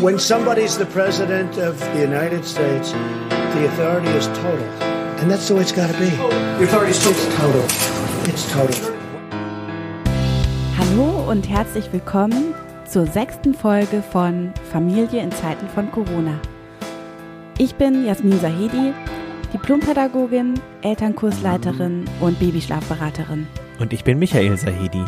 When 0.00 0.18
somebody's 0.18 0.76
the 0.76 0.86
president 0.86 1.56
of 1.56 1.78
the 1.78 2.00
United 2.00 2.44
States, 2.44 2.90
the 2.90 3.66
authority 3.66 4.08
is 4.08 4.26
total. 4.26 4.66
And 5.20 5.30
that's 5.30 5.46
the 5.46 5.54
way 5.54 5.62
it's 5.62 5.70
got 5.70 5.88
to 5.88 5.98
be. 5.98 6.10
The 6.58 6.64
authority 6.64 6.90
is 6.90 6.98
total. 7.00 7.62
It's 8.28 8.52
total. 8.52 8.92
Hallo 10.76 11.30
und 11.30 11.48
herzlich 11.48 11.92
willkommen 11.92 12.54
zur 12.84 13.06
sechsten 13.06 13.54
Folge 13.54 14.02
von 14.02 14.52
Familie 14.72 15.22
in 15.22 15.30
Zeiten 15.30 15.68
von 15.68 15.88
Corona. 15.92 16.40
Ich 17.58 17.76
bin 17.76 18.04
Jasmin 18.04 18.40
Sahedi, 18.40 18.92
Diplompädagogin, 19.52 20.54
Elternkursleiterin 20.82 22.06
und 22.20 22.40
Babyschlafberaterin. 22.40 23.46
Und 23.78 23.92
ich 23.92 24.02
bin 24.02 24.18
Michael 24.18 24.56
Sahedi, 24.58 25.04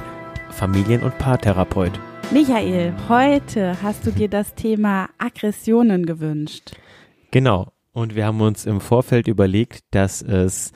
Familien- 0.51 1.03
und 1.03 1.19
Paartherapeut. 1.19 1.99
Michael, 2.33 2.93
heute 3.09 3.81
hast 3.83 4.05
du 4.05 4.11
dir 4.11 4.29
das 4.29 4.55
Thema 4.55 5.09
Aggressionen 5.17 6.07
gewünscht. 6.07 6.73
Genau. 7.31 7.73
Und 7.93 8.15
wir 8.15 8.27
haben 8.27 8.41
uns 8.41 8.67
im 8.67 8.81
Vorfeld 8.81 9.29
überlegt, 9.29 9.85
dass 9.93 10.23
es 10.23 10.73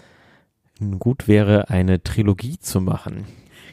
gut 0.99 1.29
wäre, 1.29 1.69
eine 1.69 2.03
Trilogie 2.03 2.59
zu 2.59 2.81
machen. 2.81 3.27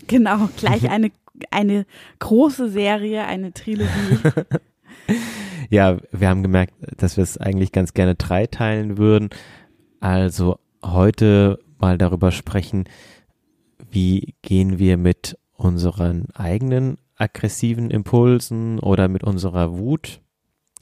Genau, 0.08 0.50
gleich 0.58 0.90
eine, 0.90 1.12
eine 1.52 1.86
große 2.20 2.70
Serie, 2.70 3.26
eine 3.26 3.54
Trilogie. 3.54 4.20
ja, 5.70 5.98
wir 6.12 6.30
haben 6.30 6.44
gemerkt, 6.44 6.73
dass 6.98 7.16
wir 7.16 7.23
es 7.23 7.38
eigentlich 7.38 7.72
ganz 7.72 7.94
gerne 7.94 8.16
dreiteilen 8.16 8.98
würden. 8.98 9.30
Also 10.00 10.59
heute 10.84 11.59
mal 11.78 11.98
darüber 11.98 12.32
sprechen, 12.32 12.86
wie 13.90 14.34
gehen 14.42 14.80
wir 14.80 14.98
mit 14.98 15.38
unseren 15.54 16.28
eigenen 16.34 16.98
aggressiven 17.18 17.90
Impulsen 17.92 18.80
oder 18.80 19.08
mit 19.08 19.24
unserer 19.24 19.78
Wut 19.78 20.22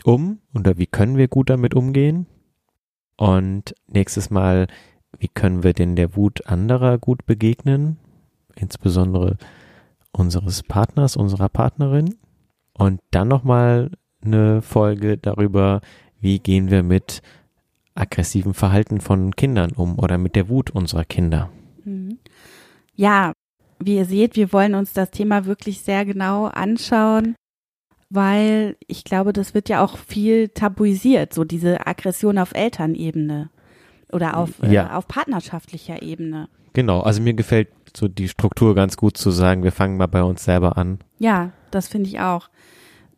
um 0.03 0.39
oder 0.53 0.77
wie 0.77 0.87
können 0.87 1.17
wir 1.17 1.27
gut 1.27 1.49
damit 1.49 1.73
umgehen? 1.73 2.27
Und 3.17 3.73
nächstes 3.87 4.29
Mal, 4.29 4.67
wie 5.17 5.29
können 5.29 5.63
wir 5.63 5.73
denn 5.73 5.95
der 5.95 6.15
Wut 6.15 6.45
anderer 6.47 6.97
gut 6.97 7.25
begegnen? 7.25 7.97
Insbesondere 8.55 9.37
unseres 10.11 10.63
Partners, 10.63 11.15
unserer 11.15 11.49
Partnerin. 11.49 12.15
Und 12.77 13.01
dann 13.11 13.27
nochmal 13.27 13.91
eine 14.21 14.61
Folge 14.61 15.17
darüber, 15.17 15.81
wie 16.19 16.39
gehen 16.39 16.69
wir 16.69 16.83
mit 16.83 17.21
aggressivem 17.93 18.53
Verhalten 18.53 18.99
von 18.99 19.35
Kindern 19.35 19.71
um 19.71 19.97
oder 19.97 20.17
mit 20.17 20.35
der 20.35 20.49
Wut 20.49 20.71
unserer 20.71 21.05
Kinder. 21.05 21.49
Mhm. 21.85 22.19
Ja, 22.93 23.33
wie 23.79 23.97
ihr 23.97 24.05
seht, 24.05 24.35
wir 24.35 24.53
wollen 24.53 24.75
uns 24.75 24.93
das 24.93 25.11
Thema 25.11 25.45
wirklich 25.45 25.81
sehr 25.81 26.05
genau 26.05 26.45
anschauen, 26.45 27.35
weil 28.09 28.77
ich 28.87 29.03
glaube, 29.03 29.33
das 29.33 29.53
wird 29.53 29.69
ja 29.69 29.83
auch 29.83 29.97
viel 29.97 30.49
tabuisiert, 30.49 31.33
so 31.33 31.43
diese 31.43 31.85
Aggression 31.85 32.37
auf 32.37 32.53
Elternebene 32.53 33.49
oder 34.11 34.37
auf, 34.37 34.61
äh, 34.61 34.73
ja. 34.73 34.87
äh, 34.87 34.95
auf 34.95 35.07
partnerschaftlicher 35.07 36.01
Ebene. 36.01 36.47
Genau, 36.73 37.01
also 37.01 37.21
mir 37.21 37.33
gefällt 37.33 37.69
so 37.95 38.07
die 38.07 38.27
Struktur 38.27 38.75
ganz 38.75 38.97
gut 38.97 39.17
zu 39.17 39.31
sagen, 39.31 39.63
wir 39.63 39.71
fangen 39.71 39.97
mal 39.97 40.07
bei 40.07 40.23
uns 40.23 40.43
selber 40.43 40.77
an. 40.77 40.99
Ja, 41.19 41.51
das 41.71 41.87
finde 41.87 42.09
ich 42.09 42.19
auch. 42.19 42.49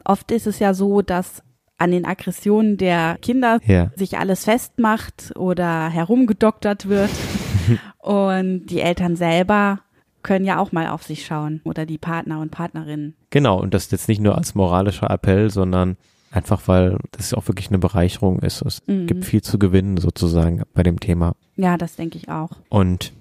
Oft 0.06 0.32
ist 0.32 0.48
es 0.48 0.60
ja 0.60 0.74
so, 0.74 1.02
dass 1.02 1.44
an 1.78 1.92
den 1.92 2.06
Aggressionen 2.06 2.78
der 2.78 3.18
Kinder 3.22 3.60
ja. 3.66 3.92
sich 3.96 4.18
alles 4.18 4.46
festmacht 4.46 5.34
oder 5.36 5.90
herumgedoktert 5.90 6.88
wird 6.88 7.12
und 8.00 8.68
die 8.68 8.82
Eltern 8.82 9.16
selber 9.16 9.80
können 10.24 10.46
ja 10.46 10.60
auch 10.60 10.72
mal 10.72 10.88
auf 10.88 11.04
sich 11.04 11.26
schauen 11.26 11.62
oder 11.64 11.86
die 11.86 11.98
Partner 11.98 12.40
und 12.40 12.52
Partnerinnen. 12.52 13.16
Genau, 13.30 13.60
und 13.60 13.74
das 13.74 13.92
jetzt 13.92 14.08
nicht 14.08 14.22
nur 14.22 14.38
als 14.38 14.56
moralischer 14.56 15.10
Appell, 15.10 15.50
sondern 15.50 15.98
einfach, 16.32 16.68
weil 16.68 16.98
das 17.12 17.34
auch 17.34 17.48
wirklich 17.48 17.70
eine 17.70 17.80
Bereicherung 17.80 18.40
ist. 18.40 18.62
Es 18.62 18.82
mhm. 18.88 19.08
gibt 19.08 19.26
viel 19.26 19.42
zu 19.42 19.60
gewinnen 19.60 19.98
sozusagen 19.98 20.64
bei 20.74 20.84
dem 20.84 21.00
Thema. 21.00 21.36
Ja, 21.56 21.78
das 21.78 21.96
denke 21.96 22.18
ich 22.18 22.30
auch. 22.30 22.52
Und 22.70 23.14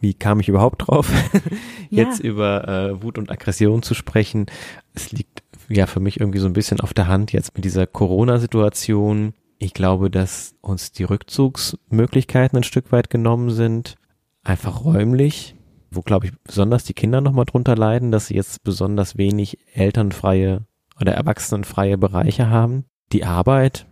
wie 0.00 0.14
kam 0.14 0.40
ich 0.40 0.48
überhaupt 0.48 0.86
drauf, 0.86 1.10
jetzt 1.90 2.22
ja. 2.22 2.30
über 2.30 2.68
äh, 2.68 3.02
Wut 3.02 3.18
und 3.18 3.30
Aggression 3.30 3.82
zu 3.82 3.94
sprechen? 3.94 4.46
Es 4.94 5.12
liegt 5.12 5.42
ja 5.68 5.86
für 5.86 6.00
mich 6.00 6.20
irgendwie 6.20 6.38
so 6.38 6.46
ein 6.46 6.52
bisschen 6.52 6.80
auf 6.80 6.94
der 6.94 7.08
Hand 7.08 7.32
jetzt 7.32 7.54
mit 7.54 7.64
dieser 7.64 7.86
Corona-Situation. 7.86 9.34
Ich 9.58 9.74
glaube, 9.74 10.10
dass 10.10 10.54
uns 10.60 10.92
die 10.92 11.04
Rückzugsmöglichkeiten 11.04 12.58
ein 12.58 12.64
Stück 12.64 12.92
weit 12.92 13.10
genommen 13.10 13.50
sind, 13.50 13.96
einfach 14.44 14.84
räumlich 14.84 15.56
wo, 15.90 16.02
glaube 16.02 16.26
ich, 16.26 16.32
besonders 16.44 16.84
die 16.84 16.94
Kinder 16.94 17.20
nochmal 17.20 17.44
drunter 17.44 17.76
leiden, 17.76 18.10
dass 18.10 18.26
sie 18.26 18.34
jetzt 18.34 18.62
besonders 18.62 19.16
wenig 19.16 19.58
elternfreie 19.74 20.62
oder 21.00 21.12
erwachsenenfreie 21.12 21.96
Bereiche 21.96 22.50
haben. 22.50 22.84
Die 23.12 23.24
Arbeit 23.24 23.86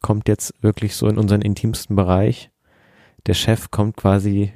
kommt 0.00 0.28
jetzt 0.28 0.54
wirklich 0.62 0.96
so 0.96 1.08
in 1.08 1.18
unseren 1.18 1.42
intimsten 1.42 1.96
Bereich. 1.96 2.50
Der 3.26 3.34
Chef 3.34 3.70
kommt 3.70 3.96
quasi 3.96 4.52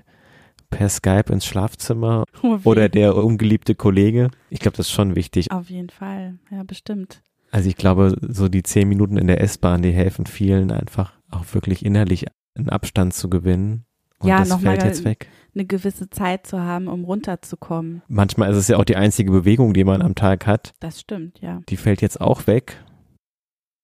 per 0.70 0.88
Skype 0.88 1.32
ins 1.32 1.46
Schlafzimmer 1.46 2.24
oh, 2.42 2.58
oder 2.64 2.88
der 2.88 3.16
ungeliebte 3.16 3.74
Kollege. 3.74 4.30
Ich 4.50 4.60
glaube, 4.60 4.76
das 4.76 4.86
ist 4.86 4.92
schon 4.92 5.16
wichtig. 5.16 5.50
Auf 5.50 5.70
jeden 5.70 5.90
Fall, 5.90 6.38
ja, 6.50 6.62
bestimmt. 6.62 7.22
Also 7.50 7.68
ich 7.68 7.76
glaube, 7.76 8.16
so 8.20 8.48
die 8.48 8.62
zehn 8.62 8.88
Minuten 8.88 9.16
in 9.16 9.26
der 9.26 9.40
S-Bahn, 9.40 9.82
die 9.82 9.90
helfen 9.90 10.26
vielen 10.26 10.70
einfach 10.70 11.14
auch 11.30 11.44
wirklich 11.52 11.84
innerlich 11.84 12.26
einen 12.54 12.68
Abstand 12.68 13.14
zu 13.14 13.28
gewinnen. 13.28 13.84
Und 14.20 14.28
ja, 14.28 14.38
das 14.38 14.54
fällt 14.54 14.84
jetzt 14.84 15.04
weg 15.04 15.28
eine 15.54 15.64
gewisse 15.64 16.10
Zeit 16.10 16.46
zu 16.46 16.60
haben, 16.60 16.88
um 16.88 17.04
runterzukommen. 17.04 18.02
Manchmal 18.08 18.50
ist 18.50 18.56
es 18.56 18.68
ja 18.68 18.76
auch 18.76 18.84
die 18.84 18.96
einzige 18.96 19.30
Bewegung, 19.30 19.74
die 19.74 19.84
man 19.84 20.02
am 20.02 20.14
Tag 20.14 20.46
hat. 20.46 20.72
Das 20.80 21.00
stimmt, 21.00 21.40
ja. 21.40 21.60
Die 21.68 21.76
fällt 21.76 22.02
jetzt 22.02 22.20
auch 22.20 22.46
weg. 22.46 22.82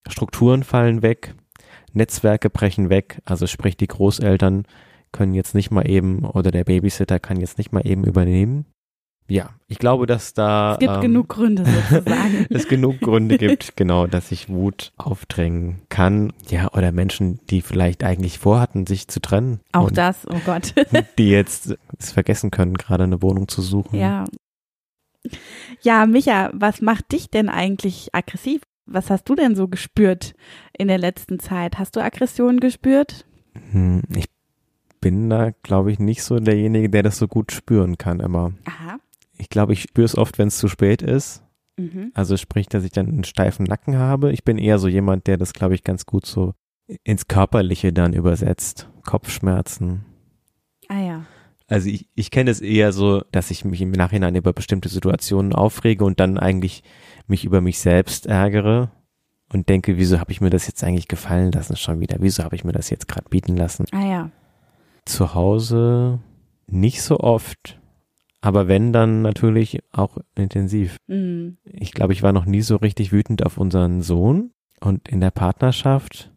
Strukturen 0.08 0.62
fallen 0.62 1.02
weg. 1.02 1.34
Netzwerke 1.92 2.50
brechen 2.50 2.90
weg. 2.90 3.20
Also 3.24 3.46
sprich, 3.46 3.76
die 3.76 3.88
Großeltern 3.88 4.64
können 5.12 5.34
jetzt 5.34 5.54
nicht 5.54 5.70
mal 5.70 5.88
eben 5.88 6.24
oder 6.24 6.50
der 6.50 6.64
Babysitter 6.64 7.18
kann 7.18 7.40
jetzt 7.40 7.58
nicht 7.58 7.72
mal 7.72 7.86
eben 7.86 8.04
übernehmen. 8.04 8.66
Ja, 9.28 9.50
ich 9.66 9.78
glaube, 9.78 10.06
dass 10.06 10.34
da. 10.34 10.74
Es 10.74 10.78
gibt 10.78 10.92
ähm, 10.92 11.00
genug 11.00 11.28
Gründe 11.28 11.64
sozusagen. 11.64 12.46
es 12.50 12.68
genug 12.68 13.00
Gründe 13.00 13.38
gibt, 13.38 13.76
genau, 13.76 14.06
dass 14.06 14.28
sich 14.28 14.48
Wut 14.48 14.92
aufdrängen 14.96 15.82
kann. 15.88 16.32
Ja, 16.48 16.72
oder 16.72 16.92
Menschen, 16.92 17.40
die 17.50 17.60
vielleicht 17.60 18.04
eigentlich 18.04 18.38
vorhatten, 18.38 18.86
sich 18.86 19.08
zu 19.08 19.20
trennen. 19.20 19.60
Auch 19.72 19.90
das, 19.90 20.26
oh 20.28 20.40
Gott. 20.44 20.74
die 21.18 21.30
jetzt 21.30 21.76
es 21.98 22.12
vergessen 22.12 22.50
können, 22.50 22.74
gerade 22.74 23.04
eine 23.04 23.20
Wohnung 23.22 23.48
zu 23.48 23.62
suchen. 23.62 23.98
Ja. 23.98 24.24
Ja, 25.82 26.06
Micha, 26.06 26.50
was 26.54 26.80
macht 26.80 27.10
dich 27.10 27.28
denn 27.30 27.48
eigentlich 27.48 28.14
aggressiv? 28.14 28.62
Was 28.86 29.10
hast 29.10 29.28
du 29.28 29.34
denn 29.34 29.56
so 29.56 29.66
gespürt 29.66 30.34
in 30.78 30.86
der 30.86 30.98
letzten 30.98 31.40
Zeit? 31.40 31.80
Hast 31.80 31.96
du 31.96 32.00
Aggressionen 32.00 32.60
gespürt? 32.60 33.26
Hm, 33.72 34.02
ich 34.14 34.26
bin 35.00 35.28
da, 35.28 35.50
glaube 35.64 35.90
ich, 35.90 35.98
nicht 35.98 36.22
so 36.22 36.38
derjenige, 36.38 36.88
der 36.88 37.02
das 37.02 37.18
so 37.18 37.26
gut 37.26 37.50
spüren 37.50 37.98
kann 37.98 38.20
immer. 38.20 38.52
Aha 38.66 39.00
ich 39.38 39.48
glaube, 39.48 39.72
ich 39.72 39.82
spüre 39.82 40.04
es 40.04 40.16
oft, 40.16 40.38
wenn 40.38 40.48
es 40.48 40.58
zu 40.58 40.68
spät 40.68 41.02
ist. 41.02 41.42
Mhm. 41.76 42.10
Also 42.14 42.36
sprich, 42.36 42.68
dass 42.68 42.84
ich 42.84 42.92
dann 42.92 43.08
einen 43.08 43.24
steifen 43.24 43.64
Nacken 43.64 43.98
habe. 43.98 44.32
Ich 44.32 44.44
bin 44.44 44.58
eher 44.58 44.78
so 44.78 44.88
jemand, 44.88 45.26
der 45.26 45.36
das, 45.36 45.52
glaube 45.52 45.74
ich, 45.74 45.84
ganz 45.84 46.06
gut 46.06 46.26
so 46.26 46.54
ins 47.04 47.28
Körperliche 47.28 47.92
dann 47.92 48.12
übersetzt. 48.12 48.88
Kopfschmerzen. 49.04 50.04
Ah 50.88 51.00
ja. 51.00 51.26
Also 51.68 51.88
ich, 51.88 52.08
ich 52.14 52.30
kenne 52.30 52.50
es 52.50 52.60
eher 52.60 52.92
so, 52.92 53.22
dass 53.32 53.50
ich 53.50 53.64
mich 53.64 53.80
im 53.80 53.90
Nachhinein 53.90 54.36
über 54.36 54.52
bestimmte 54.52 54.88
Situationen 54.88 55.52
aufrege 55.52 56.04
und 56.04 56.20
dann 56.20 56.38
eigentlich 56.38 56.84
mich 57.26 57.44
über 57.44 57.60
mich 57.60 57.80
selbst 57.80 58.26
ärgere 58.26 58.92
und 59.52 59.68
denke, 59.68 59.96
wieso 59.96 60.20
habe 60.20 60.30
ich 60.30 60.40
mir 60.40 60.50
das 60.50 60.68
jetzt 60.68 60.84
eigentlich 60.84 61.08
gefallen 61.08 61.50
lassen 61.50 61.76
schon 61.76 62.00
wieder? 62.00 62.16
Wieso 62.20 62.44
habe 62.44 62.54
ich 62.54 62.64
mir 62.64 62.72
das 62.72 62.90
jetzt 62.90 63.08
gerade 63.08 63.28
bieten 63.28 63.56
lassen? 63.56 63.84
Ah 63.92 64.06
ja. 64.06 64.30
Zu 65.04 65.34
Hause 65.34 66.20
nicht 66.68 67.02
so 67.02 67.18
oft. 67.18 67.80
Aber 68.46 68.68
wenn, 68.68 68.92
dann 68.92 69.22
natürlich 69.22 69.80
auch 69.90 70.18
intensiv. 70.36 70.98
Mhm. 71.08 71.56
Ich 71.64 71.90
glaube, 71.90 72.12
ich 72.12 72.22
war 72.22 72.32
noch 72.32 72.44
nie 72.44 72.62
so 72.62 72.76
richtig 72.76 73.10
wütend 73.10 73.44
auf 73.44 73.58
unseren 73.58 74.02
Sohn 74.02 74.52
und 74.80 75.08
in 75.08 75.20
der 75.20 75.32
Partnerschaft. 75.32 76.30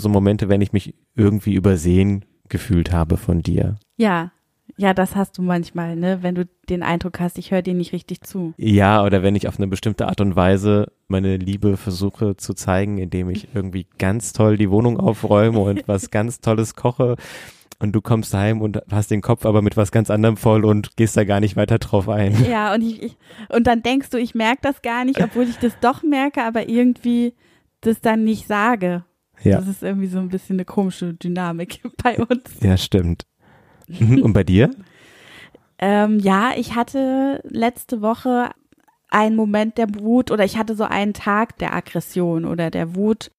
So 0.00 0.08
Momente, 0.08 0.48
wenn 0.48 0.60
ich 0.60 0.72
mich 0.72 0.94
irgendwie 1.16 1.54
übersehen 1.54 2.24
gefühlt 2.48 2.92
habe 2.92 3.16
von 3.16 3.42
dir. 3.42 3.74
Ja, 3.96 4.30
ja, 4.76 4.94
das 4.94 5.16
hast 5.16 5.36
du 5.36 5.42
manchmal, 5.42 5.96
ne? 5.96 6.22
Wenn 6.22 6.36
du 6.36 6.46
den 6.68 6.84
Eindruck 6.84 7.18
hast, 7.18 7.38
ich 7.38 7.50
höre 7.50 7.62
dir 7.62 7.74
nicht 7.74 7.92
richtig 7.92 8.20
zu. 8.20 8.54
Ja, 8.56 9.02
oder 9.02 9.24
wenn 9.24 9.34
ich 9.34 9.48
auf 9.48 9.58
eine 9.58 9.66
bestimmte 9.66 10.06
Art 10.06 10.20
und 10.20 10.36
Weise 10.36 10.92
meine 11.08 11.38
Liebe 11.38 11.76
versuche 11.76 12.36
zu 12.36 12.54
zeigen, 12.54 12.98
indem 12.98 13.30
ich 13.30 13.48
irgendwie 13.52 13.86
ganz 13.98 14.32
toll 14.32 14.56
die 14.56 14.70
Wohnung 14.70 15.00
aufräume 15.00 15.58
und 15.58 15.82
was 15.88 16.10
ganz 16.10 16.40
Tolles 16.40 16.76
koche 16.76 17.16
und 17.80 17.92
du 17.92 18.00
kommst 18.00 18.34
heim 18.34 18.60
und 18.60 18.82
hast 18.90 19.10
den 19.10 19.22
Kopf 19.22 19.46
aber 19.46 19.62
mit 19.62 19.76
was 19.76 19.92
ganz 19.92 20.10
anderem 20.10 20.36
voll 20.36 20.64
und 20.64 20.96
gehst 20.96 21.16
da 21.16 21.24
gar 21.24 21.40
nicht 21.40 21.56
weiter 21.56 21.78
drauf 21.78 22.08
ein. 22.08 22.36
Ja, 22.48 22.74
und 22.74 22.82
ich, 22.82 23.02
ich 23.02 23.16
und 23.48 23.66
dann 23.66 23.82
denkst 23.82 24.10
du, 24.10 24.18
ich 24.18 24.34
merke 24.34 24.60
das 24.62 24.82
gar 24.82 25.04
nicht, 25.04 25.22
obwohl 25.22 25.44
ich 25.44 25.58
das 25.58 25.78
doch 25.80 26.02
merke, 26.02 26.42
aber 26.42 26.68
irgendwie 26.68 27.34
das 27.80 28.00
dann 28.00 28.24
nicht 28.24 28.46
sage. 28.46 29.04
Ja. 29.42 29.58
Das 29.58 29.68
ist 29.68 29.82
irgendwie 29.82 30.08
so 30.08 30.18
ein 30.18 30.28
bisschen 30.28 30.56
eine 30.56 30.64
komische 30.64 31.14
Dynamik 31.14 31.80
bei 32.02 32.18
uns. 32.18 32.42
Ja, 32.60 32.76
stimmt. 32.76 33.26
Und 33.88 34.32
bei 34.32 34.44
dir? 34.44 34.70
ähm, 35.78 36.18
ja, 36.18 36.52
ich 36.56 36.74
hatte 36.74 37.40
letzte 37.44 38.02
Woche 38.02 38.50
einen 39.08 39.36
Moment 39.36 39.78
der 39.78 39.94
Wut 39.94 40.30
oder 40.30 40.44
ich 40.44 40.58
hatte 40.58 40.74
so 40.74 40.84
einen 40.84 41.14
Tag 41.14 41.56
der 41.58 41.74
Aggression 41.74 42.44
oder 42.44 42.70
der 42.70 42.94
Wut 42.94 43.30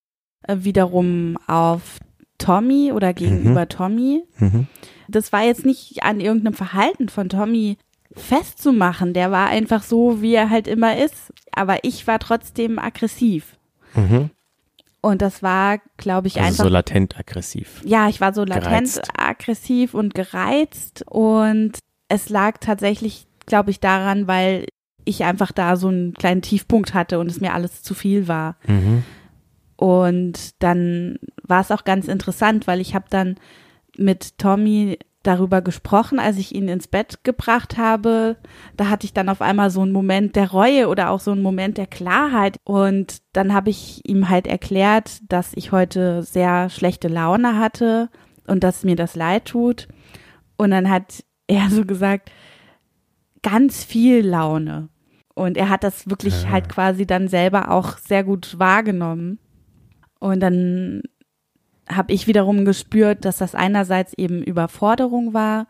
äh, 0.43 0.57
wiederum 0.59 1.37
auf 1.45 1.99
Tommy 2.39 2.91
oder 2.91 3.13
gegenüber 3.13 3.61
mhm. 3.61 3.69
Tommy. 3.69 4.23
Mhm. 4.39 4.67
Das 5.07 5.31
war 5.31 5.43
jetzt 5.43 5.65
nicht 5.65 6.03
an 6.03 6.19
irgendeinem 6.19 6.55
Verhalten 6.55 7.09
von 7.09 7.29
Tommy 7.29 7.77
festzumachen. 8.15 9.13
Der 9.13 9.31
war 9.31 9.47
einfach 9.47 9.83
so, 9.83 10.21
wie 10.21 10.33
er 10.33 10.49
halt 10.49 10.67
immer 10.67 10.97
ist. 10.97 11.31
Aber 11.51 11.83
ich 11.83 12.07
war 12.07 12.19
trotzdem 12.19 12.79
aggressiv. 12.79 13.57
Mhm. 13.93 14.31
Und 15.01 15.21
das 15.21 15.41
war, 15.41 15.79
glaube 15.97 16.27
ich, 16.27 16.37
also 16.37 16.47
einfach. 16.47 16.63
so 16.65 16.69
latent 16.69 17.17
aggressiv. 17.17 17.81
Ja, 17.85 18.09
ich 18.09 18.19
war 18.19 18.33
so 18.33 18.43
latent 18.43 18.93
gereizt. 18.93 19.01
aggressiv 19.17 19.93
und 19.93 20.13
gereizt. 20.13 21.05
Und 21.07 21.79
es 22.09 22.29
lag 22.29 22.57
tatsächlich, 22.59 23.27
glaube 23.45 23.71
ich, 23.71 23.79
daran, 23.79 24.27
weil 24.27 24.65
ich 25.05 25.23
einfach 25.23 25.51
da 25.51 25.75
so 25.75 25.87
einen 25.87 26.13
kleinen 26.13 26.41
Tiefpunkt 26.41 26.93
hatte 26.93 27.19
und 27.19 27.31
es 27.31 27.39
mir 27.39 27.53
alles 27.53 27.81
zu 27.81 27.93
viel 27.93 28.27
war. 28.27 28.57
Mhm. 28.67 29.03
Und 29.79 30.61
dann 30.61 31.19
war 31.41 31.61
es 31.61 31.71
auch 31.71 31.85
ganz 31.85 32.09
interessant, 32.09 32.67
weil 32.67 32.81
ich 32.81 32.95
habe 32.95 33.05
dann 33.09 33.35
mit 33.95 34.37
Tommy 34.37 34.99
darüber 35.23 35.61
gesprochen, 35.61 36.19
als 36.19 36.35
ich 36.35 36.53
ihn 36.53 36.67
ins 36.67 36.89
Bett 36.89 37.23
gebracht 37.23 37.77
habe. 37.77 38.35
Da 38.75 38.89
hatte 38.89 39.05
ich 39.05 39.13
dann 39.13 39.29
auf 39.29 39.41
einmal 39.41 39.69
so 39.69 39.79
einen 39.79 39.93
Moment 39.93 40.35
der 40.35 40.51
Reue 40.51 40.89
oder 40.89 41.11
auch 41.11 41.21
so 41.21 41.31
einen 41.31 41.41
Moment 41.41 41.77
der 41.77 41.87
Klarheit. 41.87 42.57
Und 42.65 43.19
dann 43.31 43.53
habe 43.53 43.69
ich 43.69 44.01
ihm 44.03 44.27
halt 44.27 44.47
erklärt, 44.47 45.21
dass 45.29 45.53
ich 45.55 45.71
heute 45.71 46.23
sehr 46.23 46.69
schlechte 46.69 47.07
Laune 47.07 47.57
hatte 47.57 48.09
und 48.47 48.65
dass 48.65 48.83
mir 48.83 48.97
das 48.97 49.15
leid 49.15 49.45
tut. 49.45 49.87
Und 50.57 50.71
dann 50.71 50.89
hat 50.89 51.23
er 51.47 51.69
so 51.69 51.85
gesagt, 51.85 52.33
ganz 53.43 53.85
viel 53.85 54.27
Laune. 54.27 54.89
Und 55.35 55.55
er 55.55 55.69
hat 55.69 55.85
das 55.85 56.09
wirklich 56.09 56.43
ja. 56.43 56.49
halt 56.49 56.67
quasi 56.67 57.07
dann 57.07 57.29
selber 57.29 57.71
auch 57.71 57.97
sehr 57.97 58.25
gut 58.25 58.59
wahrgenommen. 58.59 59.39
Und 60.19 60.41
dann 60.41 61.01
habe 61.87 62.13
ich 62.13 62.27
wiederum 62.27 62.65
gespürt, 62.65 63.25
dass 63.25 63.37
das 63.37 63.55
einerseits 63.55 64.13
eben 64.13 64.43
Überforderung 64.43 65.33
war 65.33 65.67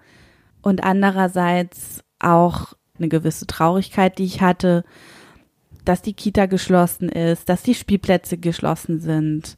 und 0.61 0.83
andererseits 0.83 2.03
auch 2.19 2.73
eine 2.97 3.07
gewisse 3.07 3.47
Traurigkeit, 3.47 4.17
die 4.17 4.25
ich 4.25 4.41
hatte, 4.41 4.83
dass 5.85 6.01
die 6.01 6.13
Kita 6.13 6.45
geschlossen 6.45 7.09
ist, 7.09 7.47
dass 7.47 7.63
die 7.63 7.73
Spielplätze 7.73 8.37
geschlossen 8.37 8.99
sind, 8.99 9.57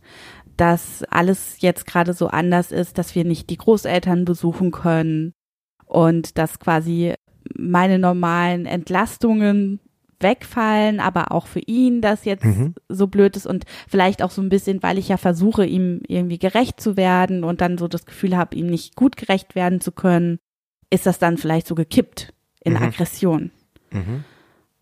dass 0.55 1.03
alles 1.09 1.59
jetzt 1.59 1.87
gerade 1.87 2.13
so 2.13 2.27
anders 2.27 2.71
ist, 2.71 2.97
dass 2.97 3.15
wir 3.15 3.25
nicht 3.25 3.49
die 3.49 3.57
Großeltern 3.57 4.25
besuchen 4.25 4.71
können 4.71 5.33
und 5.85 6.37
dass 6.37 6.59
quasi 6.59 7.15
meine 7.57 7.97
normalen 7.97 8.65
Entlastungen 8.65 9.79
wegfallen, 10.21 10.99
aber 10.99 11.31
auch 11.31 11.47
für 11.47 11.59
ihn 11.59 12.01
das 12.01 12.25
jetzt 12.25 12.45
mhm. 12.45 12.75
so 12.89 13.07
blöd 13.07 13.35
ist 13.35 13.47
und 13.47 13.65
vielleicht 13.87 14.21
auch 14.21 14.31
so 14.31 14.41
ein 14.41 14.49
bisschen, 14.49 14.83
weil 14.83 14.97
ich 14.97 15.09
ja 15.09 15.17
versuche, 15.17 15.65
ihm 15.65 16.01
irgendwie 16.07 16.39
gerecht 16.39 16.79
zu 16.79 16.97
werden 16.97 17.43
und 17.43 17.61
dann 17.61 17.77
so 17.77 17.87
das 17.87 18.05
Gefühl 18.05 18.37
habe, 18.37 18.55
ihm 18.55 18.67
nicht 18.67 18.95
gut 18.95 19.17
gerecht 19.17 19.55
werden 19.55 19.81
zu 19.81 19.91
können, 19.91 20.39
ist 20.89 21.05
das 21.05 21.19
dann 21.19 21.37
vielleicht 21.37 21.67
so 21.67 21.75
gekippt 21.75 22.33
in 22.63 22.73
mhm. 22.73 22.83
Aggression. 22.83 23.51
Mhm. 23.91 24.23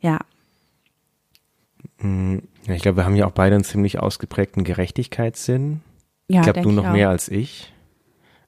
Ja. 0.01 0.19
Mm. 1.99 2.39
Ich 2.67 2.81
glaube, 2.81 2.97
wir 2.97 3.05
haben 3.05 3.15
ja 3.15 3.25
auch 3.25 3.31
beide 3.31 3.55
einen 3.55 3.63
ziemlich 3.63 3.99
ausgeprägten 3.99 4.63
Gerechtigkeitssinn. 4.63 5.81
Ja, 6.27 6.41
ich 6.41 6.43
glaube, 6.43 6.61
du 6.61 6.71
noch 6.71 6.87
auch. 6.87 6.93
mehr 6.93 7.09
als 7.09 7.29
ich. 7.29 7.73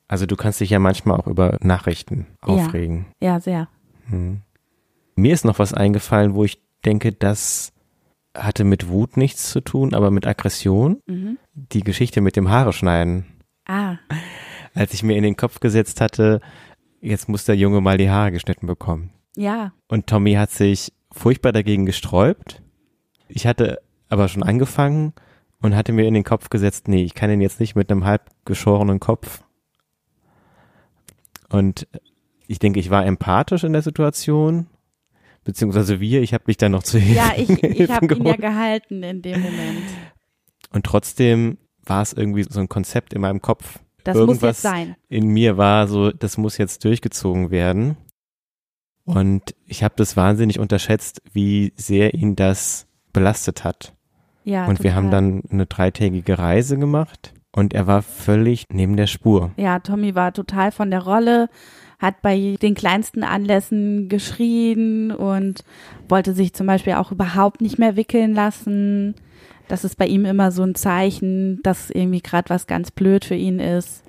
Also 0.08 0.26
du 0.26 0.36
kannst 0.36 0.60
dich 0.60 0.70
ja 0.70 0.80
manchmal 0.80 1.20
auch 1.20 1.28
über 1.28 1.58
Nachrichten 1.62 2.28
aufregen. 2.42 3.06
Ja, 3.22 3.34
ja 3.34 3.40
sehr. 3.40 3.68
Hm. 4.10 4.42
Mir 5.16 5.34
ist 5.34 5.46
noch 5.46 5.58
was 5.58 5.74
eingefallen, 5.74 6.36
wo 6.36 6.44
ich 6.44 6.60
denke, 6.82 7.12
das 7.12 7.74
hatte 8.36 8.64
mit 8.64 8.88
Wut 8.88 9.18
nichts 9.18 9.50
zu 9.50 9.62
tun, 9.62 9.94
aber 9.94 10.12
mit 10.12 10.26
Aggression. 10.26 11.02
Mhm. 11.06 11.38
Die 11.54 11.82
Geschichte 11.82 12.22
mit 12.22 12.36
dem 12.36 12.50
Haare 12.50 12.74
schneiden. 12.74 13.26
Ah. 13.66 13.98
Als 14.74 14.94
ich 14.94 15.04
mir 15.04 15.18
in 15.18 15.24
den 15.24 15.36
Kopf 15.36 15.60
gesetzt 15.60 16.02
hatte, 16.02 16.42
jetzt 17.02 17.28
muss 17.28 17.46
der 17.46 17.56
Junge 17.56 17.82
mal 17.82 17.98
die 17.98 18.10
Haare 18.10 18.32
geschnitten 18.32 18.68
bekommen. 18.68 19.12
Ja. 19.36 19.74
Und 19.88 20.08
Tommy 20.08 20.34
hat 20.34 20.52
sich 20.52 20.94
furchtbar 21.12 21.52
dagegen 21.52 21.86
gesträubt. 21.86 22.62
Ich 23.28 23.48
hatte 23.48 23.82
aber 24.10 24.28
schon 24.28 24.44
angefangen 24.44 25.14
und 25.62 25.76
hatte 25.76 25.94
mir 25.94 26.08
in 26.08 26.14
den 26.14 26.24
Kopf 26.24 26.50
gesetzt, 26.50 26.88
nee, 26.88 27.04
ich 27.04 27.14
kann 27.14 27.30
ihn 27.30 27.42
jetzt 27.42 27.60
nicht 27.60 27.76
mit 27.76 27.92
einem 27.92 28.06
halb 28.06 28.30
geschorenen 28.46 29.00
Kopf. 29.00 29.44
Und 31.50 31.88
ich 32.48 32.60
denke, 32.60 32.80
ich 32.80 32.90
war 32.90 33.06
empathisch 33.06 33.64
in 33.64 33.74
der 33.74 33.82
Situation 33.82 34.68
beziehungsweise 35.44 36.00
wir, 36.00 36.22
ich 36.22 36.34
habe 36.34 36.46
mich 36.48 36.58
dann 36.58 36.72
noch 36.72 36.84
zu 36.84 37.00
Hilfe 37.00 37.20
Ja, 37.20 37.34
ich, 37.36 37.50
ich 37.64 37.90
habe 37.90 38.14
ihn 38.14 38.26
ja 38.26 38.36
gehalten 38.36 39.04
in 39.04 39.22
dem 39.22 39.42
Moment. 39.42 39.84
Und 40.72 40.86
trotzdem 40.86 41.58
war 41.84 42.02
es 42.02 42.14
irgendwie 42.14 42.44
so 42.44 42.60
ein 42.60 42.70
Konzept 42.70 43.14
in 43.14 43.22
meinem 43.22 43.42
Kopf. 43.42 43.80
Das 44.04 44.16
Irgendwas 44.16 44.42
muss 44.42 44.50
jetzt 44.50 44.62
sein. 44.62 44.96
In 45.10 45.28
mir 45.28 45.58
war 45.58 45.88
so, 45.88 46.12
das 46.12 46.38
muss 46.38 46.58
jetzt 46.58 46.84
durchgezogen 46.86 47.52
werden. 47.52 47.98
Und 49.04 49.56
ich 49.66 49.84
habe 49.84 49.96
das 49.98 50.16
wahnsinnig 50.16 50.60
unterschätzt, 50.60 51.22
wie 51.34 51.74
sehr 51.76 52.14
ihn 52.14 52.36
das 52.36 52.88
belastet 53.14 53.64
hat. 53.64 53.94
Ja, 54.44 54.66
und 54.66 54.78
total. 54.78 54.84
wir 54.84 54.96
haben 54.96 55.12
dann 55.12 55.44
eine 55.52 55.66
dreitägige 55.66 56.40
Reise 56.40 56.78
gemacht 56.78 57.34
und 57.52 57.74
er 57.74 57.88
war 57.88 58.02
völlig 58.02 58.66
neben 58.70 58.96
der 58.96 59.08
Spur. 59.08 59.52
Ja, 59.58 59.80
Tommy 59.80 60.16
war 60.16 60.34
total 60.34 60.72
von 60.72 60.90
der 60.90 61.04
Rolle, 61.04 61.50
hat 62.02 62.22
bei 62.24 62.58
den 62.62 62.74
kleinsten 62.74 63.24
Anlässen 63.24 64.10
geschrien 64.10 65.12
und 65.12 65.64
wollte 66.10 66.34
sich 66.34 66.54
zum 66.54 66.66
Beispiel 66.66 66.94
auch 66.94 67.12
überhaupt 67.12 67.62
nicht 67.62 67.78
mehr 67.78 67.96
wickeln 67.96 68.34
lassen. 68.34 69.14
Das 69.68 69.84
ist 69.84 69.98
bei 69.98 70.08
ihm 70.08 70.26
immer 70.26 70.52
so 70.52 70.64
ein 70.64 70.76
Zeichen, 70.76 71.62
dass 71.62 71.92
irgendwie 71.92 72.22
gerade 72.22 72.50
was 72.50 72.66
ganz 72.66 72.90
blöd 72.90 73.24
für 73.24 73.36
ihn 73.36 73.60
ist. 73.60 74.04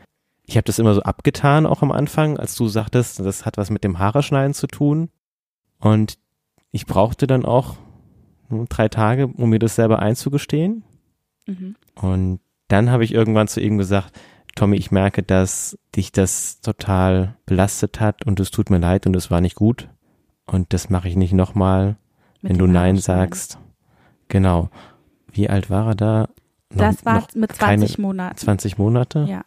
Ich 0.46 0.56
habe 0.56 0.64
das 0.64 0.78
immer 0.78 0.94
so 0.94 1.02
abgetan, 1.02 1.66
auch 1.66 1.82
am 1.82 1.92
Anfang, 1.92 2.38
als 2.38 2.56
du 2.56 2.66
sagtest, 2.66 3.20
das 3.20 3.44
hat 3.44 3.58
was 3.58 3.70
mit 3.70 3.84
dem 3.84 3.98
Haareschneiden 3.98 4.54
zu 4.54 4.66
tun. 4.66 5.10
Und 5.78 6.18
ich 6.70 6.86
brauchte 6.86 7.26
dann 7.26 7.44
auch 7.44 7.76
drei 8.70 8.88
Tage, 8.88 9.26
um 9.26 9.50
mir 9.50 9.58
das 9.58 9.76
selber 9.76 10.00
einzugestehen. 10.00 10.82
Mhm. 11.46 11.76
Und 11.94 12.40
dann 12.68 12.90
habe 12.90 13.04
ich 13.04 13.12
irgendwann 13.12 13.48
zu 13.48 13.60
ihm 13.60 13.76
gesagt, 13.76 14.18
Tommy, 14.54 14.76
ich 14.76 14.90
merke, 14.90 15.22
dass 15.22 15.78
dich 15.96 16.12
das 16.12 16.60
total 16.60 17.36
belastet 17.46 18.00
hat 18.00 18.26
und 18.26 18.38
es 18.40 18.50
tut 18.50 18.70
mir 18.70 18.78
leid 18.78 19.06
und 19.06 19.16
es 19.16 19.30
war 19.30 19.40
nicht 19.40 19.56
gut. 19.56 19.88
Und 20.46 20.72
das 20.72 20.90
mache 20.90 21.08
ich 21.08 21.16
nicht 21.16 21.32
nochmal, 21.32 21.96
wenn 22.42 22.58
du 22.58 22.66
Nein 22.66 22.98
sagst. 22.98 23.58
Genau. 24.28 24.68
Wie 25.30 25.48
alt 25.48 25.70
war 25.70 25.88
er 25.88 25.94
da? 25.94 26.28
Noch, 26.70 26.78
das 26.78 27.04
war 27.04 27.26
mit 27.34 27.52
20 27.52 27.98
Monaten. 27.98 28.36
20 28.36 28.78
Monate? 28.78 29.24
Ja. 29.28 29.44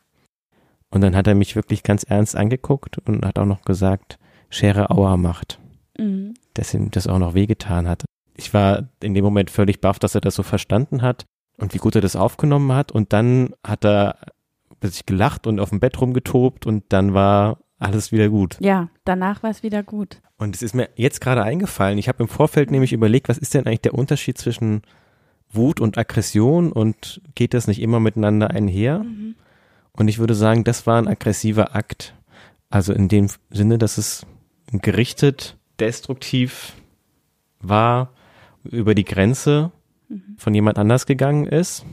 Und 0.89 1.01
dann 1.01 1.15
hat 1.15 1.27
er 1.27 1.35
mich 1.35 1.55
wirklich 1.55 1.83
ganz 1.83 2.03
ernst 2.03 2.35
angeguckt 2.35 2.97
und 3.00 3.25
hat 3.25 3.38
auch 3.38 3.45
noch 3.45 3.63
gesagt, 3.63 4.17
Schere 4.50 4.89
Auer 4.91 5.17
macht. 5.17 5.59
Mhm. 5.97 6.35
Dass 6.53 6.74
ihm 6.74 6.91
das 6.91 7.07
auch 7.07 7.19
noch 7.19 7.33
wehgetan 7.33 7.88
hat. 7.88 8.05
Ich 8.35 8.53
war 8.53 8.89
in 9.01 9.13
dem 9.13 9.24
Moment 9.24 9.50
völlig 9.50 9.81
baff, 9.81 10.00
dass 10.00 10.15
er 10.15 10.21
das 10.21 10.35
so 10.35 10.43
verstanden 10.43 11.01
hat 11.01 11.25
und 11.57 11.74
wie 11.74 11.79
gut 11.79 11.95
er 11.95 12.01
das 12.01 12.15
aufgenommen 12.15 12.71
hat. 12.74 12.91
Und 12.91 13.13
dann 13.13 13.53
hat 13.65 13.85
er 13.85 14.17
sich 14.84 15.05
gelacht 15.05 15.48
und 15.48 15.60
auf 15.60 15.70
dem 15.70 15.79
Bett 15.79 16.00
rumgetobt 16.00 16.65
und 16.65 16.84
dann 16.89 17.13
war 17.13 17.60
alles 17.79 18.12
wieder 18.12 18.29
gut. 18.29 18.58
Ja, 18.60 18.89
danach 19.03 19.44
war 19.44 19.50
es 19.50 19.63
wieder 19.63 19.84
gut. 19.84 20.22
Und 20.38 20.55
es 20.55 20.62
ist 20.62 20.75
mir 20.75 20.89
jetzt 20.96 21.22
gerade 21.22 21.44
eingefallen, 21.44 21.98
ich 21.98 22.08
habe 22.08 22.24
im 22.24 22.29
Vorfeld 22.29 22.72
nämlich 22.72 22.94
überlegt, 22.94 23.29
was 23.29 23.38
ist 23.38 23.53
denn 23.53 23.65
eigentlich 23.65 23.82
der 23.82 23.94
Unterschied 23.94 24.38
zwischen 24.38 24.82
Wut 25.51 25.79
und 25.79 25.98
Aggression 25.98 26.72
und 26.72 27.22
geht 27.36 27.53
das 27.53 27.67
nicht 27.67 27.82
immer 27.82 28.00
miteinander 28.00 28.51
einher? 28.51 29.00
Mhm. 29.00 29.36
Und 29.94 30.08
ich 30.08 30.20
würde 30.20 30.36
sagen, 30.36 30.63
das 30.63 30.86
war 30.88 30.98
ein 30.98 31.08
aggressiver 31.08 31.75
Akt. 31.75 32.13
Also 32.70 32.91
in 32.91 33.08
dem 33.08 33.29
Sinne, 33.50 33.77
dass 33.77 33.98
es 33.98 34.25
gerichtet, 34.72 35.58
destruktiv 35.79 36.74
war, 37.62 38.12
über 38.63 38.96
die 38.96 39.05
Grenze 39.05 39.72
mhm. 40.10 40.36
von 40.38 40.53
jemand 40.53 40.77
anders 40.77 41.05
gegangen 41.05 41.46
ist 41.46 41.86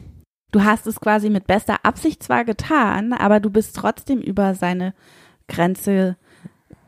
du 0.53 0.63
hast 0.63 0.87
es 0.87 1.01
quasi 1.01 1.29
mit 1.29 1.47
bester 1.47 1.85
Absicht 1.85 2.23
zwar 2.23 2.45
getan, 2.45 3.13
aber 3.13 3.41
du 3.41 3.51
bist 3.51 3.75
trotzdem 3.75 4.21
über 4.21 4.55
seine 4.55 4.95
Grenze 5.49 6.17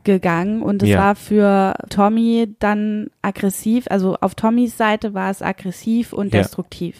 gegangen 0.04 0.62
und 0.62 0.83
es 0.83 0.90
ja. 0.90 0.99
war 0.99 1.16
für 1.16 1.75
Tommy 1.88 2.54
dann 2.59 3.09
aggressiv, 3.23 3.87
also 3.90 4.16
auf 4.21 4.35
Tommys 4.35 4.76
Seite 4.76 5.14
war 5.14 5.30
es 5.30 5.42
aggressiv 5.42 6.12
und 6.12 6.33
ja. 6.33 6.42
destruktiv. 6.42 6.97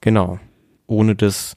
Genau, 0.00 0.38
ohne 0.86 1.14
dass 1.14 1.54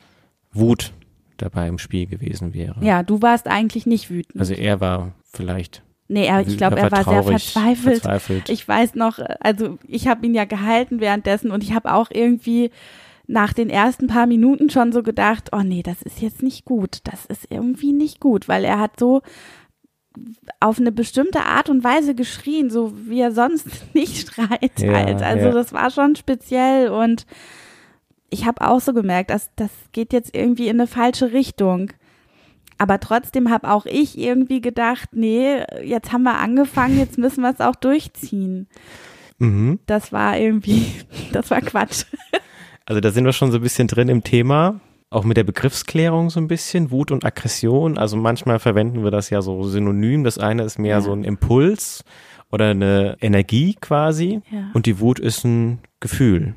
Wut 0.51 0.93
dabei 1.37 1.67
im 1.67 1.77
Spiel 1.77 2.05
gewesen 2.05 2.53
wäre. 2.53 2.83
Ja, 2.83 3.01
du 3.01 3.21
warst 3.21 3.47
eigentlich 3.47 3.85
nicht 3.85 4.09
wütend. 4.09 4.39
Also 4.39 4.53
er 4.53 4.81
war 4.81 5.13
vielleicht 5.23 5.81
Nee, 6.11 6.25
er, 6.25 6.41
ich 6.41 6.57
glaube, 6.57 6.77
er 6.77 6.91
war 6.91 7.03
traurig, 7.03 7.43
sehr 7.43 7.63
verzweifelt. 7.63 8.01
verzweifelt. 8.01 8.49
Ich 8.49 8.67
weiß 8.67 8.95
noch, 8.95 9.19
also 9.41 9.77
ich 9.87 10.07
habe 10.07 10.25
ihn 10.25 10.33
ja 10.33 10.45
gehalten 10.45 11.01
währenddessen 11.01 11.51
und 11.51 11.63
ich 11.63 11.73
habe 11.73 11.93
auch 11.93 12.09
irgendwie 12.11 12.71
nach 13.29 13.53
den 13.53 13.69
ersten 13.69 14.07
paar 14.07 14.25
Minuten 14.25 14.71
schon 14.71 14.91
so 14.91 15.03
gedacht, 15.03 15.51
oh 15.51 15.62
nee, 15.62 15.83
das 15.83 16.01
ist 16.01 16.19
jetzt 16.19 16.41
nicht 16.41 16.65
gut. 16.65 17.01
Das 17.03 17.27
ist 17.27 17.45
irgendwie 17.51 17.93
nicht 17.93 18.19
gut, 18.19 18.48
weil 18.48 18.65
er 18.65 18.79
hat 18.79 19.00
so 19.00 19.21
auf 20.59 20.79
eine 20.79 20.91
bestimmte 20.91 21.41
Art 21.41 21.69
und 21.69 21.83
Weise 21.83 22.15
geschrien, 22.15 22.71
so 22.71 22.91
wie 23.07 23.21
er 23.21 23.31
sonst 23.31 23.67
nicht 23.93 24.33
schreit 24.33 24.79
ja, 24.79 24.93
halt. 24.93 25.21
Also 25.21 25.45
ja. 25.45 25.51
das 25.51 25.74
war 25.74 25.91
schon 25.91 26.15
speziell 26.15 26.89
und 26.89 27.27
ich 28.31 28.48
habe 28.48 28.67
auch 28.67 28.81
so 28.81 28.93
gemerkt, 28.93 29.29
dass 29.29 29.51
das 29.55 29.69
geht 29.91 30.12
jetzt 30.12 30.36
irgendwie 30.36 30.67
in 30.67 30.79
eine 30.79 30.88
falsche 30.88 31.31
Richtung. 31.31 31.93
Aber 32.79 33.00
trotzdem 33.00 33.51
habe 33.51 33.69
auch 33.69 33.86
ich 33.86 34.17
irgendwie 34.17 34.62
gedacht, 34.62 35.09
nee, 35.12 35.63
jetzt 35.83 36.12
haben 36.12 36.24
wir 36.24 36.39
angefangen, 36.39 36.98
jetzt 36.98 37.19
müssen 37.19 37.41
wir 37.41 37.51
es 37.51 37.59
auch 37.62 37.75
durchziehen. 37.75 38.67
Mhm. 39.38 39.79
Das 39.86 40.12
war 40.12 40.36
irgendwie, 40.36 40.88
das 41.31 41.51
war 41.51 41.62
Quatsch. 41.62 42.05
Also 42.89 43.01
da 43.01 43.12
sind 43.12 43.24
wir 43.24 43.34
schon 43.34 43.51
so 43.51 43.60
ein 43.60 43.62
bisschen 43.62 43.88
drin 43.88 44.10
im 44.10 44.24
Thema, 44.24 44.81
auch 45.12 45.24
mit 45.24 45.38
der 45.38 45.43
Begriffsklärung 45.43 46.31
so 46.31 46.39
ein 46.39 46.48
bisschen, 46.48 46.89
Wut 46.89 47.12
und 47.12 47.24
Aggression. 47.24 48.00
Also 48.00 48.17
manchmal 48.17 48.58
verwenden 48.58 49.03
wir 49.03 49.12
das 49.12 49.29
ja 49.29 49.43
so 49.43 49.63
synonym. 49.63 50.24
Das 50.24 50.39
eine 50.39 50.63
ist 50.63 50.79
mehr 50.79 50.96
ja. 50.96 51.01
so 51.01 51.13
ein 51.13 51.24
Impuls 51.24 52.03
oder 52.51 52.72
eine 52.72 53.15
Energie 53.22 53.75
quasi 53.79 54.41
ja. 54.51 54.72
und 54.74 54.88
die 54.88 55.00
Wut 55.00 55.19
ist 55.19 55.46
ein 55.46 55.81
Gefühl. 56.00 56.55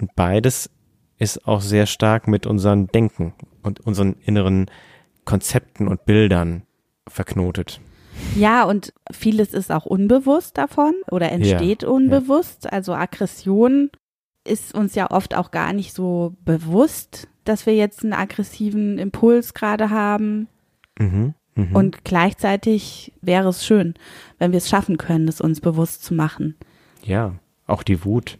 Und 0.00 0.16
beides 0.16 0.70
ist 1.18 1.46
auch 1.46 1.60
sehr 1.60 1.84
stark 1.84 2.26
mit 2.26 2.46
unserem 2.46 2.86
Denken 2.86 3.34
und 3.62 3.80
unseren 3.80 4.14
inneren 4.24 4.70
Konzepten 5.26 5.86
und 5.86 6.06
Bildern 6.06 6.62
verknotet. 7.06 7.82
Ja, 8.36 8.64
und 8.64 8.94
vieles 9.12 9.52
ist 9.52 9.70
auch 9.70 9.84
unbewusst 9.84 10.56
davon 10.56 10.94
oder 11.10 11.30
entsteht 11.30 11.82
ja, 11.82 11.90
unbewusst. 11.90 12.64
Ja. 12.64 12.70
Also 12.70 12.94
Aggression 12.94 13.90
ist 14.50 14.74
uns 14.74 14.94
ja 14.94 15.10
oft 15.10 15.34
auch 15.34 15.50
gar 15.50 15.72
nicht 15.72 15.94
so 15.94 16.34
bewusst, 16.44 17.28
dass 17.44 17.66
wir 17.66 17.74
jetzt 17.74 18.02
einen 18.02 18.12
aggressiven 18.12 18.98
Impuls 18.98 19.54
gerade 19.54 19.90
haben. 19.90 20.48
Mhm, 20.98 21.34
mh. 21.54 21.66
Und 21.72 22.04
gleichzeitig 22.04 23.12
wäre 23.22 23.48
es 23.48 23.64
schön, 23.64 23.94
wenn 24.38 24.52
wir 24.52 24.58
es 24.58 24.68
schaffen 24.68 24.98
können, 24.98 25.28
es 25.28 25.40
uns 25.40 25.60
bewusst 25.60 26.04
zu 26.04 26.14
machen. 26.14 26.56
Ja, 27.02 27.34
auch 27.66 27.82
die 27.82 28.04
Wut. 28.04 28.38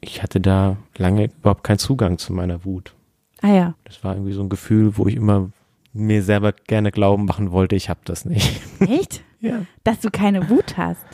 Ich 0.00 0.22
hatte 0.22 0.40
da 0.40 0.76
lange 0.96 1.26
überhaupt 1.26 1.64
keinen 1.64 1.78
Zugang 1.78 2.18
zu 2.18 2.32
meiner 2.32 2.64
Wut. 2.64 2.94
Ah 3.42 3.52
ja. 3.52 3.74
Das 3.84 4.02
war 4.02 4.14
irgendwie 4.14 4.32
so 4.32 4.42
ein 4.42 4.48
Gefühl, 4.48 4.96
wo 4.96 5.06
ich 5.06 5.16
immer 5.16 5.50
mir 5.92 6.22
selber 6.22 6.52
gerne 6.52 6.90
glauben 6.92 7.24
machen 7.24 7.50
wollte, 7.50 7.76
ich 7.76 7.88
habe 7.88 8.00
das 8.04 8.24
nicht. 8.24 8.60
Echt? 8.80 9.22
ja. 9.40 9.66
Dass 9.84 10.00
du 10.00 10.10
keine 10.10 10.48
Wut 10.48 10.76
hast. 10.76 11.04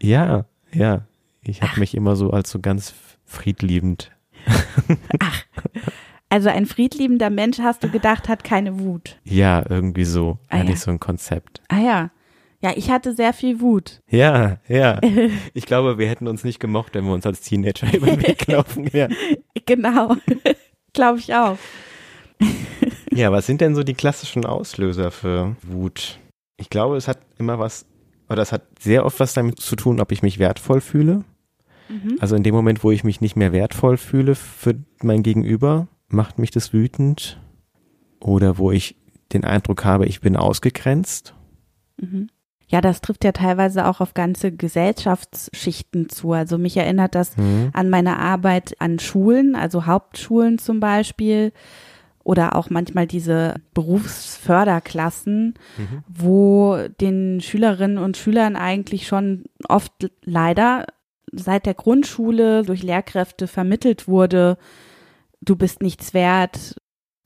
Ja, 0.00 0.46
ja. 0.72 1.02
Ich 1.42 1.62
habe 1.62 1.78
mich 1.80 1.94
immer 1.94 2.16
so 2.16 2.30
als 2.30 2.50
so 2.50 2.58
ganz 2.58 2.92
friedliebend. 3.26 4.12
Ach. 5.20 5.44
Also 6.28 6.48
ein 6.48 6.66
friedliebender 6.66 7.30
Mensch, 7.30 7.58
hast 7.58 7.84
du 7.84 7.88
gedacht, 7.88 8.28
hat 8.28 8.42
keine 8.42 8.80
Wut. 8.80 9.18
Ja, 9.24 9.64
irgendwie 9.68 10.04
so. 10.04 10.38
Ah, 10.48 10.56
Eigentlich 10.56 10.78
ja. 10.78 10.84
so 10.84 10.90
ein 10.90 11.00
Konzept. 11.00 11.62
Ah 11.68 11.78
ja. 11.78 12.10
Ja, 12.62 12.72
ich 12.74 12.90
hatte 12.90 13.14
sehr 13.14 13.32
viel 13.32 13.60
Wut. 13.60 14.00
Ja, 14.08 14.58
ja. 14.66 15.00
Ich 15.54 15.66
glaube, 15.66 15.98
wir 15.98 16.08
hätten 16.08 16.26
uns 16.26 16.42
nicht 16.42 16.58
gemocht, 16.58 16.94
wenn 16.94 17.04
wir 17.04 17.12
uns 17.12 17.26
als 17.26 17.42
Teenager 17.42 17.92
über 17.94 18.06
den 18.06 18.22
Weg 18.22 18.46
gelaufen 18.46 18.92
wären. 18.92 19.14
Genau. 19.66 20.16
glaube 20.92 21.18
ich 21.18 21.34
auch. 21.34 21.58
Ja, 23.12 23.32
was 23.32 23.46
sind 23.46 23.60
denn 23.60 23.74
so 23.74 23.82
die 23.82 23.94
klassischen 23.94 24.46
Auslöser 24.46 25.10
für 25.10 25.56
Wut? 25.62 26.20
Ich 26.56 26.70
glaube, 26.70 26.96
es 26.96 27.08
hat 27.08 27.18
immer 27.38 27.58
was, 27.58 27.84
oder 28.28 28.42
es 28.42 28.52
hat 28.52 28.62
sehr 28.78 29.04
oft 29.04 29.18
was 29.18 29.34
damit 29.34 29.58
zu 29.58 29.74
tun, 29.74 30.00
ob 30.00 30.12
ich 30.12 30.22
mich 30.22 30.38
wertvoll 30.38 30.80
fühle. 30.80 31.24
Mhm. 31.88 32.16
Also 32.20 32.36
in 32.36 32.42
dem 32.42 32.54
Moment, 32.54 32.84
wo 32.84 32.90
ich 32.90 33.04
mich 33.04 33.20
nicht 33.20 33.36
mehr 33.36 33.52
wertvoll 33.52 33.96
fühle 33.96 34.34
für 34.34 34.74
mein 35.02 35.22
Gegenüber, 35.22 35.88
macht 36.08 36.38
mich 36.38 36.50
das 36.50 36.72
wütend. 36.72 37.40
Oder 38.20 38.58
wo 38.58 38.72
ich 38.72 38.96
den 39.32 39.44
Eindruck 39.44 39.84
habe, 39.84 40.06
ich 40.06 40.20
bin 40.20 40.36
ausgegrenzt. 40.36 41.34
Mhm. 42.00 42.28
Ja, 42.68 42.80
das 42.80 43.00
trifft 43.00 43.24
ja 43.24 43.30
teilweise 43.30 43.86
auch 43.86 44.00
auf 44.00 44.14
ganze 44.14 44.50
Gesellschaftsschichten 44.50 46.08
zu. 46.08 46.32
Also 46.32 46.58
mich 46.58 46.76
erinnert 46.76 47.14
das 47.14 47.36
mhm. 47.36 47.70
an 47.72 47.90
meine 47.90 48.18
Arbeit 48.18 48.74
an 48.80 48.98
Schulen, 48.98 49.54
also 49.54 49.86
Hauptschulen 49.86 50.58
zum 50.58 50.80
Beispiel 50.80 51.52
oder 52.24 52.56
auch 52.56 52.70
manchmal 52.70 53.06
diese 53.06 53.54
Berufsförderklassen, 53.72 55.54
mhm. 55.78 56.02
wo 56.08 56.76
den 57.00 57.40
Schülerinnen 57.40 57.98
und 57.98 58.16
Schülern 58.16 58.56
eigentlich 58.56 59.06
schon 59.06 59.44
oft 59.68 60.10
leider 60.24 60.86
seit 61.32 61.66
der 61.66 61.74
Grundschule 61.74 62.62
durch 62.62 62.82
Lehrkräfte 62.82 63.46
vermittelt 63.46 64.08
wurde, 64.08 64.58
du 65.40 65.56
bist 65.56 65.82
nichts 65.82 66.14
wert, 66.14 66.76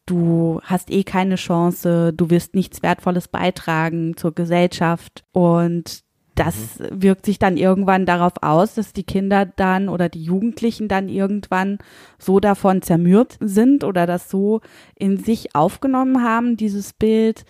du 0.06 0.60
hast 0.64 0.90
eh 0.90 1.04
keine 1.04 1.36
Chance, 1.36 2.12
du 2.12 2.30
wirst 2.30 2.54
nichts 2.54 2.82
Wertvolles 2.82 3.28
beitragen 3.28 4.16
zur 4.16 4.34
Gesellschaft 4.34 5.24
und 5.32 6.02
das 6.34 6.78
mhm. 6.78 7.02
wirkt 7.02 7.26
sich 7.26 7.38
dann 7.38 7.56
irgendwann 7.56 8.06
darauf 8.06 8.32
aus, 8.40 8.74
dass 8.74 8.92
die 8.92 9.04
Kinder 9.04 9.44
dann 9.44 9.88
oder 9.88 10.08
die 10.08 10.22
Jugendlichen 10.22 10.88
dann 10.88 11.08
irgendwann 11.08 11.78
so 12.18 12.40
davon 12.40 12.82
zermürbt 12.82 13.36
sind 13.40 13.84
oder 13.84 14.06
das 14.06 14.30
so 14.30 14.60
in 14.96 15.18
sich 15.18 15.54
aufgenommen 15.54 16.22
haben, 16.22 16.56
dieses 16.56 16.92
Bild, 16.92 17.44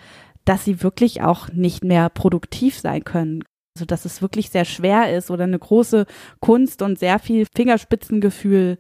dass 0.45 0.65
sie 0.65 0.83
wirklich 0.83 1.23
auch 1.23 1.49
nicht 1.53 1.85
mehr 1.85 2.09
produktiv 2.09 2.79
sein 2.79 3.05
können. 3.05 3.45
Also 3.75 3.85
dass 3.87 4.05
es 4.05 4.21
wirklich 4.21 4.51
sehr 4.51 4.65
schwer 4.65 5.17
ist 5.17 5.31
oder 5.31 5.45
eine 5.45 5.59
große 5.59 6.07
Kunst 6.41 6.83
und 6.83 6.99
sehr 6.99 7.19
viel 7.19 7.47
Fingerspitzengefühl 7.55 8.79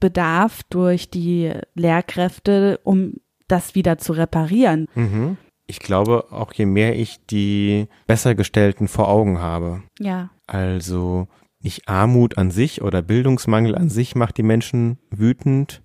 bedarf 0.00 0.62
durch 0.68 1.10
die 1.10 1.52
Lehrkräfte, 1.74 2.80
um 2.84 3.14
das 3.48 3.74
wieder 3.74 3.98
zu 3.98 4.12
reparieren. 4.12 4.88
Mhm 4.94 5.36
ich 5.72 5.78
glaube, 5.78 6.30
auch 6.30 6.52
je 6.52 6.66
mehr 6.66 6.98
ich 6.98 7.24
die 7.26 7.86
Bessergestellten 8.06 8.88
vor 8.88 9.08
Augen 9.08 9.38
habe. 9.38 9.82
Ja. 9.98 10.28
Also 10.46 11.28
nicht 11.60 11.88
Armut 11.88 12.36
an 12.36 12.50
sich 12.50 12.82
oder 12.82 13.00
Bildungsmangel 13.00 13.74
an 13.74 13.88
sich 13.88 14.14
macht 14.14 14.36
die 14.36 14.42
Menschen 14.42 14.98
wütend, 15.10 15.82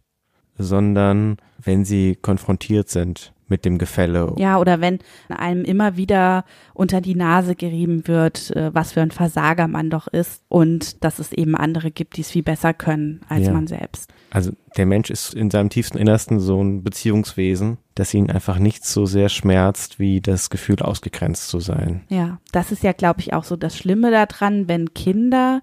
sondern 0.57 1.37
wenn 1.57 1.85
sie 1.85 2.15
konfrontiert 2.15 2.89
sind 2.89 3.33
mit 3.49 3.65
dem 3.65 3.77
Gefälle. 3.77 4.33
Ja, 4.37 4.59
oder 4.59 4.81
wenn 4.81 4.99
einem 5.29 5.63
immer 5.63 5.97
wieder 5.97 6.45
unter 6.73 7.01
die 7.01 7.15
Nase 7.15 7.55
gerieben 7.55 8.07
wird, 8.07 8.55
äh, 8.55 8.73
was 8.73 8.93
für 8.93 9.01
ein 9.01 9.11
Versager 9.11 9.67
man 9.67 9.89
doch 9.89 10.07
ist 10.07 10.43
und 10.47 11.03
dass 11.03 11.19
es 11.19 11.31
eben 11.31 11.55
andere 11.55 11.91
gibt, 11.91 12.17
die 12.17 12.21
es 12.21 12.31
viel 12.31 12.43
besser 12.43 12.73
können 12.73 13.21
als 13.29 13.47
ja. 13.47 13.53
man 13.53 13.67
selbst. 13.67 14.11
Also 14.29 14.51
der 14.75 14.85
Mensch 14.85 15.09
ist 15.09 15.33
in 15.33 15.49
seinem 15.49 15.69
tiefsten 15.69 15.97
Innersten 15.97 16.39
so 16.39 16.61
ein 16.61 16.83
Beziehungswesen, 16.83 17.77
dass 17.95 18.13
ihn 18.13 18.29
einfach 18.29 18.59
nichts 18.59 18.93
so 18.93 19.05
sehr 19.05 19.29
schmerzt, 19.29 19.99
wie 19.99 20.21
das 20.21 20.49
Gefühl, 20.49 20.79
ausgegrenzt 20.81 21.47
zu 21.47 21.59
sein. 21.59 22.03
Ja, 22.09 22.39
das 22.51 22.71
ist 22.71 22.83
ja, 22.83 22.91
glaube 22.91 23.21
ich, 23.21 23.33
auch 23.33 23.43
so 23.43 23.55
das 23.55 23.77
Schlimme 23.77 24.11
daran, 24.11 24.67
wenn 24.67 24.93
Kinder 24.93 25.61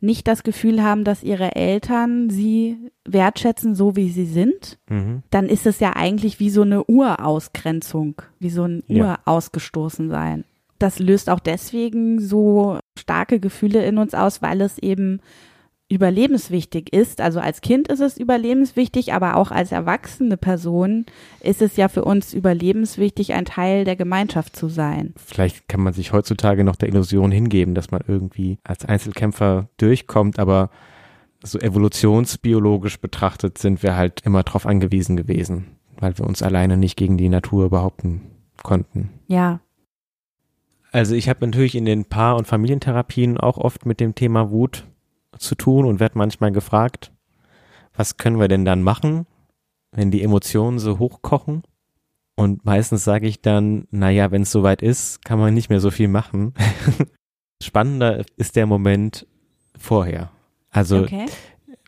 nicht 0.00 0.28
das 0.28 0.42
Gefühl 0.42 0.82
haben, 0.82 1.04
dass 1.04 1.22
ihre 1.22 1.56
Eltern 1.56 2.28
sie 2.30 2.90
wertschätzen, 3.06 3.74
so 3.74 3.96
wie 3.96 4.10
sie 4.10 4.26
sind, 4.26 4.78
mhm. 4.88 5.22
dann 5.30 5.46
ist 5.46 5.66
es 5.66 5.80
ja 5.80 5.94
eigentlich 5.96 6.38
wie 6.38 6.50
so 6.50 6.62
eine 6.62 6.84
Urausgrenzung, 6.84 8.20
wie 8.38 8.50
so 8.50 8.64
ein 8.64 8.82
ja. 8.86 9.18
Urausgestoßensein. 9.26 10.44
Das 10.78 10.98
löst 10.98 11.30
auch 11.30 11.40
deswegen 11.40 12.20
so 12.20 12.78
starke 12.98 13.40
Gefühle 13.40 13.84
in 13.84 13.96
uns 13.96 14.12
aus, 14.14 14.42
weil 14.42 14.60
es 14.60 14.78
eben 14.78 15.20
überlebenswichtig 15.88 16.92
ist. 16.92 17.20
Also 17.20 17.38
als 17.38 17.60
Kind 17.60 17.88
ist 17.88 18.00
es 18.00 18.16
überlebenswichtig, 18.16 19.12
aber 19.12 19.36
auch 19.36 19.50
als 19.50 19.70
erwachsene 19.70 20.36
Person 20.36 21.06
ist 21.40 21.62
es 21.62 21.76
ja 21.76 21.88
für 21.88 22.04
uns 22.04 22.34
überlebenswichtig, 22.34 23.34
ein 23.34 23.44
Teil 23.44 23.84
der 23.84 23.94
Gemeinschaft 23.94 24.56
zu 24.56 24.68
sein. 24.68 25.14
Vielleicht 25.16 25.68
kann 25.68 25.80
man 25.80 25.92
sich 25.92 26.12
heutzutage 26.12 26.64
noch 26.64 26.76
der 26.76 26.88
Illusion 26.88 27.30
hingeben, 27.30 27.74
dass 27.74 27.90
man 27.90 28.02
irgendwie 28.06 28.58
als 28.64 28.84
Einzelkämpfer 28.84 29.68
durchkommt, 29.76 30.38
aber 30.38 30.70
so 31.42 31.58
evolutionsbiologisch 31.60 32.98
betrachtet 33.00 33.58
sind 33.58 33.82
wir 33.82 33.94
halt 33.94 34.22
immer 34.24 34.42
darauf 34.42 34.66
angewiesen 34.66 35.16
gewesen, 35.16 35.66
weil 35.98 36.18
wir 36.18 36.26
uns 36.26 36.42
alleine 36.42 36.76
nicht 36.76 36.96
gegen 36.96 37.16
die 37.16 37.28
Natur 37.28 37.70
behaupten 37.70 38.22
konnten. 38.64 39.10
Ja. 39.28 39.60
Also 40.90 41.14
ich 41.14 41.28
habe 41.28 41.46
natürlich 41.46 41.76
in 41.76 41.84
den 41.84 42.06
Paar- 42.06 42.36
und 42.36 42.46
Familientherapien 42.46 43.38
auch 43.38 43.58
oft 43.58 43.86
mit 43.86 44.00
dem 44.00 44.14
Thema 44.16 44.50
Wut 44.50 44.86
zu 45.38 45.54
tun 45.54 45.84
und 45.84 46.00
werde 46.00 46.18
manchmal 46.18 46.52
gefragt, 46.52 47.12
was 47.94 48.16
können 48.16 48.38
wir 48.38 48.48
denn 48.48 48.64
dann 48.64 48.82
machen, 48.82 49.26
wenn 49.92 50.10
die 50.10 50.22
Emotionen 50.22 50.78
so 50.78 50.98
hochkochen? 50.98 51.62
Und 52.36 52.64
meistens 52.64 53.04
sage 53.04 53.26
ich 53.26 53.40
dann, 53.40 53.88
naja, 53.90 54.30
wenn 54.30 54.42
es 54.42 54.52
soweit 54.52 54.82
ist, 54.82 55.24
kann 55.24 55.38
man 55.38 55.54
nicht 55.54 55.70
mehr 55.70 55.80
so 55.80 55.90
viel 55.90 56.08
machen. 56.08 56.52
Spannender 57.62 58.24
ist 58.36 58.56
der 58.56 58.66
Moment 58.66 59.26
vorher. 59.78 60.30
Also 60.70 60.98
okay. 60.98 61.24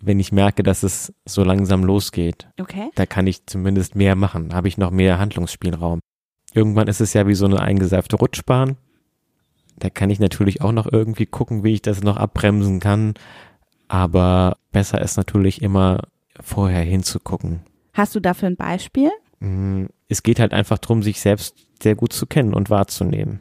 wenn 0.01 0.19
ich 0.19 0.33
merke, 0.33 0.63
dass 0.63 0.83
es 0.83 1.13
so 1.27 1.45
langsam 1.45 1.85
losgeht, 1.85 2.49
okay. 2.59 2.91
da 2.95 3.05
kann 3.05 3.27
ich 3.27 3.45
zumindest 3.45 3.95
mehr 3.95 4.15
machen, 4.15 4.55
habe 4.55 4.69
ich 4.69 4.79
noch 4.79 4.91
mehr 4.91 5.19
Handlungsspielraum. 5.19 6.01
Irgendwann 6.55 6.89
ist 6.89 7.03
es 7.03 7.13
ja 7.13 7.27
wie 7.27 7.35
so 7.35 7.45
eine 7.45 7.61
eingeseifte 7.61 8.17
Rutschbahn. 8.17 8.79
Da 9.79 9.91
kann 9.91 10.11
ich 10.11 10.21
natürlich 10.21 10.61
auch 10.63 10.73
noch 10.73 10.91
irgendwie 10.91 11.27
gucken, 11.27 11.65
wie 11.65 11.75
ich 11.75 11.83
das 11.83 12.03
noch 12.03 12.17
abbremsen 12.17 12.81
kann. 12.81 13.15
Aber 13.89 14.57
besser 14.73 15.01
ist 15.01 15.17
natürlich 15.17 15.63
immer 15.63 16.03
vorher 16.41 16.83
hinzugucken. 16.83 17.61
Hast 17.95 18.15
du 18.15 18.21
dafür 18.21 18.49
ein 18.49 18.57
Beispiel? 18.57 19.11
Mm, 19.41 19.87
es 20.09 20.23
geht 20.23 20.41
halt 20.41 20.53
einfach 20.53 20.79
darum, 20.79 21.03
sich 21.03 21.21
selbst 21.21 21.55
sehr 21.83 21.95
gut 21.95 22.13
zu 22.13 22.27
kennen 22.27 22.55
und 22.55 22.71
wahrzunehmen. 22.71 23.41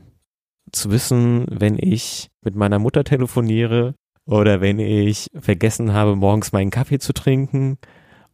zu 0.74 0.91
wissen, 0.91 1.46
wenn 1.50 1.77
ich 1.79 2.29
mit 2.44 2.56
meiner 2.56 2.77
Mutter 2.77 3.06
telefoniere 3.06 3.96
oder 4.25 4.60
wenn 4.60 4.79
ich 4.79 5.27
vergessen 5.34 5.94
habe, 5.94 6.17
morgens 6.17 6.51
meinen 6.51 6.72
Kaffee 6.72 7.00
zu 7.00 7.13
trinken 7.13 7.77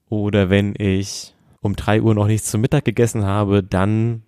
oder 0.10 0.50
wenn 0.50 0.74
ich 0.76 1.36
um 1.62 1.76
drei 1.76 2.02
Uhr 2.02 2.16
noch 2.16 2.26
nichts 2.26 2.50
zum 2.50 2.62
Mittag 2.62 2.86
gegessen 2.86 3.24
habe, 3.24 3.62
dann 3.62 4.24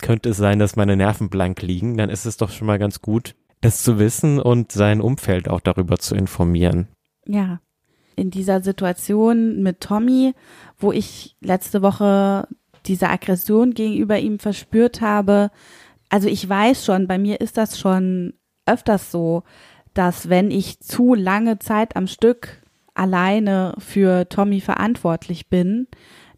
könnte 0.00 0.30
es 0.30 0.36
sein, 0.36 0.58
dass 0.58 0.76
meine 0.76 0.96
Nerven 0.96 1.28
blank 1.28 1.62
liegen. 1.62 1.96
Dann 1.96 2.10
ist 2.10 2.26
es 2.26 2.36
doch 2.36 2.50
schon 2.50 2.66
mal 2.66 2.78
ganz 2.78 3.00
gut, 3.02 3.34
das 3.60 3.82
zu 3.82 3.98
wissen 3.98 4.38
und 4.38 4.72
sein 4.72 5.00
Umfeld 5.00 5.48
auch 5.48 5.60
darüber 5.60 5.98
zu 5.98 6.14
informieren. 6.14 6.88
Ja. 7.26 7.60
In 8.14 8.30
dieser 8.30 8.62
Situation 8.62 9.62
mit 9.62 9.80
Tommy, 9.80 10.32
wo 10.78 10.90
ich 10.90 11.36
letzte 11.40 11.82
Woche 11.82 12.48
diese 12.86 13.10
Aggression 13.10 13.74
gegenüber 13.74 14.18
ihm 14.18 14.38
verspürt 14.38 15.00
habe, 15.02 15.50
also 16.08 16.28
ich 16.28 16.48
weiß 16.48 16.84
schon, 16.84 17.06
bei 17.06 17.18
mir 17.18 17.40
ist 17.40 17.56
das 17.58 17.78
schon 17.78 18.34
öfters 18.64 19.10
so, 19.10 19.42
dass 19.92 20.28
wenn 20.28 20.50
ich 20.50 20.80
zu 20.80 21.14
lange 21.14 21.58
Zeit 21.58 21.96
am 21.96 22.06
Stück 22.06 22.62
alleine 22.94 23.74
für 23.78 24.28
Tommy 24.28 24.60
verantwortlich 24.60 25.48
bin, 25.48 25.86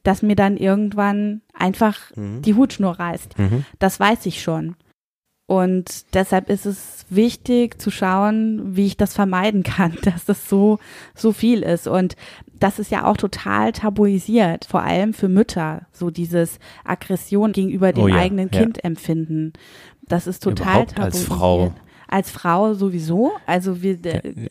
dass 0.02 0.22
mir 0.22 0.36
dann 0.36 0.56
irgendwann 0.56 1.42
einfach 1.52 1.98
mhm. 2.16 2.42
die 2.42 2.54
Hutschnur 2.54 2.98
reißt. 2.98 3.38
Mhm. 3.38 3.64
Das 3.78 3.98
weiß 4.00 4.26
ich 4.26 4.42
schon. 4.42 4.76
Und 5.50 6.14
deshalb 6.14 6.50
ist 6.50 6.66
es 6.66 7.06
wichtig 7.08 7.80
zu 7.80 7.90
schauen, 7.90 8.76
wie 8.76 8.84
ich 8.84 8.98
das 8.98 9.14
vermeiden 9.14 9.62
kann, 9.62 9.96
dass 10.02 10.26
das 10.26 10.48
so, 10.48 10.78
so 11.14 11.32
viel 11.32 11.62
ist. 11.62 11.88
Und 11.88 12.16
das 12.60 12.78
ist 12.78 12.90
ja 12.90 13.06
auch 13.06 13.16
total 13.16 13.72
tabuisiert, 13.72 14.66
vor 14.66 14.82
allem 14.82 15.14
für 15.14 15.28
Mütter, 15.28 15.86
so 15.90 16.10
dieses 16.10 16.58
Aggression 16.84 17.52
gegenüber 17.52 17.94
dem 17.94 18.04
oh 18.04 18.08
ja, 18.08 18.16
eigenen 18.16 18.50
ja. 18.52 18.60
Kind 18.60 18.84
empfinden. 18.84 19.54
Das 20.06 20.26
ist 20.26 20.42
total 20.42 20.82
Überhaupt 20.82 20.96
tabuisiert. 20.96 21.30
Als 21.30 21.38
Frau. 21.38 21.72
Als 22.08 22.30
Frau 22.30 22.74
sowieso. 22.74 23.32
Also 23.46 23.82
wir, 23.82 23.98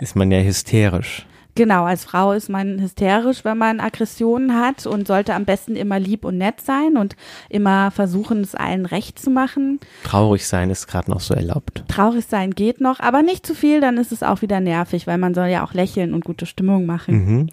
ist 0.02 0.16
man 0.16 0.32
ja 0.32 0.40
hysterisch. 0.40 1.28
Genau, 1.58 1.86
als 1.86 2.06
Frau 2.06 2.34
ist 2.34 2.50
man 2.50 2.80
hysterisch, 2.80 3.44
wenn 3.44 3.58
man 3.58 3.80
Aggressionen 3.80 4.54
hat 4.54 4.86
und 4.86 5.08
sollte 5.08 5.34
am 5.34 5.44
besten 5.44 5.76
immer 5.76 6.00
lieb 6.00 6.24
und 6.24 6.38
nett 6.38 6.62
sein 6.62 6.98
und 6.98 7.16
immer 7.50 7.90
versuchen, 7.90 8.42
es 8.42 8.54
allen 8.54 8.86
recht 8.86 9.18
zu 9.18 9.32
machen. 9.32 9.80
Traurig 10.04 10.46
sein 10.46 10.70
ist 10.70 10.86
gerade 10.86 11.10
noch 11.10 11.20
so 11.20 11.34
erlaubt. 11.34 11.84
Traurig 11.88 12.28
sein 12.28 12.52
geht 12.52 12.80
noch, 12.80 13.00
aber 13.00 13.24
nicht 13.24 13.44
zu 13.44 13.56
viel, 13.56 13.82
dann 13.82 13.98
ist 13.98 14.12
es 14.12 14.22
auch 14.22 14.44
wieder 14.44 14.60
nervig, 14.60 15.08
weil 15.08 15.18
man 15.18 15.34
soll 15.34 15.48
ja 15.48 15.66
auch 15.66 15.74
lächeln 15.74 16.14
und 16.14 16.24
gute 16.24 16.46
Stimmung 16.46 16.86
machen. 16.86 17.50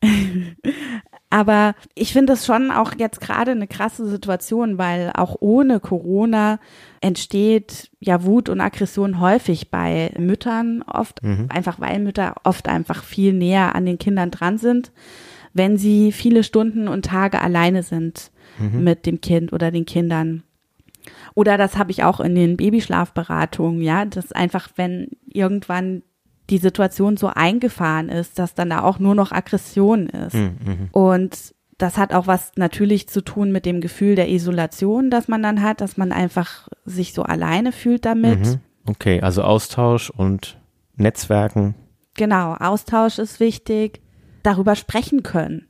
Mhm. 0.00 0.08
Aber 1.32 1.74
ich 1.94 2.12
finde 2.12 2.34
es 2.34 2.44
schon 2.44 2.70
auch 2.70 2.92
jetzt 2.98 3.22
gerade 3.22 3.52
eine 3.52 3.66
krasse 3.66 4.06
Situation, 4.06 4.76
weil 4.76 5.12
auch 5.14 5.34
ohne 5.40 5.80
Corona 5.80 6.60
entsteht 7.00 7.90
ja 8.00 8.22
Wut 8.24 8.50
und 8.50 8.60
Aggression 8.60 9.18
häufig 9.18 9.70
bei 9.70 10.12
Müttern 10.18 10.82
oft, 10.82 11.22
mhm. 11.22 11.46
einfach 11.48 11.80
weil 11.80 12.00
Mütter 12.00 12.34
oft 12.44 12.68
einfach 12.68 13.02
viel 13.02 13.32
näher 13.32 13.74
an 13.74 13.86
den 13.86 13.96
Kindern 13.98 14.30
dran 14.30 14.58
sind, 14.58 14.92
wenn 15.54 15.78
sie 15.78 16.12
viele 16.12 16.44
Stunden 16.44 16.86
und 16.86 17.06
Tage 17.06 17.40
alleine 17.40 17.82
sind 17.82 18.30
mhm. 18.58 18.84
mit 18.84 19.06
dem 19.06 19.22
Kind 19.22 19.54
oder 19.54 19.70
den 19.70 19.86
Kindern. 19.86 20.42
Oder 21.32 21.56
das 21.56 21.78
habe 21.78 21.92
ich 21.92 22.04
auch 22.04 22.20
in 22.20 22.34
den 22.34 22.58
Babyschlafberatungen, 22.58 23.80
ja, 23.80 24.04
dass 24.04 24.32
einfach, 24.32 24.68
wenn 24.76 25.08
irgendwann 25.24 26.02
die 26.52 26.58
Situation 26.58 27.16
so 27.16 27.28
eingefahren 27.28 28.10
ist, 28.10 28.38
dass 28.38 28.54
dann 28.54 28.70
da 28.70 28.82
auch 28.82 28.98
nur 28.98 29.14
noch 29.14 29.32
Aggression 29.32 30.06
ist. 30.08 30.34
Mhm, 30.34 30.56
mhm. 30.64 30.88
Und 30.92 31.54
das 31.78 31.96
hat 31.96 32.12
auch 32.12 32.26
was 32.26 32.52
natürlich 32.56 33.08
zu 33.08 33.22
tun 33.22 33.50
mit 33.52 33.64
dem 33.64 33.80
Gefühl 33.80 34.14
der 34.16 34.28
Isolation, 34.28 35.10
das 35.10 35.28
man 35.28 35.42
dann 35.42 35.62
hat, 35.62 35.80
dass 35.80 35.96
man 35.96 36.12
einfach 36.12 36.68
sich 36.84 37.14
so 37.14 37.22
alleine 37.22 37.72
fühlt 37.72 38.04
damit. 38.04 38.40
Mhm. 38.40 38.60
Okay, 38.86 39.22
also 39.22 39.42
Austausch 39.42 40.10
und 40.10 40.58
Netzwerken. 40.96 41.74
Genau, 42.14 42.54
Austausch 42.54 43.18
ist 43.18 43.40
wichtig. 43.40 44.00
Darüber 44.42 44.76
sprechen 44.76 45.22
können. 45.22 45.68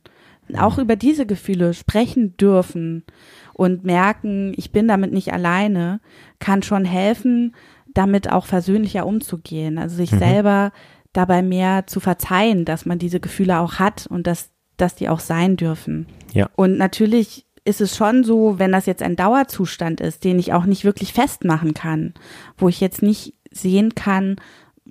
Auch 0.57 0.77
über 0.77 0.97
diese 0.97 1.25
Gefühle 1.25 1.73
sprechen 1.73 2.35
dürfen 2.35 3.05
und 3.53 3.85
merken, 3.85 4.53
ich 4.57 4.71
bin 4.71 4.89
damit 4.89 5.13
nicht 5.13 5.31
alleine, 5.31 6.01
kann 6.39 6.63
schon 6.63 6.83
helfen, 6.83 7.55
damit 7.93 8.31
auch 8.31 8.45
versöhnlicher 8.45 9.05
umzugehen. 9.05 9.77
Also 9.77 9.95
sich 9.95 10.11
mhm. 10.11 10.19
selber 10.19 10.71
dabei 11.13 11.41
mehr 11.41 11.85
zu 11.87 11.99
verzeihen, 11.99 12.65
dass 12.65 12.85
man 12.85 12.99
diese 12.99 13.19
Gefühle 13.19 13.59
auch 13.59 13.75
hat 13.75 14.07
und 14.07 14.27
dass, 14.27 14.49
dass 14.77 14.95
die 14.95 15.09
auch 15.09 15.19
sein 15.19 15.57
dürfen. 15.57 16.07
Ja. 16.33 16.49
Und 16.55 16.77
natürlich 16.77 17.45
ist 17.65 17.81
es 17.81 17.95
schon 17.95 18.23
so, 18.23 18.59
wenn 18.59 18.71
das 18.71 18.85
jetzt 18.85 19.03
ein 19.03 19.15
Dauerzustand 19.15 20.01
ist, 20.01 20.23
den 20.23 20.39
ich 20.39 20.53
auch 20.53 20.65
nicht 20.65 20.83
wirklich 20.83 21.13
festmachen 21.13 21.73
kann, 21.73 22.13
wo 22.57 22.67
ich 22.67 22.81
jetzt 22.81 23.01
nicht 23.01 23.35
sehen 23.51 23.95
kann, 23.95 24.35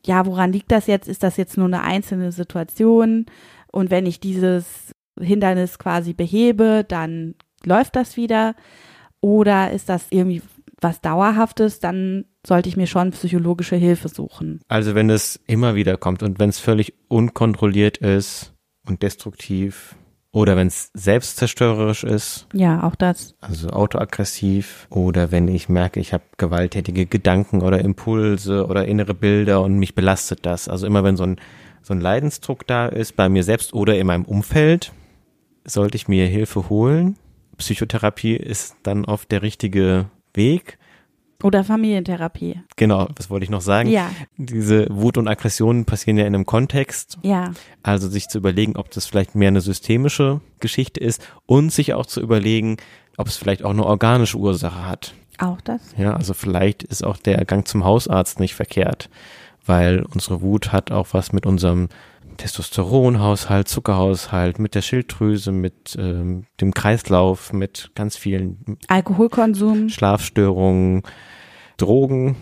ja, 0.04 0.26
woran 0.26 0.52
liegt 0.52 0.72
das 0.72 0.86
jetzt? 0.86 1.08
Ist 1.08 1.22
das 1.22 1.36
jetzt 1.36 1.56
nur 1.56 1.66
eine 1.66 1.82
einzelne 1.82 2.32
Situation? 2.32 3.26
Und 3.70 3.90
wenn 3.90 4.06
ich 4.06 4.20
dieses 4.20 4.94
Hindernis 5.20 5.78
quasi 5.78 6.12
behebe, 6.12 6.84
dann 6.86 7.34
läuft 7.64 7.96
das 7.96 8.16
wieder. 8.16 8.54
Oder 9.20 9.70
ist 9.70 9.88
das 9.88 10.06
irgendwie 10.10 10.42
was 10.82 11.00
Dauerhaftes, 11.00 11.78
dann 11.80 12.24
sollte 12.46 12.68
ich 12.68 12.76
mir 12.76 12.86
schon 12.86 13.10
psychologische 13.12 13.76
Hilfe 13.76 14.08
suchen. 14.08 14.60
Also 14.68 14.94
wenn 14.94 15.10
es 15.10 15.40
immer 15.46 15.74
wieder 15.74 15.96
kommt 15.96 16.22
und 16.22 16.38
wenn 16.38 16.48
es 16.48 16.58
völlig 16.58 16.94
unkontrolliert 17.08 17.98
ist 17.98 18.52
und 18.86 19.02
destruktiv 19.02 19.96
oder 20.32 20.56
wenn 20.56 20.66
es 20.66 20.90
selbstzerstörerisch 20.94 22.04
ist. 22.04 22.46
Ja, 22.54 22.82
auch 22.84 22.94
das. 22.94 23.34
Also 23.40 23.68
autoaggressiv 23.68 24.86
oder 24.90 25.30
wenn 25.30 25.46
ich 25.46 25.68
merke, 25.68 26.00
ich 26.00 26.12
habe 26.12 26.24
gewalttätige 26.38 27.06
Gedanken 27.06 27.62
oder 27.62 27.80
Impulse 27.80 28.66
oder 28.66 28.86
innere 28.86 29.14
Bilder 29.14 29.60
und 29.60 29.78
mich 29.78 29.94
belastet 29.94 30.46
das. 30.46 30.68
Also 30.68 30.86
immer 30.86 31.04
wenn 31.04 31.16
so 31.16 31.24
ein, 31.24 31.36
so 31.82 31.92
ein 31.92 32.00
Leidensdruck 32.00 32.66
da 32.66 32.86
ist, 32.86 33.14
bei 33.14 33.28
mir 33.28 33.44
selbst 33.44 33.74
oder 33.74 33.98
in 33.98 34.06
meinem 34.06 34.24
Umfeld, 34.24 34.92
sollte 35.64 35.96
ich 35.96 36.08
mir 36.08 36.26
Hilfe 36.26 36.68
holen. 36.70 37.16
Psychotherapie 37.58 38.34
ist 38.34 38.76
dann 38.82 39.04
oft 39.04 39.30
der 39.30 39.42
richtige 39.42 40.06
Weg. 40.34 40.78
Oder 41.42 41.64
Familientherapie. 41.64 42.60
Genau, 42.76 43.08
was 43.16 43.28
wollte 43.28 43.44
ich 43.44 43.50
noch 43.50 43.62
sagen? 43.62 43.88
Ja. 43.88 44.10
Diese 44.36 44.86
Wut 44.90 45.18
und 45.18 45.26
Aggressionen 45.26 45.84
passieren 45.84 46.16
ja 46.16 46.24
in 46.24 46.34
einem 46.34 46.46
Kontext. 46.46 47.18
Ja. 47.22 47.52
Also 47.82 48.08
sich 48.08 48.28
zu 48.28 48.38
überlegen, 48.38 48.76
ob 48.76 48.90
das 48.92 49.06
vielleicht 49.06 49.34
mehr 49.34 49.48
eine 49.48 49.60
systemische 49.60 50.40
Geschichte 50.60 51.00
ist 51.00 51.20
und 51.46 51.72
sich 51.72 51.94
auch 51.94 52.06
zu 52.06 52.20
überlegen, 52.20 52.76
ob 53.16 53.26
es 53.26 53.36
vielleicht 53.36 53.64
auch 53.64 53.70
eine 53.70 53.84
organische 53.84 54.38
Ursache 54.38 54.86
hat. 54.86 55.14
Auch 55.38 55.60
das? 55.60 55.80
Ja, 55.96 56.14
also 56.14 56.34
vielleicht 56.34 56.84
ist 56.84 57.04
auch 57.04 57.16
der 57.16 57.44
Gang 57.44 57.66
zum 57.66 57.84
Hausarzt 57.84 58.38
nicht 58.38 58.54
verkehrt, 58.54 59.10
weil 59.66 60.04
unsere 60.14 60.42
Wut 60.42 60.70
hat 60.70 60.92
auch 60.92 61.08
was 61.10 61.32
mit 61.32 61.46
unserem 61.46 61.88
Testosteronhaushalt, 62.36 63.68
Zuckerhaushalt, 63.68 64.58
mit 64.58 64.74
der 64.74 64.82
Schilddrüse, 64.82 65.52
mit 65.52 65.96
ähm, 65.98 66.44
dem 66.60 66.72
Kreislauf, 66.72 67.52
mit 67.52 67.90
ganz 67.94 68.16
vielen 68.16 68.78
Alkoholkonsum, 68.88 69.88
Schlafstörungen, 69.88 71.02
Drogen, 71.76 72.36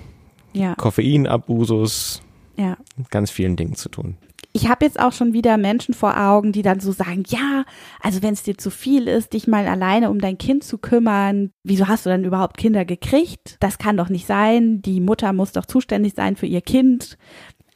ja. 0.53 0.75
Koffeinabusus, 0.75 2.23
ja. 2.57 2.77
ganz 3.11 3.31
vielen 3.31 3.57
Dingen 3.57 3.75
zu 3.75 3.89
tun. 3.89 4.17
Ich 4.53 4.69
habe 4.69 4.85
jetzt 4.85 4.99
auch 4.99 5.13
schon 5.13 5.33
wieder 5.33 5.57
Menschen 5.59 5.95
vor 5.95 6.21
Augen, 6.21 6.51
die 6.51 6.63
dann 6.63 6.81
so 6.81 6.91
sagen, 6.91 7.23
ja, 7.29 7.65
also 8.01 8.21
wenn 8.23 8.35
es 8.35 8.43
dir 8.43 8.59
zu 8.59 8.71
viel 8.71 9.07
ist, 9.07 9.33
dich 9.33 9.47
mal 9.47 9.69
alleine 9.69 10.11
um 10.11 10.21
dein 10.21 10.39
Kind 10.39 10.65
zu 10.65 10.79
kümmern, 10.79 11.53
wieso 11.63 11.87
hast 11.87 12.05
du 12.05 12.11
dann 12.11 12.25
überhaupt 12.25 12.57
Kinder 12.57 12.85
gekriegt? 12.85 13.57
Das 13.61 13.79
kann 13.79 13.97
doch 13.97 14.09
nicht 14.09 14.27
sein. 14.27 14.83
Die 14.83 15.01
Mutter 15.01 15.33
muss 15.33 15.53
doch 15.53 15.67
zuständig 15.67 16.15
sein 16.17 16.35
für 16.35 16.47
ihr 16.47 16.63
Kind. 16.63 17.17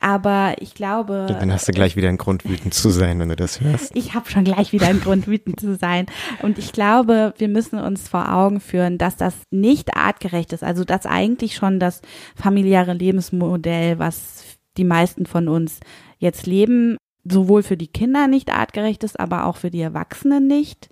Aber 0.04 0.56
ich 0.60 0.74
glaube. 0.74 1.24
Dann 1.30 1.50
hast 1.50 1.66
du 1.66 1.72
gleich 1.72 1.96
wieder 1.96 2.10
einen 2.10 2.18
Grund, 2.18 2.44
wütend 2.44 2.74
zu 2.74 2.90
sein, 2.90 3.18
wenn 3.20 3.30
du 3.30 3.36
das 3.36 3.62
hörst. 3.62 3.96
Ich 3.96 4.12
habe 4.12 4.30
schon 4.30 4.44
gleich 4.44 4.70
wieder 4.72 4.86
einen 4.86 5.00
Grund, 5.00 5.26
wütend 5.26 5.58
zu 5.58 5.76
sein. 5.76 6.04
Und 6.42 6.58
ich 6.58 6.72
glaube, 6.72 7.32
wir 7.38 7.48
müssen 7.48 7.78
uns 7.78 8.06
vor 8.06 8.30
Augen 8.30 8.60
führen, 8.60 8.98
dass 8.98 9.16
das 9.16 9.34
nicht 9.50 9.96
artgerecht 9.96 10.52
ist. 10.52 10.62
Also, 10.62 10.84
dass 10.84 11.06
eigentlich 11.06 11.54
schon 11.54 11.80
das 11.80 12.02
familiäre 12.36 12.92
Lebensmodell, 12.92 13.98
was 13.98 14.44
die 14.76 14.84
meisten 14.84 15.24
von 15.24 15.48
uns 15.48 15.80
jetzt 16.18 16.44
leben, 16.44 16.98
sowohl 17.24 17.62
für 17.62 17.78
die 17.78 17.88
Kinder 17.88 18.26
nicht 18.26 18.52
artgerecht 18.52 19.04
ist, 19.04 19.18
aber 19.18 19.46
auch 19.46 19.56
für 19.56 19.70
die 19.70 19.80
Erwachsenen 19.80 20.46
nicht. 20.46 20.90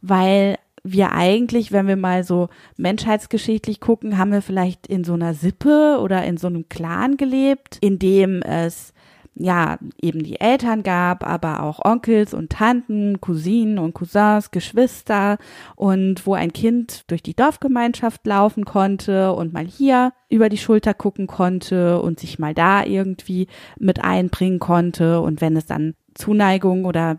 Weil 0.00 0.56
wir 0.84 1.12
eigentlich, 1.12 1.72
wenn 1.72 1.86
wir 1.86 1.96
mal 1.96 2.24
so 2.24 2.48
menschheitsgeschichtlich 2.76 3.80
gucken, 3.80 4.18
haben 4.18 4.32
wir 4.32 4.42
vielleicht 4.42 4.86
in 4.86 5.04
so 5.04 5.14
einer 5.14 5.34
Sippe 5.34 5.98
oder 6.00 6.24
in 6.24 6.36
so 6.36 6.46
einem 6.46 6.68
Clan 6.68 7.16
gelebt, 7.16 7.78
in 7.80 7.98
dem 7.98 8.42
es 8.42 8.92
ja 9.38 9.78
eben 10.00 10.22
die 10.22 10.40
Eltern 10.40 10.82
gab, 10.82 11.24
aber 11.24 11.62
auch 11.62 11.84
Onkels 11.84 12.34
und 12.34 12.50
Tanten, 12.50 13.20
Cousinen 13.20 13.78
und 13.78 13.94
Cousins, 13.94 14.50
Geschwister 14.50 15.38
und 15.76 16.26
wo 16.26 16.34
ein 16.34 16.52
Kind 16.52 17.04
durch 17.06 17.22
die 17.22 17.34
Dorfgemeinschaft 17.34 18.26
laufen 18.26 18.64
konnte 18.64 19.32
und 19.32 19.52
mal 19.52 19.64
hier 19.64 20.12
über 20.28 20.48
die 20.48 20.58
Schulter 20.58 20.92
gucken 20.92 21.26
konnte 21.26 22.02
und 22.02 22.18
sich 22.18 22.38
mal 22.38 22.54
da 22.54 22.84
irgendwie 22.84 23.46
mit 23.78 24.02
einbringen 24.02 24.58
konnte. 24.58 25.20
Und 25.20 25.40
wenn 25.40 25.56
es 25.56 25.66
dann 25.66 25.94
Zuneigung 26.14 26.84
oder 26.84 27.18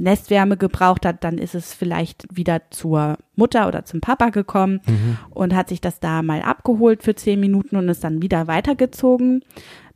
Nestwärme 0.00 0.56
gebraucht 0.56 1.06
hat, 1.06 1.24
dann 1.24 1.38
ist 1.38 1.54
es 1.54 1.74
vielleicht 1.74 2.26
wieder 2.34 2.62
zur 2.70 3.18
Mutter 3.36 3.68
oder 3.68 3.84
zum 3.84 4.00
Papa 4.00 4.30
gekommen 4.30 4.80
mhm. 4.86 5.18
und 5.30 5.54
hat 5.54 5.68
sich 5.68 5.80
das 5.80 6.00
da 6.00 6.22
mal 6.22 6.42
abgeholt 6.42 7.02
für 7.02 7.14
zehn 7.14 7.40
Minuten 7.40 7.76
und 7.76 7.88
ist 7.88 8.04
dann 8.04 8.22
wieder 8.22 8.46
weitergezogen. 8.46 9.42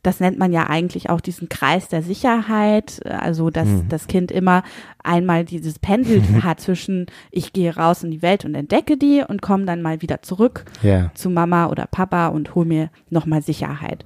Das 0.05 0.19
nennt 0.19 0.37
man 0.37 0.53
ja 0.53 0.67
eigentlich 0.67 1.09
auch 1.09 1.19
diesen 1.19 1.49
Kreis 1.49 1.87
der 1.87 2.03
Sicherheit, 2.03 3.03
also 3.07 3.49
dass 3.49 3.67
mhm. 3.67 3.89
das 3.89 4.05
Kind 4.05 4.31
immer 4.31 4.61
einmal 5.03 5.45
dieses 5.45 5.79
Pendel 5.79 6.21
hat 6.43 6.59
zwischen 6.59 7.07
ich 7.31 7.53
gehe 7.53 7.75
raus 7.75 8.03
in 8.03 8.11
die 8.11 8.21
Welt 8.21 8.45
und 8.45 8.53
entdecke 8.53 8.97
die 8.97 9.23
und 9.27 9.41
komme 9.41 9.65
dann 9.65 9.81
mal 9.81 10.03
wieder 10.03 10.21
zurück 10.21 10.65
ja. 10.83 11.09
zu 11.15 11.31
Mama 11.31 11.67
oder 11.67 11.87
Papa 11.87 12.27
und 12.27 12.53
hole 12.53 12.67
mir 12.67 12.89
nochmal 13.09 13.41
Sicherheit. 13.41 14.05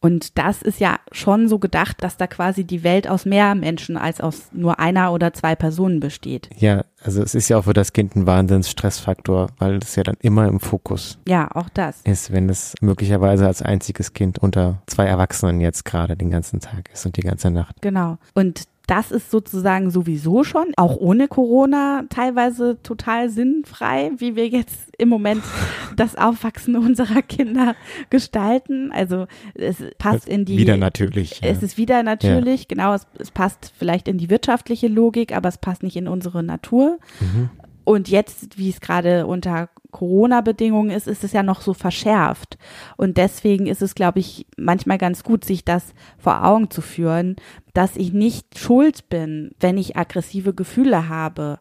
Und 0.00 0.38
das 0.38 0.62
ist 0.62 0.80
ja 0.80 0.98
schon 1.12 1.48
so 1.48 1.58
gedacht, 1.58 2.02
dass 2.02 2.16
da 2.16 2.26
quasi 2.26 2.64
die 2.64 2.82
Welt 2.82 3.06
aus 3.06 3.26
mehr 3.26 3.54
Menschen 3.54 3.98
als 3.98 4.20
aus 4.20 4.48
nur 4.52 4.78
einer 4.78 5.12
oder 5.12 5.34
zwei 5.34 5.54
Personen 5.54 6.00
besteht. 6.00 6.48
Ja, 6.56 6.84
also 7.02 7.22
es 7.22 7.34
ist 7.34 7.50
ja 7.50 7.58
auch 7.58 7.64
für 7.64 7.74
das 7.74 7.92
Kind 7.92 8.16
ein 8.16 8.26
Wahnsinns-Stressfaktor, 8.26 9.48
weil 9.58 9.76
es 9.76 9.96
ja 9.96 10.02
dann 10.02 10.16
immer 10.20 10.48
im 10.48 10.58
Fokus 10.58 11.18
ja, 11.28 11.50
auch 11.54 11.68
das. 11.68 12.00
ist, 12.04 12.32
wenn 12.32 12.48
es 12.48 12.74
möglicherweise 12.80 13.46
als 13.46 13.60
einziges 13.60 14.14
Kind 14.14 14.38
unter 14.38 14.82
zwei 14.86 15.04
Erwachsenen 15.04 15.60
jetzt 15.60 15.84
gerade 15.84 16.16
den 16.16 16.30
ganzen 16.30 16.60
Tag 16.60 16.90
ist 16.92 17.04
und 17.04 17.16
die 17.16 17.22
ganze 17.22 17.50
Nacht. 17.50 17.76
Genau. 17.82 18.16
Und 18.34 18.64
das 18.90 19.12
ist 19.12 19.30
sozusagen 19.30 19.90
sowieso 19.90 20.42
schon, 20.42 20.72
auch 20.76 20.96
ohne 20.96 21.28
Corona, 21.28 22.06
teilweise 22.10 22.82
total 22.82 23.30
sinnfrei, 23.30 24.10
wie 24.16 24.34
wir 24.34 24.48
jetzt 24.48 24.80
im 24.98 25.08
Moment 25.08 25.44
das 25.96 26.16
Aufwachsen 26.16 26.74
unserer 26.76 27.22
Kinder 27.22 27.76
gestalten. 28.10 28.90
Also 28.90 29.28
es 29.54 29.76
passt 29.98 30.28
in 30.28 30.44
die. 30.44 30.58
Wieder 30.58 30.76
natürlich. 30.76 31.38
Es 31.40 31.60
ja. 31.60 31.66
ist 31.66 31.78
wieder 31.78 32.02
natürlich, 32.02 32.62
ja. 32.62 32.66
genau. 32.68 32.94
Es, 32.94 33.06
es, 33.16 33.30
passt 33.30 33.72
vielleicht 33.78 34.08
in 34.08 34.18
die 34.18 34.28
wirtschaftliche 34.28 34.88
Logik, 34.88 35.36
aber 35.36 35.48
es 35.48 35.58
passt 35.58 35.84
nicht 35.84 35.96
in 35.96 36.08
unsere 36.08 36.42
Natur. 36.42 36.98
Mhm. 37.20 37.50
Und 37.84 38.08
jetzt, 38.08 38.58
wie 38.58 38.70
es 38.70 38.80
gerade 38.80 39.26
unter 39.26 39.68
Corona-Bedingungen 39.90 40.90
ist, 40.90 41.06
ist 41.06 41.24
es 41.24 41.32
ja 41.32 41.42
noch 41.42 41.60
so 41.60 41.74
verschärft. 41.74 42.58
Und 42.96 43.16
deswegen 43.16 43.66
ist 43.66 43.82
es, 43.82 43.94
glaube 43.94 44.18
ich, 44.20 44.46
manchmal 44.56 44.98
ganz 44.98 45.24
gut, 45.24 45.44
sich 45.44 45.64
das 45.64 45.94
vor 46.18 46.44
Augen 46.44 46.70
zu 46.70 46.80
führen, 46.80 47.36
dass 47.74 47.96
ich 47.96 48.12
nicht 48.12 48.58
schuld 48.58 49.08
bin, 49.08 49.52
wenn 49.60 49.78
ich 49.78 49.96
aggressive 49.96 50.54
Gefühle 50.54 51.08
habe. 51.08 51.58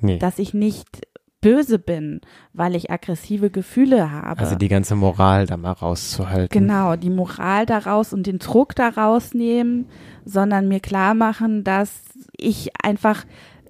Nee. 0.00 0.18
Dass 0.18 0.38
ich 0.38 0.54
nicht 0.54 1.06
böse 1.40 1.78
bin, 1.78 2.20
weil 2.52 2.74
ich 2.74 2.90
aggressive 2.90 3.50
Gefühle 3.50 4.10
habe. 4.10 4.40
Also 4.40 4.56
die 4.56 4.68
ganze 4.68 4.96
Moral 4.96 5.46
da 5.46 5.56
mal 5.56 5.72
rauszuhalten. 5.72 6.48
Genau, 6.50 6.96
die 6.96 7.10
Moral 7.10 7.64
daraus 7.64 8.12
und 8.12 8.26
den 8.26 8.38
Druck 8.38 8.74
daraus 8.74 9.34
nehmen, 9.34 9.86
sondern 10.24 10.68
mir 10.68 10.80
klar 10.80 11.14
machen, 11.14 11.62
dass 11.62 12.02
ich 12.36 12.70
einfach 12.82 13.24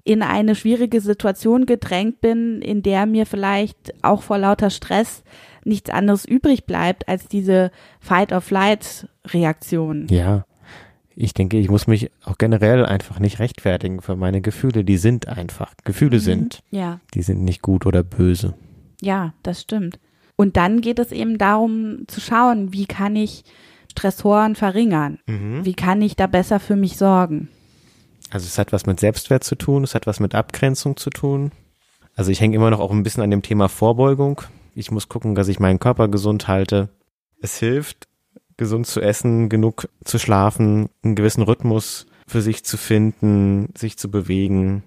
in 0.08 0.22
eine 0.22 0.54
schwierige 0.54 1.02
Situation 1.02 1.66
gedrängt 1.66 2.22
bin, 2.22 2.62
in 2.62 2.82
der 2.82 3.04
mir 3.04 3.26
vielleicht 3.26 3.92
auch 4.02 4.22
vor 4.22 4.38
lauter 4.38 4.70
Stress 4.70 5.22
nichts 5.64 5.90
anderes 5.90 6.24
übrig 6.24 6.64
bleibt 6.64 7.06
als 7.08 7.28
diese 7.28 7.70
Fight-of-Flight-Reaktion. 8.00 10.06
Ja. 10.08 10.46
Ich 11.14 11.34
denke, 11.34 11.58
ich 11.58 11.68
muss 11.68 11.86
mich 11.86 12.10
auch 12.24 12.38
generell 12.38 12.86
einfach 12.86 13.18
nicht 13.18 13.38
rechtfertigen 13.38 14.00
für 14.00 14.16
meine 14.16 14.40
Gefühle. 14.40 14.82
Die 14.82 14.96
sind 14.96 15.28
einfach. 15.28 15.74
Gefühle 15.84 16.16
mhm. 16.16 16.22
sind. 16.22 16.62
Ja. 16.70 17.00
Die 17.12 17.20
sind 17.20 17.44
nicht 17.44 17.60
gut 17.60 17.84
oder 17.84 18.02
böse. 18.02 18.54
Ja, 19.02 19.34
das 19.42 19.60
stimmt. 19.60 19.98
Und 20.36 20.56
dann 20.56 20.80
geht 20.80 20.98
es 20.98 21.12
eben 21.12 21.36
darum 21.36 22.04
zu 22.06 22.22
schauen, 22.22 22.72
wie 22.72 22.86
kann 22.86 23.14
ich 23.14 23.44
Stressoren 23.90 24.54
verringern? 24.54 25.18
Mhm. 25.26 25.66
Wie 25.66 25.74
kann 25.74 26.00
ich 26.00 26.16
da 26.16 26.26
besser 26.26 26.60
für 26.60 26.76
mich 26.76 26.96
sorgen? 26.96 27.50
Also 28.30 28.46
es 28.46 28.58
hat 28.58 28.72
was 28.72 28.86
mit 28.86 29.00
Selbstwert 29.00 29.44
zu 29.44 29.54
tun, 29.54 29.84
es 29.84 29.94
hat 29.94 30.06
was 30.06 30.20
mit 30.20 30.34
Abgrenzung 30.34 30.96
zu 30.96 31.10
tun. 31.10 31.52
Also 32.14 32.30
ich 32.30 32.40
hänge 32.40 32.56
immer 32.56 32.70
noch 32.70 32.80
auch 32.80 32.90
ein 32.90 33.02
bisschen 33.02 33.22
an 33.22 33.30
dem 33.30 33.42
Thema 33.42 33.68
Vorbeugung. 33.68 34.42
Ich 34.74 34.90
muss 34.90 35.08
gucken, 35.08 35.34
dass 35.34 35.48
ich 35.48 35.60
meinen 35.60 35.78
Körper 35.78 36.08
gesund 36.08 36.48
halte. 36.48 36.90
Es 37.40 37.58
hilft, 37.58 38.08
gesund 38.56 38.86
zu 38.86 39.00
essen, 39.00 39.48
genug 39.48 39.88
zu 40.04 40.18
schlafen, 40.18 40.90
einen 41.02 41.14
gewissen 41.14 41.42
Rhythmus 41.42 42.06
für 42.26 42.42
sich 42.42 42.64
zu 42.64 42.76
finden, 42.76 43.72
sich 43.76 43.96
zu 43.96 44.10
bewegen. 44.10 44.82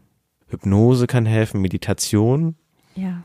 Hypnose 0.47 1.08
kann 1.08 1.25
helfen, 1.25 1.62
Meditation. 1.62 2.56
Ja. 2.95 3.23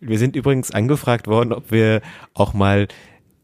Wir 0.00 0.18
sind 0.18 0.36
übrigens 0.36 0.70
angefragt 0.70 1.28
worden, 1.28 1.52
ob 1.52 1.70
wir 1.70 2.02
auch 2.34 2.52
mal 2.52 2.88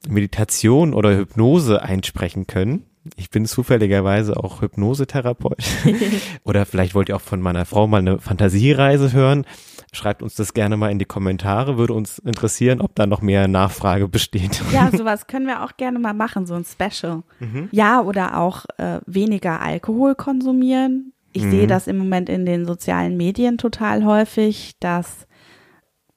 Meditation 0.08 0.92
oder 0.92 1.16
Hypnose 1.16 1.82
einsprechen 1.82 2.46
können. 2.46 2.84
Ich 3.16 3.30
bin 3.30 3.46
zufälligerweise 3.46 4.36
auch 4.36 4.60
Hypnosetherapeut. 4.60 5.64
Oder 6.44 6.66
vielleicht 6.66 6.94
wollt 6.94 7.08
ihr 7.08 7.16
auch 7.16 7.20
von 7.22 7.40
meiner 7.40 7.64
Frau 7.64 7.86
mal 7.86 7.98
eine 7.98 8.18
Fantasiereise 8.18 9.12
hören. 9.12 9.46
Schreibt 9.92 10.22
uns 10.22 10.34
das 10.34 10.52
gerne 10.52 10.76
mal 10.76 10.90
in 10.90 10.98
die 10.98 11.06
Kommentare. 11.06 11.78
Würde 11.78 11.94
uns 11.94 12.18
interessieren, 12.18 12.80
ob 12.80 12.94
da 12.94 13.06
noch 13.06 13.22
mehr 13.22 13.48
Nachfrage 13.48 14.06
besteht. 14.06 14.62
Ja, 14.70 14.90
sowas 14.96 15.26
können 15.26 15.46
wir 15.46 15.64
auch 15.64 15.76
gerne 15.76 15.98
mal 15.98 16.12
machen, 16.12 16.46
so 16.46 16.54
ein 16.54 16.64
Special. 16.64 17.22
Mhm. 17.40 17.68
Ja, 17.72 18.02
oder 18.02 18.38
auch 18.38 18.66
äh, 18.76 19.00
weniger 19.06 19.60
Alkohol 19.60 20.14
konsumieren. 20.14 21.12
Ich 21.32 21.44
mhm. 21.44 21.50
sehe 21.50 21.66
das 21.66 21.86
im 21.86 21.96
Moment 21.96 22.28
in 22.28 22.44
den 22.44 22.66
sozialen 22.66 23.16
Medien 23.16 23.56
total 23.56 24.04
häufig, 24.04 24.76
dass 24.78 25.26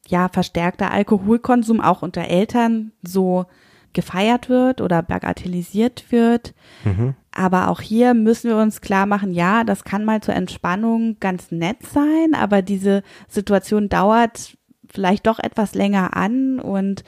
ja 0.07 0.27
verstärkter 0.27 0.91
Alkoholkonsum 0.91 1.79
auch 1.79 2.01
unter 2.01 2.25
Eltern 2.25 2.91
so 3.01 3.45
gefeiert 3.93 4.49
wird 4.49 4.81
oder 4.81 5.01
bagatellisiert 5.01 6.11
wird. 6.11 6.53
Mhm. 6.83 7.15
Aber 7.31 7.69
auch 7.69 7.81
hier 7.81 8.13
müssen 8.13 8.49
wir 8.49 8.57
uns 8.57 8.81
klar 8.81 9.05
machen, 9.05 9.31
ja, 9.31 9.63
das 9.63 9.83
kann 9.83 10.05
mal 10.05 10.21
zur 10.21 10.35
Entspannung 10.35 11.17
ganz 11.19 11.51
nett 11.51 11.83
sein, 11.83 12.35
aber 12.35 12.61
diese 12.61 13.03
Situation 13.27 13.89
dauert 13.89 14.55
vielleicht 14.89 15.25
doch 15.25 15.39
etwas 15.39 15.73
länger 15.73 16.15
an 16.15 16.59
und 16.59 17.03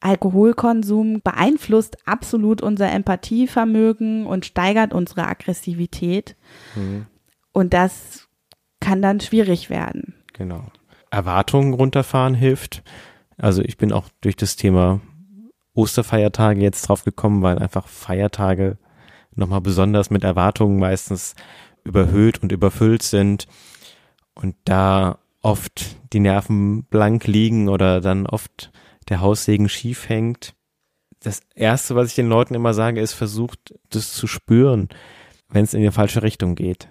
Alkoholkonsum 0.00 1.22
beeinflusst 1.22 1.96
absolut 2.06 2.60
unser 2.60 2.92
Empathievermögen 2.92 4.26
und 4.26 4.44
steigert 4.44 4.92
unsere 4.92 5.26
Aggressivität. 5.26 6.36
Mhm. 6.76 7.06
Und 7.52 7.72
das 7.72 8.28
kann 8.80 9.00
dann 9.00 9.20
schwierig 9.20 9.70
werden. 9.70 10.14
Genau. 10.34 10.66
Erwartungen 11.10 11.72
runterfahren 11.72 12.34
hilft. 12.34 12.82
Also 13.38 13.62
ich 13.62 13.78
bin 13.78 13.92
auch 13.92 14.08
durch 14.20 14.36
das 14.36 14.56
Thema 14.56 15.00
Osterfeiertage 15.74 16.60
jetzt 16.60 16.88
drauf 16.88 17.04
gekommen, 17.04 17.42
weil 17.42 17.58
einfach 17.58 17.88
Feiertage 17.88 18.78
nochmal 19.34 19.60
besonders 19.60 20.10
mit 20.10 20.24
Erwartungen 20.24 20.78
meistens 20.78 21.34
überhöht 21.84 22.42
und 22.42 22.52
überfüllt 22.52 23.02
sind 23.02 23.46
und 24.34 24.56
da 24.64 25.18
oft 25.42 25.96
die 26.12 26.20
Nerven 26.20 26.84
blank 26.84 27.26
liegen 27.26 27.68
oder 27.68 28.00
dann 28.00 28.26
oft 28.26 28.72
der 29.08 29.20
Haussegen 29.20 29.68
schief 29.68 30.08
hängt. 30.08 30.54
Das 31.20 31.40
erste, 31.54 31.94
was 31.94 32.08
ich 32.08 32.14
den 32.14 32.28
Leuten 32.28 32.54
immer 32.54 32.74
sage, 32.74 33.00
ist 33.00 33.12
versucht, 33.12 33.74
das 33.90 34.12
zu 34.12 34.26
spüren, 34.26 34.88
wenn 35.48 35.64
es 35.64 35.74
in 35.74 35.82
die 35.82 35.90
falsche 35.90 36.22
Richtung 36.22 36.54
geht. 36.54 36.88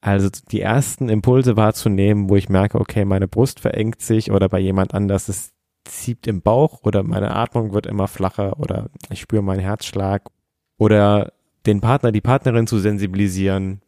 Also 0.00 0.28
die 0.50 0.60
ersten 0.60 1.08
Impulse 1.08 1.56
wahrzunehmen, 1.56 2.28
wo 2.28 2.36
ich 2.36 2.48
merke, 2.48 2.80
okay, 2.80 3.04
meine 3.04 3.28
Brust 3.28 3.60
verengt 3.60 4.00
sich 4.00 4.32
oder 4.32 4.48
bei 4.48 4.58
jemand 4.58 4.94
anders 4.94 5.28
ist 5.28 5.51
zieht 5.84 6.26
im 6.26 6.42
Bauch 6.42 6.80
oder 6.84 7.02
meine 7.02 7.34
Atmung 7.34 7.72
wird 7.72 7.86
immer 7.86 8.08
flacher 8.08 8.58
oder 8.58 8.90
ich 9.10 9.20
spüre 9.20 9.42
meinen 9.42 9.60
Herzschlag 9.60 10.28
oder 10.78 11.32
den 11.66 11.80
Partner, 11.80 12.12
die 12.12 12.20
Partnerin 12.20 12.66
zu 12.66 12.78
sensibilisieren. 12.78 13.82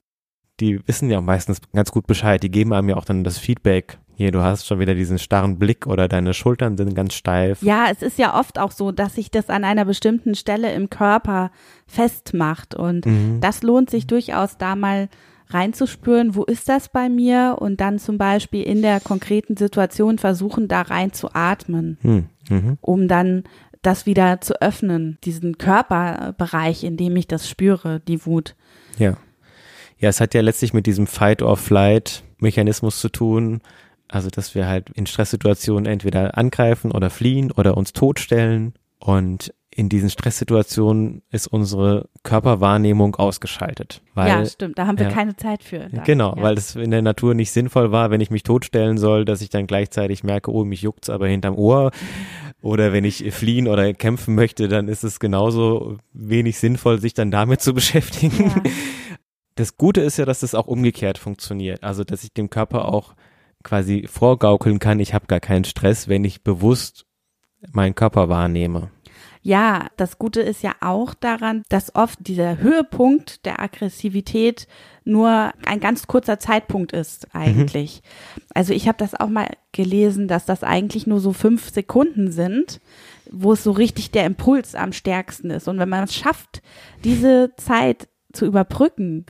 Die 0.60 0.86
wissen 0.86 1.10
ja 1.10 1.20
meistens 1.20 1.60
ganz 1.72 1.90
gut 1.90 2.06
Bescheid. 2.06 2.42
Die 2.42 2.50
geben 2.50 2.72
einem 2.72 2.90
ja 2.90 2.96
auch 2.96 3.04
dann 3.04 3.24
das 3.24 3.38
Feedback. 3.38 3.98
Hier, 4.16 4.30
du 4.30 4.42
hast 4.42 4.66
schon 4.66 4.78
wieder 4.78 4.94
diesen 4.94 5.18
starren 5.18 5.58
Blick 5.58 5.88
oder 5.88 6.06
deine 6.06 6.34
Schultern 6.34 6.76
sind 6.76 6.94
ganz 6.94 7.14
steif. 7.14 7.62
Ja, 7.62 7.86
es 7.90 8.00
ist 8.00 8.16
ja 8.16 8.38
oft 8.38 8.60
auch 8.60 8.70
so, 8.70 8.92
dass 8.92 9.16
sich 9.16 9.32
das 9.32 9.50
an 9.50 9.64
einer 9.64 9.84
bestimmten 9.84 10.36
Stelle 10.36 10.72
im 10.72 10.88
Körper 10.88 11.50
festmacht 11.88 12.76
und 12.76 13.06
mhm. 13.06 13.40
das 13.40 13.64
lohnt 13.64 13.90
sich 13.90 14.06
durchaus 14.06 14.56
da 14.56 14.76
mal 14.76 15.08
reinzuspüren, 15.54 16.34
wo 16.34 16.42
ist 16.44 16.68
das 16.68 16.88
bei 16.88 17.08
mir 17.08 17.56
und 17.60 17.80
dann 17.80 17.98
zum 17.98 18.18
Beispiel 18.18 18.62
in 18.62 18.82
der 18.82 19.00
konkreten 19.00 19.56
Situation 19.56 20.18
versuchen, 20.18 20.68
da 20.68 20.82
rein 20.82 21.12
zu 21.12 21.32
atmen, 21.32 21.98
hm. 22.02 22.26
mhm. 22.50 22.78
um 22.80 23.08
dann 23.08 23.44
das 23.82 24.06
wieder 24.06 24.40
zu 24.40 24.60
öffnen, 24.60 25.18
diesen 25.24 25.58
Körperbereich, 25.58 26.84
in 26.84 26.96
dem 26.96 27.16
ich 27.16 27.28
das 27.28 27.48
spüre, 27.48 28.00
die 28.00 28.26
Wut. 28.26 28.56
Ja. 28.98 29.16
Ja, 29.98 30.08
es 30.08 30.20
hat 30.20 30.34
ja 30.34 30.40
letztlich 30.40 30.74
mit 30.74 30.86
diesem 30.86 31.06
Fight-or-Flight-Mechanismus 31.06 33.00
zu 33.00 33.08
tun. 33.08 33.60
Also, 34.08 34.28
dass 34.28 34.54
wir 34.54 34.66
halt 34.66 34.90
in 34.90 35.06
Stresssituationen 35.06 35.86
entweder 35.86 36.36
angreifen 36.36 36.92
oder 36.92 37.10
fliehen 37.10 37.52
oder 37.52 37.76
uns 37.76 37.92
totstellen. 37.92 38.74
Und 38.98 39.54
in 39.76 39.88
diesen 39.88 40.08
Stresssituationen 40.08 41.22
ist 41.30 41.48
unsere 41.48 42.08
Körperwahrnehmung 42.22 43.16
ausgeschaltet. 43.16 44.02
Weil, 44.14 44.28
ja, 44.28 44.46
stimmt, 44.46 44.78
da 44.78 44.86
haben 44.86 44.98
wir 44.98 45.08
ja, 45.08 45.12
keine 45.12 45.34
Zeit 45.34 45.64
für. 45.64 45.88
Da. 45.90 46.02
Genau, 46.02 46.36
ja. 46.36 46.42
weil 46.42 46.56
es 46.56 46.76
in 46.76 46.92
der 46.92 47.02
Natur 47.02 47.34
nicht 47.34 47.50
sinnvoll 47.50 47.90
war, 47.90 48.12
wenn 48.12 48.20
ich 48.20 48.30
mich 48.30 48.44
totstellen 48.44 48.98
soll, 48.98 49.24
dass 49.24 49.40
ich 49.40 49.50
dann 49.50 49.66
gleichzeitig 49.66 50.22
merke, 50.22 50.52
oh, 50.52 50.64
mich 50.64 50.82
juckt's 50.82 51.10
aber 51.10 51.26
hinterm 51.26 51.56
Ohr. 51.56 51.90
Oder 52.62 52.92
wenn 52.92 53.04
ich 53.04 53.34
fliehen 53.34 53.66
oder 53.66 53.92
kämpfen 53.94 54.36
möchte, 54.36 54.68
dann 54.68 54.86
ist 54.86 55.02
es 55.02 55.18
genauso 55.18 55.98
wenig 56.12 56.58
sinnvoll, 56.58 57.00
sich 57.00 57.14
dann 57.14 57.32
damit 57.32 57.60
zu 57.60 57.74
beschäftigen. 57.74 58.50
Ja. 58.50 58.62
Das 59.56 59.76
Gute 59.76 60.02
ist 60.02 60.18
ja, 60.18 60.24
dass 60.24 60.40
das 60.40 60.54
auch 60.54 60.68
umgekehrt 60.68 61.18
funktioniert. 61.18 61.82
Also, 61.82 62.04
dass 62.04 62.22
ich 62.22 62.32
dem 62.32 62.48
Körper 62.48 62.86
auch 62.86 63.14
quasi 63.64 64.06
vorgaukeln 64.08 64.78
kann, 64.78 65.00
ich 65.00 65.14
habe 65.14 65.26
gar 65.26 65.40
keinen 65.40 65.64
Stress, 65.64 66.06
wenn 66.06 66.24
ich 66.24 66.44
bewusst 66.44 67.06
meinen 67.72 67.96
Körper 67.96 68.28
wahrnehme. 68.28 68.90
Ja, 69.46 69.88
das 69.98 70.18
Gute 70.18 70.40
ist 70.40 70.62
ja 70.62 70.74
auch 70.80 71.12
daran, 71.12 71.64
dass 71.68 71.94
oft 71.94 72.18
dieser 72.26 72.58
Höhepunkt 72.60 73.44
der 73.44 73.60
Aggressivität 73.60 74.66
nur 75.04 75.52
ein 75.66 75.80
ganz 75.80 76.06
kurzer 76.06 76.38
Zeitpunkt 76.38 76.92
ist 76.92 77.28
eigentlich. 77.34 78.00
Mhm. 78.02 78.42
Also 78.54 78.72
ich 78.72 78.88
habe 78.88 78.96
das 78.96 79.14
auch 79.14 79.28
mal 79.28 79.48
gelesen, 79.72 80.28
dass 80.28 80.46
das 80.46 80.64
eigentlich 80.64 81.06
nur 81.06 81.20
so 81.20 81.34
fünf 81.34 81.68
Sekunden 81.68 82.32
sind, 82.32 82.80
wo 83.30 83.52
es 83.52 83.62
so 83.62 83.72
richtig 83.72 84.10
der 84.12 84.24
Impuls 84.24 84.74
am 84.74 84.94
stärksten 84.94 85.50
ist. 85.50 85.68
Und 85.68 85.78
wenn 85.78 85.90
man 85.90 86.04
es 86.04 86.14
schafft, 86.14 86.62
diese 87.04 87.52
Zeit 87.58 88.08
zu 88.32 88.46
überbrücken, 88.46 89.26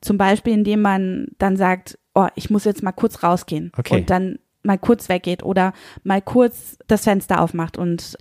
zum 0.00 0.18
Beispiel 0.18 0.52
indem 0.52 0.82
man 0.82 1.28
dann 1.38 1.56
sagt, 1.56 1.96
oh, 2.12 2.26
ich 2.34 2.50
muss 2.50 2.64
jetzt 2.64 2.82
mal 2.82 2.90
kurz 2.90 3.22
rausgehen 3.22 3.70
okay. 3.76 3.98
und 3.98 4.10
dann 4.10 4.40
mal 4.64 4.78
kurz 4.78 5.08
weggeht 5.08 5.42
oder 5.42 5.72
mal 6.02 6.22
kurz 6.22 6.78
das 6.86 7.04
Fenster 7.04 7.40
aufmacht 7.40 7.78
und 7.78 8.16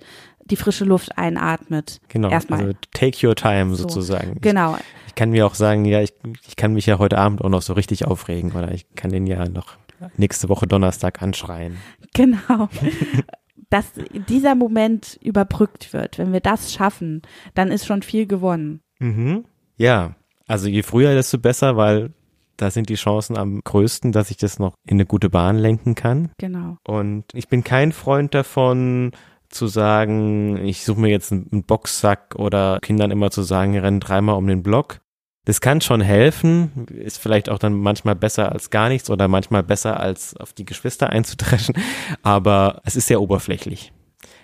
die 0.45 0.55
frische 0.55 0.85
Luft 0.85 1.17
einatmet. 1.17 1.99
Genau. 2.09 2.29
Erstmal. 2.29 2.59
Also 2.59 2.73
take 2.91 3.25
your 3.25 3.35
time 3.35 3.75
so. 3.75 3.83
sozusagen. 3.83 4.39
Genau. 4.41 4.75
Ich, 4.75 4.83
ich, 5.07 5.15
kann 5.15 5.29
mir 5.29 5.45
auch 5.45 5.55
sagen, 5.55 5.85
ja, 5.85 6.01
ich, 6.01 6.13
ich 6.47 6.55
kann 6.55 6.73
mich 6.73 6.85
ja 6.85 6.99
heute 6.99 7.17
Abend 7.17 7.43
auch 7.43 7.49
noch 7.49 7.61
so 7.61 7.73
richtig 7.73 8.05
aufregen 8.05 8.51
oder 8.51 8.71
ich 8.71 8.85
kann 8.95 9.11
den 9.11 9.27
ja 9.27 9.47
noch 9.47 9.77
nächste 10.17 10.49
Woche 10.49 10.67
Donnerstag 10.67 11.21
anschreien. 11.21 11.77
Genau. 12.13 12.69
Dass 13.69 13.91
dieser 14.29 14.53
Moment 14.53 15.17
überbrückt 15.21 15.93
wird. 15.93 16.19
Wenn 16.19 16.31
wir 16.31 16.41
das 16.41 16.73
schaffen, 16.73 17.23
dann 17.55 17.71
ist 17.71 17.85
schon 17.85 18.03
viel 18.03 18.27
gewonnen. 18.27 18.81
Mhm. 18.99 19.45
Ja. 19.77 20.15
Also 20.45 20.67
je 20.67 20.83
früher, 20.83 21.15
desto 21.15 21.39
besser, 21.39 21.77
weil 21.77 22.11
da 22.57 22.69
sind 22.69 22.89
die 22.89 22.95
Chancen 22.95 23.37
am 23.37 23.61
größten, 23.63 24.11
dass 24.11 24.29
ich 24.29 24.37
das 24.37 24.59
noch 24.59 24.75
in 24.85 24.97
eine 24.97 25.05
gute 25.05 25.29
Bahn 25.29 25.57
lenken 25.57 25.95
kann. 25.95 26.29
Genau. 26.37 26.77
Und 26.87 27.25
ich 27.33 27.47
bin 27.47 27.63
kein 27.63 27.91
Freund 27.91 28.33
davon, 28.35 29.11
zu 29.53 29.67
sagen, 29.67 30.57
ich 30.65 30.83
suche 30.83 30.99
mir 30.99 31.09
jetzt 31.09 31.31
einen 31.31 31.63
Boxsack 31.63 32.35
oder 32.37 32.79
Kindern 32.81 33.11
immer 33.11 33.31
zu 33.31 33.43
sagen, 33.43 33.77
rennen 33.77 33.99
dreimal 33.99 34.35
um 34.35 34.47
den 34.47 34.63
Block. 34.63 35.01
Das 35.45 35.59
kann 35.59 35.81
schon 35.81 35.99
helfen, 35.99 36.85
ist 36.87 37.17
vielleicht 37.17 37.49
auch 37.49 37.59
dann 37.59 37.73
manchmal 37.73 38.15
besser 38.15 38.51
als 38.51 38.69
gar 38.69 38.87
nichts 38.87 39.09
oder 39.09 39.27
manchmal 39.27 39.61
besser 39.61 39.99
als 39.99 40.37
auf 40.37 40.53
die 40.53 40.65
Geschwister 40.65 41.09
einzudreschen, 41.09 41.75
aber 42.21 42.81
es 42.85 42.95
ist 42.95 43.07
sehr 43.07 43.21
oberflächlich. 43.21 43.91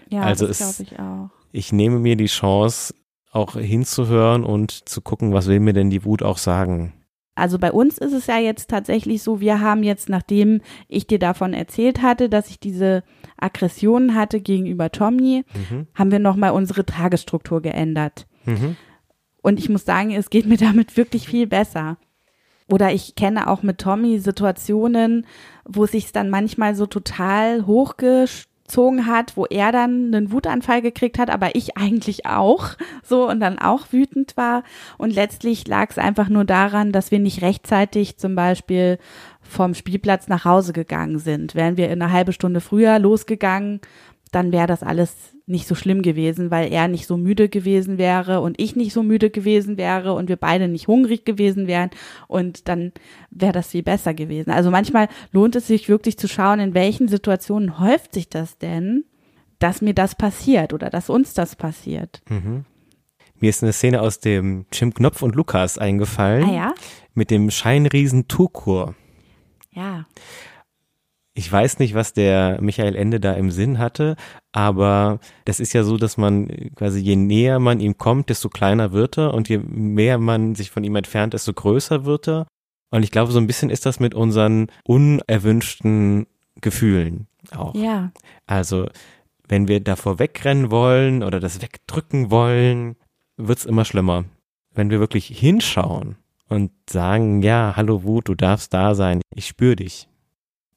Ja, 0.09 0.21
also 0.21 0.45
das 0.45 0.57
glaube 0.57 0.91
ich 0.91 0.99
auch. 0.99 1.29
Ich 1.51 1.71
nehme 1.71 1.99
mir 1.99 2.15
die 2.15 2.25
Chance, 2.25 2.93
auch 3.31 3.53
hinzuhören 3.53 4.43
und 4.43 4.89
zu 4.89 5.01
gucken, 5.01 5.33
was 5.33 5.47
will 5.47 5.59
mir 5.59 5.73
denn 5.73 5.89
die 5.89 6.03
Wut 6.03 6.23
auch 6.23 6.37
sagen. 6.37 6.93
Also 7.35 7.57
bei 7.57 7.71
uns 7.71 7.97
ist 7.97 8.13
es 8.13 8.27
ja 8.27 8.37
jetzt 8.37 8.69
tatsächlich 8.69 9.23
so, 9.23 9.39
wir 9.39 9.61
haben 9.61 9.83
jetzt, 9.83 10.09
nachdem 10.09 10.61
ich 10.87 11.07
dir 11.07 11.19
davon 11.19 11.53
erzählt 11.53 12.01
hatte, 12.01 12.27
dass 12.27 12.49
ich 12.49 12.59
diese 12.59 13.03
Aggressionen 13.41 14.15
hatte 14.15 14.39
gegenüber 14.39 14.91
Tommy, 14.91 15.43
mhm. 15.53 15.87
haben 15.95 16.11
wir 16.11 16.19
nochmal 16.19 16.51
unsere 16.51 16.85
Tagesstruktur 16.85 17.61
geändert. 17.61 18.27
Mhm. 18.45 18.75
Und 19.41 19.59
ich 19.59 19.69
muss 19.69 19.85
sagen, 19.85 20.11
es 20.11 20.29
geht 20.29 20.45
mir 20.45 20.57
damit 20.57 20.97
wirklich 20.97 21.27
viel 21.27 21.47
besser. 21.47 21.97
Oder 22.71 22.91
ich 22.91 23.15
kenne 23.15 23.47
auch 23.47 23.63
mit 23.63 23.79
Tommy 23.79 24.19
Situationen, 24.19 25.25
wo 25.65 25.87
sich 25.87 26.11
dann 26.11 26.29
manchmal 26.29 26.75
so 26.75 26.85
total 26.85 27.65
hochgesch 27.65 28.49
gezogen 28.69 29.07
hat, 29.07 29.35
wo 29.35 29.45
er 29.45 29.71
dann 29.71 30.13
einen 30.13 30.31
Wutanfall 30.31 30.83
gekriegt 30.83 31.17
hat, 31.17 31.31
aber 31.31 31.55
ich 31.55 31.75
eigentlich 31.75 32.27
auch 32.27 32.75
so 33.03 33.27
und 33.27 33.39
dann 33.39 33.57
auch 33.57 33.91
wütend 33.91 34.37
war. 34.37 34.63
Und 34.97 35.13
letztlich 35.13 35.67
lag 35.67 35.89
es 35.89 35.97
einfach 35.97 36.29
nur 36.29 36.45
daran, 36.45 36.91
dass 36.91 37.09
wir 37.11 37.19
nicht 37.19 37.41
rechtzeitig 37.41 38.17
zum 38.17 38.35
Beispiel 38.35 38.99
vom 39.49 39.73
Spielplatz 39.73 40.27
nach 40.27 40.45
Hause 40.45 40.73
gegangen 40.73 41.19
sind. 41.19 41.55
Wären 41.55 41.77
wir 41.77 41.89
eine 41.89 42.11
halbe 42.11 42.33
Stunde 42.33 42.61
früher 42.61 42.99
losgegangen, 42.99 43.81
dann 44.31 44.51
wäre 44.51 44.67
das 44.67 44.83
alles 44.83 45.15
nicht 45.47 45.67
so 45.67 45.73
schlimm 45.73 46.03
gewesen, 46.03 46.51
weil 46.51 46.71
er 46.71 46.87
nicht 46.87 47.07
so 47.07 47.17
müde 47.17 47.49
gewesen 47.49 47.97
wäre 47.97 48.41
und 48.41 48.59
ich 48.59 48.75
nicht 48.75 48.93
so 48.93 49.01
müde 49.01 49.31
gewesen 49.31 49.77
wäre 49.77 50.13
und 50.13 50.29
wir 50.29 50.35
beide 50.35 50.67
nicht 50.67 50.87
hungrig 50.87 51.25
gewesen 51.25 51.65
wären 51.65 51.89
und 52.27 52.67
dann 52.67 52.91
wäre 53.31 53.53
das 53.53 53.69
viel 53.69 53.81
besser 53.81 54.13
gewesen. 54.13 54.51
Also 54.51 54.69
manchmal 54.69 55.07
lohnt 55.31 55.55
es 55.55 55.65
sich 55.65 55.89
wirklich 55.89 56.19
zu 56.19 56.27
schauen, 56.27 56.59
in 56.59 56.75
welchen 56.75 57.07
Situationen 57.07 57.79
häuft 57.79 58.13
sich 58.13 58.29
das 58.29 58.59
denn, 58.59 59.05
dass 59.57 59.81
mir 59.81 59.95
das 59.95 60.13
passiert 60.13 60.71
oder 60.71 60.91
dass 60.91 61.09
uns 61.09 61.33
das 61.33 61.55
passiert. 61.55 62.21
Mhm. 62.29 62.65
Mir 63.39 63.49
ist 63.49 63.63
eine 63.63 63.73
Szene 63.73 64.01
aus 64.01 64.19
dem 64.19 64.65
Jim 64.71 64.93
Knopf 64.93 65.23
und 65.23 65.33
Lukas 65.33 65.77
eingefallen. 65.77 66.43
Ah 66.47 66.53
ja? 66.53 66.73
Mit 67.15 67.31
dem 67.31 67.49
Scheinriesen 67.49 68.27
Tukur. 68.27 68.95
Ja. 69.79 70.05
Ich 71.33 71.49
weiß 71.49 71.79
nicht, 71.79 71.93
was 71.93 72.11
der 72.11 72.59
Michael 72.61 72.95
Ende 72.95 73.21
da 73.21 73.31
im 73.33 73.49
Sinn 73.49 73.79
hatte, 73.79 74.17
aber 74.51 75.19
das 75.45 75.61
ist 75.61 75.71
ja 75.71 75.83
so, 75.83 75.95
dass 75.95 76.17
man 76.17 76.49
quasi 76.75 76.99
je 76.99 77.15
näher 77.15 77.59
man 77.59 77.79
ihm 77.79 77.97
kommt, 77.97 78.29
desto 78.29 78.49
kleiner 78.49 78.91
wird 78.91 79.17
er 79.17 79.33
und 79.33 79.47
je 79.47 79.59
mehr 79.59 80.17
man 80.17 80.55
sich 80.55 80.69
von 80.69 80.83
ihm 80.83 80.97
entfernt, 80.97 81.33
desto 81.33 81.53
größer 81.53 82.03
wird 82.03 82.27
er. 82.27 82.47
Und 82.91 83.03
ich 83.03 83.11
glaube, 83.11 83.31
so 83.31 83.39
ein 83.39 83.47
bisschen 83.47 83.69
ist 83.69 83.85
das 83.85 84.01
mit 84.01 84.13
unseren 84.15 84.67
unerwünschten 84.83 86.27
Gefühlen 86.59 87.27
auch. 87.51 87.73
Ja. 87.73 88.11
Also, 88.45 88.89
wenn 89.47 89.69
wir 89.69 89.79
davor 89.79 90.19
wegrennen 90.19 90.71
wollen 90.71 91.23
oder 91.23 91.39
das 91.39 91.61
wegdrücken 91.61 92.31
wollen, 92.31 92.97
wird's 93.37 93.65
immer 93.65 93.85
schlimmer. 93.85 94.25
Wenn 94.73 94.89
wir 94.89 94.99
wirklich 94.99 95.27
hinschauen 95.27 96.17
und 96.49 96.71
sagen, 96.89 97.41
ja, 97.41 97.73
hallo 97.75 98.03
Wut, 98.03 98.27
du 98.27 98.35
darfst 98.35 98.73
da 98.73 98.95
sein, 98.95 99.21
ich 99.35 99.47
spüre 99.47 99.77
dich 99.77 100.09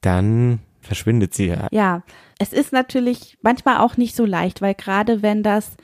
dann 0.03 0.59
verschwindet 0.81 1.33
sie. 1.33 1.55
Ja, 1.71 2.03
es 2.39 2.53
ist 2.53 2.73
natürlich 2.73 3.39
manchmal 3.41 3.79
auch 3.79 3.97
nicht 3.97 4.15
so 4.15 4.27
leicht, 4.27 4.61
weil 4.61 4.75
gerade 4.75 5.23
wenn 5.23 5.43
das 5.43 5.77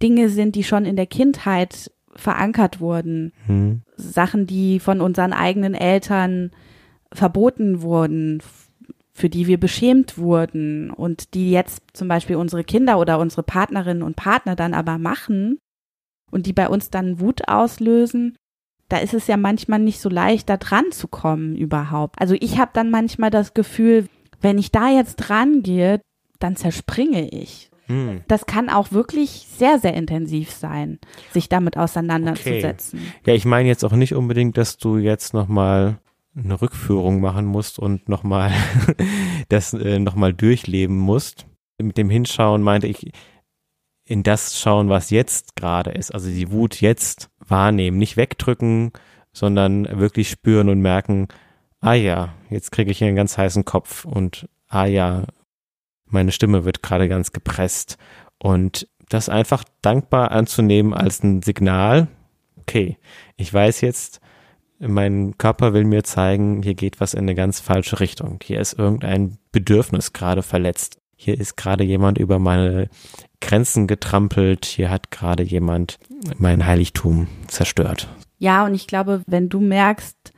Dinge 0.00 0.28
sind, 0.28 0.54
die 0.54 0.62
schon 0.62 0.84
in 0.84 0.94
der 0.94 1.06
Kindheit 1.06 1.90
verankert 2.14 2.80
wurden, 2.80 3.32
hm. 3.46 3.82
Sachen, 3.96 4.46
die 4.46 4.78
von 4.78 5.00
unseren 5.00 5.32
eigenen 5.32 5.74
Eltern 5.74 6.50
verboten 7.12 7.82
wurden, 7.82 8.42
für 9.14 9.30
die 9.30 9.46
wir 9.46 9.58
beschämt 9.58 10.18
wurden 10.18 10.90
und 10.90 11.34
die 11.34 11.50
jetzt 11.50 11.82
zum 11.94 12.08
Beispiel 12.08 12.36
unsere 12.36 12.64
Kinder 12.64 12.98
oder 12.98 13.18
unsere 13.18 13.42
Partnerinnen 13.42 14.02
und 14.02 14.16
Partner 14.16 14.56
dann 14.56 14.74
aber 14.74 14.98
machen 14.98 15.58
und 16.30 16.46
die 16.46 16.52
bei 16.52 16.68
uns 16.68 16.90
dann 16.90 17.20
Wut 17.20 17.48
auslösen, 17.48 18.36
da 18.92 18.98
ist 18.98 19.14
es 19.14 19.26
ja 19.26 19.38
manchmal 19.38 19.78
nicht 19.78 20.00
so 20.00 20.10
leicht, 20.10 20.50
da 20.50 20.58
dran 20.58 20.92
zu 20.92 21.08
kommen 21.08 21.56
überhaupt. 21.56 22.20
Also 22.20 22.36
ich 22.38 22.58
habe 22.58 22.72
dann 22.74 22.90
manchmal 22.90 23.30
das 23.30 23.54
Gefühl, 23.54 24.06
wenn 24.42 24.58
ich 24.58 24.70
da 24.70 24.90
jetzt 24.90 25.16
dran 25.16 25.62
gehe, 25.62 26.02
dann 26.38 26.56
zerspringe 26.56 27.26
ich. 27.30 27.70
Hm. 27.86 28.20
Das 28.28 28.44
kann 28.44 28.68
auch 28.68 28.92
wirklich 28.92 29.46
sehr, 29.56 29.78
sehr 29.78 29.94
intensiv 29.94 30.50
sein, 30.50 30.98
sich 31.32 31.48
damit 31.48 31.78
auseinanderzusetzen. 31.78 32.98
Okay. 32.98 33.30
Ja, 33.30 33.34
ich 33.34 33.46
meine 33.46 33.66
jetzt 33.66 33.82
auch 33.82 33.92
nicht 33.92 34.14
unbedingt, 34.14 34.58
dass 34.58 34.76
du 34.76 34.98
jetzt 34.98 35.32
nochmal 35.32 35.98
eine 36.36 36.60
Rückführung 36.60 37.22
machen 37.22 37.46
musst 37.46 37.78
und 37.78 38.10
nochmal 38.10 38.52
das 39.48 39.72
äh, 39.72 40.00
nochmal 40.00 40.34
durchleben 40.34 40.98
musst. 40.98 41.46
Mit 41.78 41.96
dem 41.96 42.10
Hinschauen 42.10 42.60
meinte 42.60 42.88
ich, 42.88 43.10
in 44.04 44.22
das 44.22 44.60
schauen, 44.60 44.90
was 44.90 45.08
jetzt 45.08 45.56
gerade 45.56 45.92
ist, 45.92 46.12
also 46.12 46.28
die 46.28 46.50
Wut 46.50 46.82
jetzt 46.82 47.30
wahrnehmen, 47.52 47.98
nicht 47.98 48.16
wegdrücken, 48.16 48.90
sondern 49.32 50.00
wirklich 50.00 50.28
spüren 50.28 50.68
und 50.68 50.80
merken, 50.80 51.28
ah 51.80 51.94
ja, 51.94 52.34
jetzt 52.50 52.72
kriege 52.72 52.90
ich 52.90 53.04
einen 53.04 53.14
ganz 53.14 53.38
heißen 53.38 53.64
Kopf 53.64 54.04
und 54.04 54.48
ah 54.68 54.86
ja, 54.86 55.26
meine 56.06 56.32
Stimme 56.32 56.64
wird 56.64 56.82
gerade 56.82 57.08
ganz 57.08 57.32
gepresst 57.32 57.96
und 58.38 58.88
das 59.08 59.28
einfach 59.28 59.62
dankbar 59.82 60.32
anzunehmen 60.32 60.94
als 60.94 61.22
ein 61.22 61.42
Signal, 61.42 62.08
okay, 62.56 62.98
ich 63.36 63.52
weiß 63.52 63.80
jetzt, 63.82 64.20
mein 64.78 65.38
Körper 65.38 65.74
will 65.74 65.84
mir 65.84 66.02
zeigen, 66.02 66.62
hier 66.62 66.74
geht 66.74 67.00
was 67.00 67.14
in 67.14 67.20
eine 67.20 67.34
ganz 67.34 67.60
falsche 67.60 68.00
Richtung. 68.00 68.40
Hier 68.42 68.60
ist 68.60 68.72
irgendein 68.72 69.38
Bedürfnis 69.52 70.12
gerade 70.12 70.42
verletzt. 70.42 70.98
Hier 71.14 71.38
ist 71.38 71.56
gerade 71.56 71.84
jemand 71.84 72.18
über 72.18 72.40
meine 72.40 72.88
Grenzen 73.42 73.86
getrampelt. 73.86 74.64
Hier 74.64 74.90
hat 74.90 75.10
gerade 75.10 75.42
jemand 75.42 75.98
mein 76.38 76.64
Heiligtum 76.64 77.28
zerstört. 77.48 78.08
Ja, 78.38 78.64
und 78.64 78.74
ich 78.74 78.86
glaube, 78.86 79.22
wenn 79.26 79.50
du 79.50 79.60
merkst, 79.60 80.32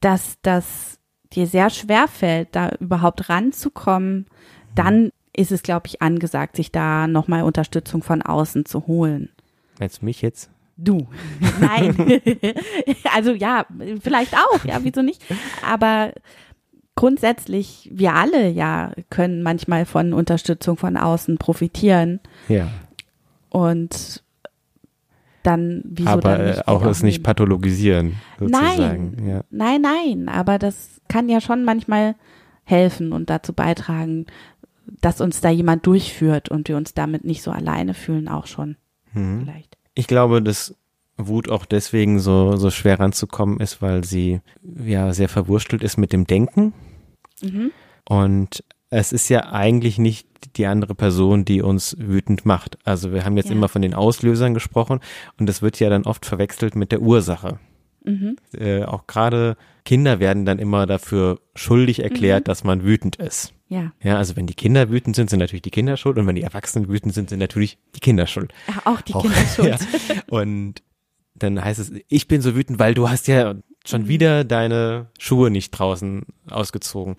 dass 0.00 0.36
das 0.42 0.98
dir 1.32 1.46
sehr 1.46 1.70
schwer 1.70 2.06
fällt, 2.08 2.54
da 2.54 2.70
überhaupt 2.80 3.28
ranzukommen, 3.28 4.26
dann 4.74 5.10
ist 5.34 5.52
es, 5.52 5.62
glaube 5.62 5.86
ich, 5.86 6.02
angesagt, 6.02 6.56
sich 6.56 6.70
da 6.72 7.06
nochmal 7.06 7.42
Unterstützung 7.42 8.02
von 8.02 8.22
außen 8.22 8.64
zu 8.64 8.86
holen. 8.86 9.30
Meinst 9.78 10.02
du 10.02 10.06
mich 10.06 10.22
jetzt? 10.22 10.50
Du. 10.76 11.08
Nein. 11.60 11.94
also 13.14 13.32
ja, 13.32 13.66
vielleicht 14.00 14.34
auch, 14.34 14.64
ja, 14.64 14.78
wieso 14.82 15.02
nicht? 15.02 15.24
Aber 15.66 16.12
grundsätzlich, 16.96 17.88
wir 17.92 18.14
alle 18.14 18.48
ja 18.48 18.92
können 19.10 19.42
manchmal 19.42 19.86
von 19.86 20.12
Unterstützung 20.12 20.76
von 20.76 20.96
außen 20.96 21.38
profitieren. 21.38 22.20
Ja. 22.48 22.68
Und 23.50 24.22
dann 25.42 25.82
wieso 25.84 26.08
aber 26.10 26.36
dann 26.38 26.46
nicht 26.46 26.58
äh, 26.58 26.62
auch 26.66 26.84
es 26.84 27.02
nicht 27.04 27.22
pathologisieren 27.22 28.16
sozusagen. 28.40 29.14
Nein, 29.16 29.28
Ja. 29.28 29.40
nein, 29.50 29.80
nein, 29.82 30.28
aber 30.28 30.58
das 30.58 31.00
kann 31.08 31.28
ja 31.28 31.40
schon 31.40 31.64
manchmal 31.64 32.16
helfen 32.64 33.12
und 33.12 33.30
dazu 33.30 33.52
beitragen, 33.52 34.26
dass 35.00 35.20
uns 35.20 35.40
da 35.40 35.50
jemand 35.50 35.86
durchführt 35.86 36.48
und 36.48 36.68
wir 36.68 36.76
uns 36.76 36.94
damit 36.94 37.24
nicht 37.24 37.42
so 37.42 37.52
alleine 37.52 37.94
fühlen, 37.94 38.28
auch 38.28 38.46
schon 38.46 38.76
Mhm. 39.12 39.42
vielleicht. 39.44 39.76
Ich 39.94 40.08
glaube, 40.08 40.42
dass 40.42 40.74
Wut 41.16 41.48
auch 41.48 41.64
deswegen 41.64 42.18
so, 42.18 42.56
so 42.56 42.70
schwer 42.70 42.98
ranzukommen 43.00 43.60
ist, 43.60 43.80
weil 43.80 44.04
sie 44.04 44.40
ja 44.84 45.12
sehr 45.14 45.28
verwurstelt 45.28 45.82
ist 45.82 45.96
mit 45.96 46.12
dem 46.12 46.26
Denken. 46.26 46.72
Mhm. 47.42 47.70
Und 48.08 48.64
es 48.90 49.12
ist 49.12 49.28
ja 49.28 49.52
eigentlich 49.52 49.98
nicht 49.98 50.28
die 50.56 50.66
andere 50.66 50.94
Person, 50.94 51.44
die 51.44 51.60
uns 51.60 51.96
wütend 51.98 52.46
macht. 52.46 52.78
Also 52.86 53.12
wir 53.12 53.24
haben 53.24 53.36
jetzt 53.36 53.48
Ja. 53.50 53.54
immer 53.56 53.68
von 53.68 53.82
den 53.82 53.94
Auslösern 53.94 54.54
gesprochen 54.54 55.00
und 55.38 55.46
das 55.48 55.60
wird 55.60 55.80
ja 55.80 55.90
dann 55.90 56.04
oft 56.04 56.24
verwechselt 56.24 56.76
mit 56.76 56.92
der 56.92 57.02
Ursache. 57.02 57.58
Mhm. 58.04 58.36
Äh, 58.56 58.84
auch 58.84 59.06
gerade 59.08 59.56
Kinder 59.84 60.20
werden 60.20 60.44
dann 60.46 60.60
immer 60.60 60.86
dafür 60.86 61.40
schuldig 61.56 62.00
erklärt, 62.02 62.42
Mhm. 62.42 62.44
dass 62.44 62.62
man 62.64 62.84
wütend 62.84 63.16
ist. 63.16 63.52
Ja. 63.68 63.92
Ja, 64.00 64.16
also 64.18 64.36
wenn 64.36 64.46
die 64.46 64.54
Kinder 64.54 64.90
wütend 64.90 65.16
sind, 65.16 65.28
sind 65.28 65.40
natürlich 65.40 65.62
die 65.62 65.72
Kinder 65.72 65.96
schuld 65.96 66.16
und 66.18 66.26
wenn 66.28 66.36
die 66.36 66.42
Erwachsenen 66.42 66.88
wütend 66.88 67.12
sind, 67.14 67.28
sind 67.28 67.40
natürlich 67.40 67.78
die 67.96 68.00
Kinder 68.00 68.28
schuld. 68.28 68.52
Auch 68.84 69.00
die 69.00 69.14
Auch- 69.14 69.22
Kinder 69.22 69.36
schuld. 69.56 69.80
Ja. 70.08 70.22
Und 70.28 70.82
dann 71.34 71.62
heißt 71.62 71.80
es, 71.80 71.92
ich 72.08 72.28
bin 72.28 72.40
so 72.40 72.54
wütend, 72.54 72.78
weil 72.78 72.94
du 72.94 73.10
hast 73.10 73.26
ja 73.26 73.56
schon 73.88 74.02
Mhm. 74.02 74.08
wieder 74.08 74.44
deine 74.44 75.06
Schuhe 75.18 75.50
nicht 75.50 75.70
draußen 75.70 76.26
ausgezogen. 76.50 77.16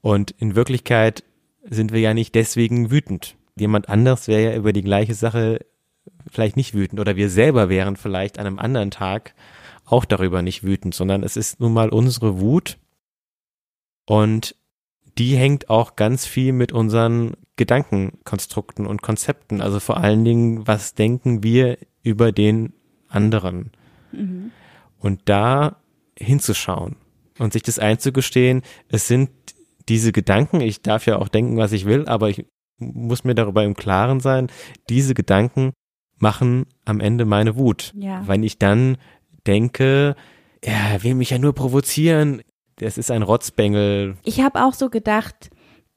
Und 0.00 0.30
in 0.32 0.54
Wirklichkeit 0.54 1.24
sind 1.68 1.92
wir 1.92 2.00
ja 2.00 2.14
nicht 2.14 2.34
deswegen 2.34 2.90
wütend. 2.90 3.36
Jemand 3.58 3.88
anders 3.88 4.28
wäre 4.28 4.42
ja 4.52 4.56
über 4.56 4.72
die 4.72 4.82
gleiche 4.82 5.14
Sache 5.14 5.60
vielleicht 6.30 6.56
nicht 6.56 6.74
wütend 6.74 7.00
oder 7.00 7.16
wir 7.16 7.30
selber 7.30 7.68
wären 7.68 7.96
vielleicht 7.96 8.38
an 8.38 8.46
einem 8.46 8.58
anderen 8.58 8.90
Tag 8.90 9.34
auch 9.84 10.04
darüber 10.04 10.42
nicht 10.42 10.64
wütend, 10.64 10.94
sondern 10.94 11.22
es 11.22 11.36
ist 11.36 11.60
nun 11.60 11.72
mal 11.72 11.88
unsere 11.88 12.40
Wut 12.40 12.76
und 14.04 14.54
die 15.18 15.36
hängt 15.36 15.70
auch 15.70 15.96
ganz 15.96 16.26
viel 16.26 16.52
mit 16.52 16.72
unseren 16.72 17.34
Gedankenkonstrukten 17.56 18.86
und 18.86 19.00
Konzepten. 19.00 19.62
Also 19.62 19.80
vor 19.80 19.96
allen 19.96 20.24
Dingen, 20.24 20.66
was 20.66 20.94
denken 20.94 21.42
wir 21.42 21.78
über 22.02 22.32
den 22.32 22.74
anderen? 23.08 23.70
Mhm. 24.12 24.50
Und 24.98 25.22
da 25.24 25.76
hinzuschauen 26.18 26.96
und 27.38 27.52
sich 27.52 27.62
das 27.62 27.78
einzugestehen, 27.78 28.62
es 28.88 29.08
sind 29.08 29.30
diese 29.88 30.12
Gedanken, 30.12 30.60
ich 30.60 30.82
darf 30.82 31.06
ja 31.06 31.18
auch 31.18 31.28
denken, 31.28 31.56
was 31.56 31.72
ich 31.72 31.84
will, 31.84 32.06
aber 32.08 32.28
ich 32.28 32.44
muss 32.78 33.24
mir 33.24 33.34
darüber 33.34 33.64
im 33.64 33.74
Klaren 33.74 34.20
sein, 34.20 34.48
diese 34.88 35.14
Gedanken 35.14 35.72
machen 36.18 36.66
am 36.84 37.00
Ende 37.00 37.24
meine 37.24 37.56
Wut. 37.56 37.92
Ja. 37.94 38.26
Wenn 38.26 38.42
ich 38.42 38.58
dann 38.58 38.96
denke, 39.46 40.16
er 40.60 41.02
will 41.02 41.14
mich 41.14 41.30
ja 41.30 41.38
nur 41.38 41.54
provozieren, 41.54 42.42
das 42.76 42.98
ist 42.98 43.10
ein 43.10 43.22
Rotzbengel. 43.22 44.16
Ich 44.24 44.40
habe 44.40 44.64
auch 44.64 44.74
so 44.74 44.90
gedacht, 44.90 45.50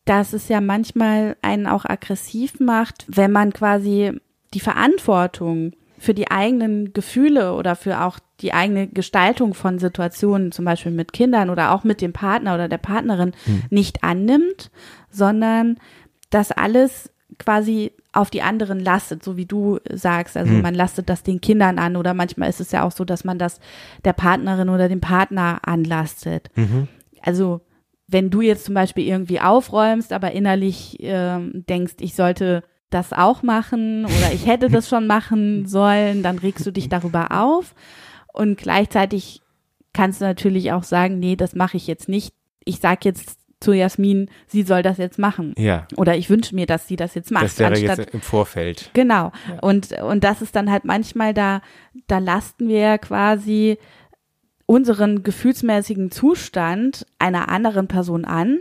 dass 0.05 0.34
es 0.34 0.47
ja 0.47 0.62
manchmal 0.62 1.36
einen 1.41 1.67
auch 1.67 1.86
aggressiv 1.86 2.60
macht, 2.60 3.05
wenn 3.08 3.32
man 3.32 3.53
quasi 3.53 4.13
die 4.53 4.60
Verantwortung 4.60 5.73
für 5.99 6.13
die 6.13 6.31
eigenen 6.31 6.93
Gefühle 6.93 7.53
oder 7.53 7.75
für 7.75 8.01
auch 8.01 8.19
die 8.41 8.53
eigene 8.53 8.88
Gestaltung 8.88 9.53
von 9.53 9.79
Situationen, 9.79 10.51
zum 10.51 10.65
Beispiel 10.65 10.91
mit 10.93 11.13
Kindern 11.13 11.49
oder 11.49 11.71
auch 11.73 11.83
mit 11.83 12.01
dem 12.01 12.13
Partner 12.13 12.55
oder 12.55 12.67
der 12.69 12.77
Partnerin, 12.77 13.33
Hm. 13.45 13.63
nicht 13.69 14.03
annimmt, 14.03 14.71
sondern 15.09 15.77
das 16.29 16.51
alles 16.51 17.12
quasi 17.38 17.91
auf 18.12 18.29
die 18.29 18.41
anderen 18.41 18.79
lastet, 18.79 19.23
so 19.23 19.38
wie 19.38 19.45
du 19.45 19.79
sagst. 19.91 20.35
Also 20.35 20.53
Hm. 20.53 20.62
man 20.62 20.73
lastet 20.73 21.09
das 21.09 21.21
den 21.21 21.41
Kindern 21.41 21.77
an 21.77 21.95
oder 21.95 22.13
manchmal 22.13 22.49
ist 22.49 22.59
es 22.59 22.71
ja 22.71 22.83
auch 22.83 22.91
so, 22.91 23.05
dass 23.05 23.23
man 23.23 23.38
das 23.38 23.59
der 24.03 24.13
Partnerin 24.13 24.69
oder 24.69 24.89
dem 24.89 25.01
Partner 25.01 25.59
anlastet. 25.63 26.49
Mhm. 26.55 26.88
Also 27.21 27.62
wenn 28.07 28.29
du 28.31 28.41
jetzt 28.41 28.65
zum 28.65 28.73
Beispiel 28.73 29.05
irgendwie 29.05 29.39
aufräumst, 29.39 30.13
aber 30.13 30.31
innerlich 30.31 30.97
ähm, 31.01 31.63
denkst, 31.69 31.95
ich 31.99 32.15
sollte 32.15 32.63
das 32.89 33.13
auch 33.13 33.43
machen 33.43 34.06
oder 34.06 34.34
ich 34.34 34.45
hätte 34.45 34.69
das 34.69 34.89
schon 34.89 35.08
machen 35.08 35.67
sollen, 35.67 36.23
dann 36.23 36.38
regst 36.39 36.65
du 36.65 36.71
dich 36.71 36.89
darüber 36.89 37.32
auf 37.32 37.75
und 38.34 38.58
gleichzeitig 38.58 39.41
kannst 39.93 40.21
du 40.21 40.25
natürlich 40.25 40.71
auch 40.71 40.84
sagen, 40.84 41.19
nee, 41.19 41.36
das 41.36 41.56
mache 41.56 41.78
ich 41.78 41.88
jetzt 41.88 42.10
nicht. 42.10 42.34
Ich 42.63 42.80
sag 42.80 43.06
jetzt 43.06 43.39
zu 43.60 43.73
Jasmin, 43.73 44.30
sie 44.47 44.63
soll 44.63 44.84
das 44.84 44.97
jetzt 44.97 45.19
machen. 45.19 45.54
Ja, 45.58 45.88
Oder 45.97 46.15
ich 46.15 46.30
wünsche 46.30 46.56
mir, 46.56 46.65
dass 46.65 46.88
sie 46.88 46.95
das 46.95 47.13
jetzt 47.15 47.32
macht. 47.32 47.43
das 47.43 47.60
wäre 47.60 47.71
anstatt, 47.71 47.97
jetzt 47.97 48.13
im 48.13 48.21
Vorfeld. 48.21 48.89
Genau. 48.93 49.32
Und, 49.62 49.91
und 50.02 50.23
das 50.23 50.41
ist 50.41 50.56
dann 50.56 50.71
halt 50.71 50.86
manchmal 50.86 51.34
da, 51.34 51.62
da 52.08 52.19
lasten 52.19 52.69
wir 52.69 52.80
ja 52.80 52.97
quasi 52.97 53.78
unseren 54.65 55.23
gefühlsmäßigen 55.23 56.12
Zustand 56.12 57.06
einer 57.17 57.49
anderen 57.49 57.88
Person 57.88 58.23
an. 58.23 58.60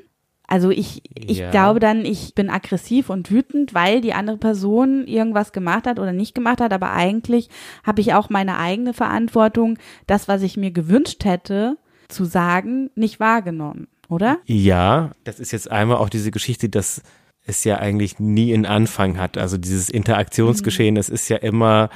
Also 0.50 0.70
ich, 0.70 1.02
ich 1.14 1.38
Ja. 1.38 1.50
glaube 1.50 1.78
dann, 1.78 2.04
ich 2.06 2.34
bin 2.34 2.48
aggressiv 2.50 3.10
und 3.10 3.30
wütend, 3.30 3.74
weil 3.74 4.00
die 4.00 4.14
andere 4.14 4.38
Person 4.38 5.06
irgendwas 5.06 5.52
gemacht 5.52 5.86
hat 5.86 5.98
oder 6.00 6.12
nicht 6.12 6.34
gemacht 6.34 6.60
hat, 6.60 6.72
aber 6.72 6.92
eigentlich 6.92 7.50
habe 7.84 8.00
ich 8.00 8.14
auch 8.14 8.30
meine 8.30 8.56
eigene 8.58 8.94
Verantwortung, 8.94 9.78
das, 10.06 10.26
was 10.26 10.42
ich 10.42 10.56
mir 10.56 10.70
gewünscht 10.70 11.24
hätte, 11.26 11.76
zu 12.08 12.24
sagen, 12.24 12.90
nicht 12.94 13.20
wahrgenommen, 13.20 13.88
oder? 14.08 14.38
Ja, 14.46 15.10
das 15.24 15.38
ist 15.38 15.52
jetzt 15.52 15.70
einmal 15.70 15.98
auch 15.98 16.08
diese 16.08 16.30
Geschichte, 16.30 16.70
dass 16.70 17.02
es 17.44 17.62
ja 17.64 17.76
eigentlich 17.76 18.18
nie 18.18 18.52
einen 18.54 18.64
Anfang 18.66 19.18
hat. 19.18 19.36
Also 19.36 19.58
dieses 19.58 19.90
Interaktionsgeschehen, 19.90 20.96
es 20.96 21.10
ist 21.10 21.28
ja 21.28 21.36
immer 21.36 21.90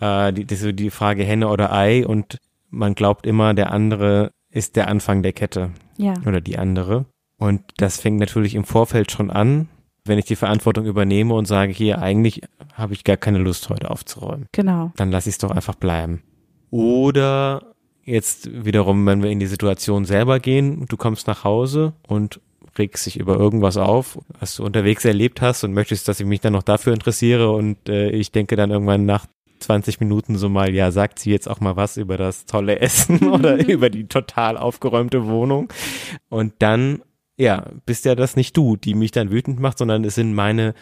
äh, 0.00 0.32
die, 0.32 0.46
die, 0.46 0.54
so 0.56 0.72
die 0.72 0.88
Frage 0.90 1.22
Henne 1.22 1.48
oder 1.48 1.70
Ei 1.72 2.06
und 2.06 2.38
man 2.70 2.94
glaubt 2.94 3.26
immer, 3.26 3.52
der 3.52 3.72
andere 3.72 4.30
ist 4.50 4.76
der 4.76 4.88
Anfang 4.88 5.22
der 5.22 5.32
Kette 5.34 5.72
Ja. 5.98 6.14
oder 6.26 6.40
die 6.40 6.56
andere. 6.58 7.04
Und 7.40 7.62
das 7.78 7.98
fängt 8.00 8.20
natürlich 8.20 8.54
im 8.54 8.64
Vorfeld 8.64 9.10
schon 9.10 9.30
an, 9.30 9.68
wenn 10.04 10.18
ich 10.18 10.26
die 10.26 10.36
Verantwortung 10.36 10.84
übernehme 10.84 11.34
und 11.34 11.46
sage, 11.46 11.72
hier, 11.72 12.00
eigentlich 12.00 12.42
habe 12.74 12.92
ich 12.92 13.02
gar 13.02 13.16
keine 13.16 13.38
Lust, 13.38 13.70
heute 13.70 13.90
aufzuräumen. 13.90 14.46
Genau. 14.52 14.92
Dann 14.96 15.10
lasse 15.10 15.30
ich 15.30 15.34
es 15.34 15.38
doch 15.38 15.50
einfach 15.50 15.74
bleiben. 15.74 16.22
Oder 16.70 17.74
jetzt 18.04 18.64
wiederum, 18.64 19.06
wenn 19.06 19.22
wir 19.22 19.30
in 19.30 19.40
die 19.40 19.46
Situation 19.46 20.04
selber 20.04 20.38
gehen, 20.38 20.84
du 20.86 20.96
kommst 20.98 21.26
nach 21.26 21.42
Hause 21.42 21.94
und 22.06 22.40
regst 22.76 23.06
dich 23.06 23.18
über 23.18 23.36
irgendwas 23.36 23.78
auf, 23.78 24.18
was 24.38 24.56
du 24.56 24.64
unterwegs 24.64 25.04
erlebt 25.06 25.40
hast 25.40 25.64
und 25.64 25.72
möchtest, 25.72 26.08
dass 26.08 26.20
ich 26.20 26.26
mich 26.26 26.40
dann 26.40 26.52
noch 26.52 26.62
dafür 26.62 26.92
interessiere 26.92 27.50
und 27.50 27.88
äh, 27.88 28.10
ich 28.10 28.32
denke 28.32 28.54
dann 28.54 28.70
irgendwann 28.70 29.06
nach 29.06 29.26
20 29.60 30.00
Minuten 30.00 30.36
so 30.36 30.48
mal, 30.48 30.74
ja, 30.74 30.90
sagt 30.90 31.18
sie 31.18 31.30
jetzt 31.30 31.48
auch 31.48 31.60
mal 31.60 31.76
was 31.76 31.96
über 31.96 32.16
das 32.16 32.46
tolle 32.46 32.80
Essen 32.80 33.28
oder 33.30 33.56
über 33.68 33.90
die 33.90 34.06
total 34.08 34.56
aufgeräumte 34.56 35.26
Wohnung. 35.26 35.72
Und 36.28 36.54
dann, 36.58 37.02
ja, 37.40 37.66
bist 37.86 38.04
ja 38.04 38.14
das 38.14 38.36
nicht 38.36 38.56
du, 38.56 38.76
die 38.76 38.94
mich 38.94 39.10
dann 39.12 39.30
wütend 39.30 39.58
macht, 39.60 39.78
sondern 39.78 40.04
es 40.04 40.14
sind 40.14 40.34
meine 40.34 40.74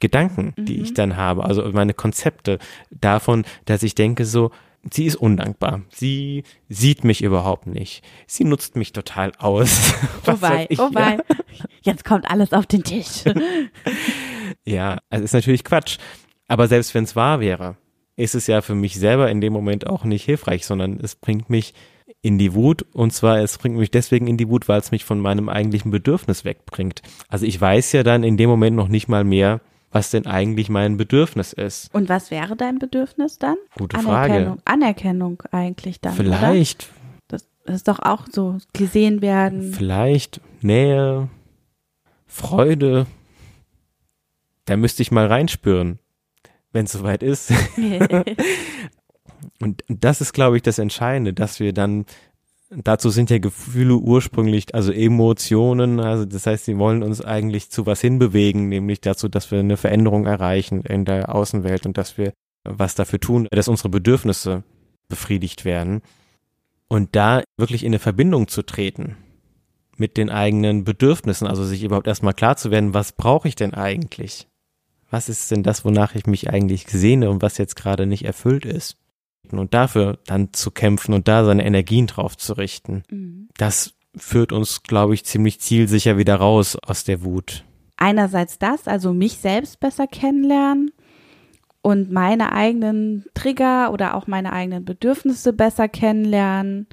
Gedanken, 0.00 0.52
die 0.56 0.78
Mhm. 0.78 0.82
ich 0.82 0.94
dann 0.94 1.16
habe, 1.16 1.44
also 1.44 1.62
meine 1.72 1.94
Konzepte 1.94 2.58
davon, 2.90 3.44
dass 3.66 3.82
ich 3.82 3.94
denke 3.94 4.24
so, 4.24 4.50
sie 4.90 5.06
ist 5.06 5.16
undankbar. 5.16 5.82
Sie 5.90 6.42
sieht 6.68 7.04
mich 7.04 7.22
überhaupt 7.22 7.66
nicht. 7.66 8.02
Sie 8.26 8.44
nutzt 8.44 8.76
mich 8.76 8.92
total 8.92 9.32
aus. 9.38 9.92
Was 10.24 10.38
Oh 10.38 10.42
wei, 10.42 10.66
ich, 10.68 10.78
oh 10.80 10.90
wei. 10.92 11.18
Jetzt 11.82 12.04
kommt 12.04 12.28
alles 12.30 12.52
auf 12.52 12.66
den 12.66 12.82
Tisch. 12.82 13.24
Ja, 14.64 14.98
also 15.10 15.24
ist 15.24 15.32
natürlich 15.34 15.64
Quatsch. 15.64 15.98
Aber 16.48 16.66
selbst 16.68 16.94
wenn 16.94 17.04
es 17.04 17.14
wahr 17.16 17.40
wäre, 17.40 17.76
ist 18.16 18.34
es 18.34 18.46
ja 18.46 18.62
für 18.62 18.74
mich 18.74 18.96
selber 18.98 19.30
in 19.30 19.40
dem 19.40 19.52
Moment 19.52 19.86
auch 19.86 20.04
nicht 20.04 20.24
hilfreich, 20.24 20.66
sondern 20.66 20.98
es 21.00 21.14
bringt 21.16 21.50
mich 21.50 21.74
in 22.22 22.38
die 22.38 22.54
Wut 22.54 22.84
und 22.92 23.12
zwar 23.12 23.38
es 23.38 23.58
bringt 23.58 23.76
mich 23.76 23.90
deswegen 23.90 24.26
in 24.26 24.36
die 24.36 24.48
Wut, 24.48 24.68
weil 24.68 24.80
es 24.80 24.90
mich 24.90 25.04
von 25.04 25.20
meinem 25.20 25.48
eigentlichen 25.48 25.90
Bedürfnis 25.90 26.44
wegbringt. 26.44 27.02
Also 27.28 27.46
ich 27.46 27.60
weiß 27.60 27.92
ja 27.92 28.02
dann 28.02 28.24
in 28.24 28.36
dem 28.36 28.50
Moment 28.50 28.76
noch 28.76 28.88
nicht 28.88 29.08
mal 29.08 29.22
mehr, 29.24 29.60
was 29.92 30.10
denn 30.10 30.26
eigentlich 30.26 30.68
mein 30.68 30.96
Bedürfnis 30.96 31.52
ist. 31.52 31.94
Und 31.94 32.08
was 32.08 32.30
wäre 32.30 32.56
dein 32.56 32.78
Bedürfnis 32.78 33.38
dann? 33.38 33.56
Gute 33.76 33.98
Frage. 33.98 34.32
Anerkennung, 34.34 34.58
Anerkennung 34.64 35.42
eigentlich 35.52 36.00
dann. 36.00 36.14
Oder? 36.14 36.24
Vielleicht, 36.24 36.88
Das, 37.28 37.46
das 37.64 37.76
ist 37.76 37.88
doch 37.88 38.00
auch 38.00 38.26
so, 38.30 38.58
gesehen 38.72 39.22
werden. 39.22 39.72
vielleicht 39.72 40.40
Nähe, 40.62 41.28
Freude. 42.26 43.06
Da 44.64 44.76
müsste 44.76 45.02
ich 45.02 45.12
mal 45.12 45.26
reinspüren, 45.26 46.00
wenn 46.72 46.86
es 46.86 46.92
soweit 46.92 47.22
ist. 47.22 47.52
Und 49.60 49.82
das 49.88 50.20
ist, 50.20 50.32
glaube 50.32 50.56
ich, 50.56 50.62
das 50.62 50.78
Entscheidende, 50.78 51.32
dass 51.32 51.60
wir 51.60 51.72
dann, 51.72 52.04
dazu 52.70 53.10
sind 53.10 53.30
ja 53.30 53.38
Gefühle 53.38 53.96
ursprünglich, 53.96 54.74
also 54.74 54.92
Emotionen, 54.92 56.00
also 56.00 56.24
das 56.24 56.46
heißt, 56.46 56.66
sie 56.66 56.78
wollen 56.78 57.02
uns 57.02 57.22
eigentlich 57.22 57.70
zu 57.70 57.86
was 57.86 58.00
hinbewegen, 58.00 58.68
nämlich 58.68 59.00
dazu, 59.00 59.28
dass 59.28 59.50
wir 59.50 59.60
eine 59.60 59.76
Veränderung 59.76 60.26
erreichen 60.26 60.82
in 60.82 61.04
der 61.04 61.34
Außenwelt 61.34 61.86
und 61.86 61.96
dass 61.96 62.18
wir 62.18 62.32
was 62.64 62.94
dafür 62.94 63.20
tun, 63.20 63.48
dass 63.50 63.68
unsere 63.68 63.88
Bedürfnisse 63.88 64.64
befriedigt 65.08 65.64
werden. 65.64 66.02
Und 66.88 67.16
da 67.16 67.42
wirklich 67.56 67.82
in 67.82 67.90
eine 67.90 67.98
Verbindung 67.98 68.48
zu 68.48 68.62
treten 68.62 69.16
mit 69.96 70.16
den 70.16 70.30
eigenen 70.30 70.84
Bedürfnissen, 70.84 71.46
also 71.46 71.64
sich 71.64 71.82
überhaupt 71.82 72.06
erstmal 72.06 72.34
klar 72.34 72.56
zu 72.56 72.70
werden, 72.70 72.94
was 72.94 73.12
brauche 73.12 73.48
ich 73.48 73.56
denn 73.56 73.74
eigentlich? 73.74 74.46
Was 75.10 75.28
ist 75.28 75.50
denn 75.50 75.62
das, 75.62 75.84
wonach 75.84 76.14
ich 76.14 76.26
mich 76.26 76.50
eigentlich 76.50 76.86
sehne 76.88 77.30
und 77.30 77.42
was 77.42 77.58
jetzt 77.58 77.76
gerade 77.76 78.06
nicht 78.06 78.24
erfüllt 78.24 78.64
ist? 78.64 78.96
Und 79.52 79.74
dafür 79.74 80.18
dann 80.26 80.52
zu 80.52 80.70
kämpfen 80.70 81.14
und 81.14 81.28
da 81.28 81.44
seine 81.44 81.64
Energien 81.64 82.06
drauf 82.06 82.36
zu 82.36 82.54
richten. 82.54 83.02
Mhm. 83.10 83.48
Das 83.56 83.94
führt 84.16 84.52
uns, 84.52 84.82
glaube 84.82 85.14
ich, 85.14 85.24
ziemlich 85.24 85.60
zielsicher 85.60 86.18
wieder 86.18 86.36
raus 86.36 86.76
aus 86.76 87.04
der 87.04 87.22
Wut. 87.22 87.64
Einerseits 87.96 88.58
das, 88.58 88.88
also 88.88 89.12
mich 89.12 89.38
selbst 89.38 89.80
besser 89.80 90.06
kennenlernen 90.06 90.90
und 91.82 92.10
meine 92.10 92.52
eigenen 92.52 93.24
Trigger 93.34 93.92
oder 93.92 94.14
auch 94.14 94.26
meine 94.26 94.52
eigenen 94.52 94.84
Bedürfnisse 94.84 95.52
besser 95.52 95.88
kennenlernen. 95.88 96.88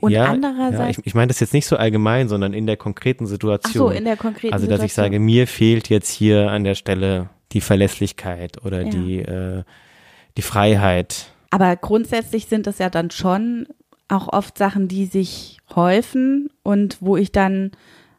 Und 0.00 0.12
ja, 0.12 0.24
andererseits. 0.24 0.96
Ja, 0.96 1.02
ich, 1.02 1.06
ich 1.06 1.14
meine 1.14 1.28
das 1.28 1.40
jetzt 1.40 1.54
nicht 1.54 1.66
so 1.66 1.76
allgemein, 1.76 2.28
sondern 2.28 2.52
in 2.52 2.66
der 2.66 2.76
konkreten 2.76 3.26
Situation. 3.26 3.88
Ach 3.88 3.92
so, 3.92 3.96
in 3.96 4.04
der 4.04 4.16
konkreten 4.16 4.52
Also, 4.52 4.66
dass 4.66 4.80
Situation. 4.80 4.86
ich 4.86 5.12
sage, 5.12 5.20
mir 5.20 5.46
fehlt 5.46 5.88
jetzt 5.88 6.10
hier 6.10 6.50
an 6.50 6.64
der 6.64 6.74
Stelle 6.74 7.30
die 7.52 7.60
Verlässlichkeit 7.60 8.62
oder 8.64 8.82
ja. 8.82 8.90
die, 8.90 9.18
äh, 9.20 9.62
die 10.36 10.42
Freiheit. 10.42 11.33
Aber 11.54 11.76
grundsätzlich 11.76 12.46
sind 12.46 12.66
das 12.66 12.78
ja 12.78 12.90
dann 12.90 13.12
schon 13.12 13.68
auch 14.08 14.26
oft 14.26 14.58
Sachen, 14.58 14.88
die 14.88 15.06
sich 15.06 15.58
häufen 15.76 16.50
und 16.64 16.96
wo 16.98 17.16
ich 17.16 17.30
dann 17.30 17.70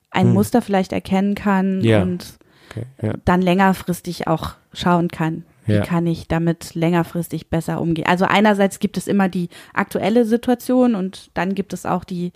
ein 0.09 0.27
hm. 0.27 0.33
Muster 0.35 0.61
vielleicht 0.61 0.93
erkennen 0.93 1.35
kann 1.35 1.81
ja. 1.81 2.01
und 2.01 2.37
okay, 2.71 2.85
ja. 3.01 3.13
dann 3.25 3.41
längerfristig 3.41 4.27
auch 4.27 4.53
schauen 4.71 5.09
kann. 5.09 5.43
Wie 5.65 5.73
ja. 5.73 5.81
kann 5.81 6.07
ich 6.07 6.29
damit 6.29 6.75
längerfristig 6.75 7.49
besser 7.49 7.81
umgehen? 7.81 8.07
Also 8.07 8.23
einerseits 8.23 8.79
gibt 8.79 8.95
es 8.95 9.05
immer 9.05 9.27
die 9.27 9.49
aktuelle 9.73 10.23
Situation 10.23 10.95
und 10.95 11.29
dann 11.33 11.55
gibt 11.55 11.73
es 11.73 11.85
auch 11.85 12.05
die 12.05 12.31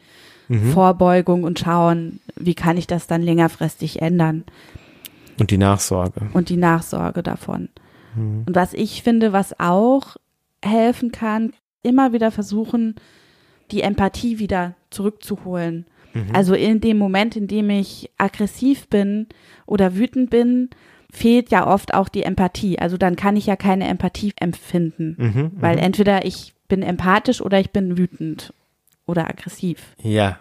mhm. 0.50 0.74
Vorbeugung 0.74 1.46
und 1.46 1.60
schauen, 1.60 2.20
wie 2.36 2.56
kann 2.56 2.76
ich 2.76 2.88
das 2.88 3.08
dann 3.08 3.22
längerfristig 3.22 4.02
ändern. 4.02 4.44
Und 5.40 5.50
die 5.50 5.58
Nachsorge. 5.58 6.28
Und 6.34 6.50
die 6.50 6.58
Nachsorge 6.58 7.24
davon. 7.24 7.70
Mhm. 8.18 8.44
Und 8.48 8.54
was 8.54 8.74
ich 8.74 9.02
finde, 9.02 9.32
was 9.32 9.58
auch 9.62 10.18
helfen 10.64 11.12
kann, 11.12 11.54
immer 11.84 12.14
wieder 12.14 12.32
versuchen, 12.32 12.96
die 13.72 13.82
Empathie 13.82 14.40
wieder 14.40 14.76
zurückzuholen. 14.90 15.86
Mhm. 16.14 16.28
Also 16.34 16.54
in 16.54 16.82
dem 16.82 16.98
Moment, 16.98 17.36
in 17.36 17.48
dem 17.48 17.70
ich 17.70 18.10
aggressiv 18.18 18.88
bin 18.88 19.28
oder 19.66 19.96
wütend 19.96 20.30
bin, 20.30 20.70
fehlt 21.12 21.52
ja 21.52 21.68
oft 21.68 21.94
auch 21.94 22.10
die 22.10 22.24
Empathie. 22.24 22.80
Also 22.80 22.98
dann 22.98 23.16
kann 23.16 23.36
ich 23.36 23.46
ja 23.46 23.56
keine 23.56 23.88
Empathie 23.88 24.34
empfinden, 24.40 25.16
mhm, 25.18 25.52
weil 25.56 25.78
mhm. 25.78 25.84
entweder 25.84 26.26
ich 26.26 26.54
bin 26.68 26.84
empathisch 26.84 27.42
oder 27.42 27.60
ich 27.60 27.72
bin 27.72 27.98
wütend 27.98 28.54
oder 29.06 29.28
aggressiv. 29.28 29.96
Ja, 30.02 30.38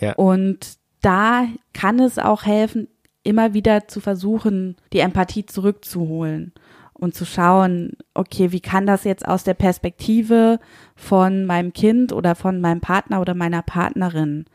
ja. 0.00 0.14
Und 0.14 0.78
da 1.00 1.46
kann 1.72 2.00
es 2.00 2.18
auch 2.18 2.44
helfen, 2.44 2.88
immer 3.22 3.54
wieder 3.54 3.86
zu 3.86 4.00
versuchen, 4.00 4.76
die 4.92 5.00
Empathie 5.00 5.46
zurückzuholen 5.46 6.52
und 6.98 7.14
zu 7.14 7.24
schauen, 7.24 7.92
okay, 8.14 8.52
wie 8.52 8.60
kann 8.60 8.86
das 8.86 9.04
jetzt 9.04 9.26
aus 9.26 9.44
der 9.44 9.54
Perspektive 9.54 10.58
von 10.96 11.46
meinem 11.46 11.72
Kind 11.72 12.12
oder 12.12 12.34
von 12.34 12.60
meinem 12.60 12.80
Partner 12.80 13.20
oder 13.20 13.34
meiner 13.34 13.62
Partnerin 13.62 14.46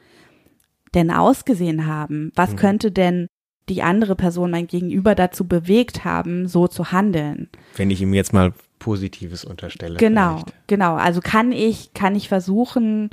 denn 0.93 1.09
ausgesehen 1.09 1.87
haben? 1.87 2.31
Was 2.35 2.51
mhm. 2.51 2.55
könnte 2.57 2.91
denn 2.91 3.27
die 3.69 3.81
andere 3.81 4.15
Person, 4.15 4.51
mein 4.51 4.67
Gegenüber 4.67 5.15
dazu 5.15 5.47
bewegt 5.47 6.03
haben, 6.03 6.47
so 6.47 6.67
zu 6.67 6.91
handeln? 6.91 7.49
Wenn 7.77 7.89
ich 7.89 8.01
ihm 8.01 8.13
jetzt 8.13 8.33
mal 8.33 8.53
Positives 8.77 9.45
unterstelle. 9.45 9.97
Genau, 9.97 10.39
vielleicht. 10.39 10.67
genau. 10.67 10.95
Also 10.95 11.21
kann 11.21 11.53
ich, 11.53 11.93
kann 11.93 12.15
ich 12.15 12.27
versuchen, 12.27 13.11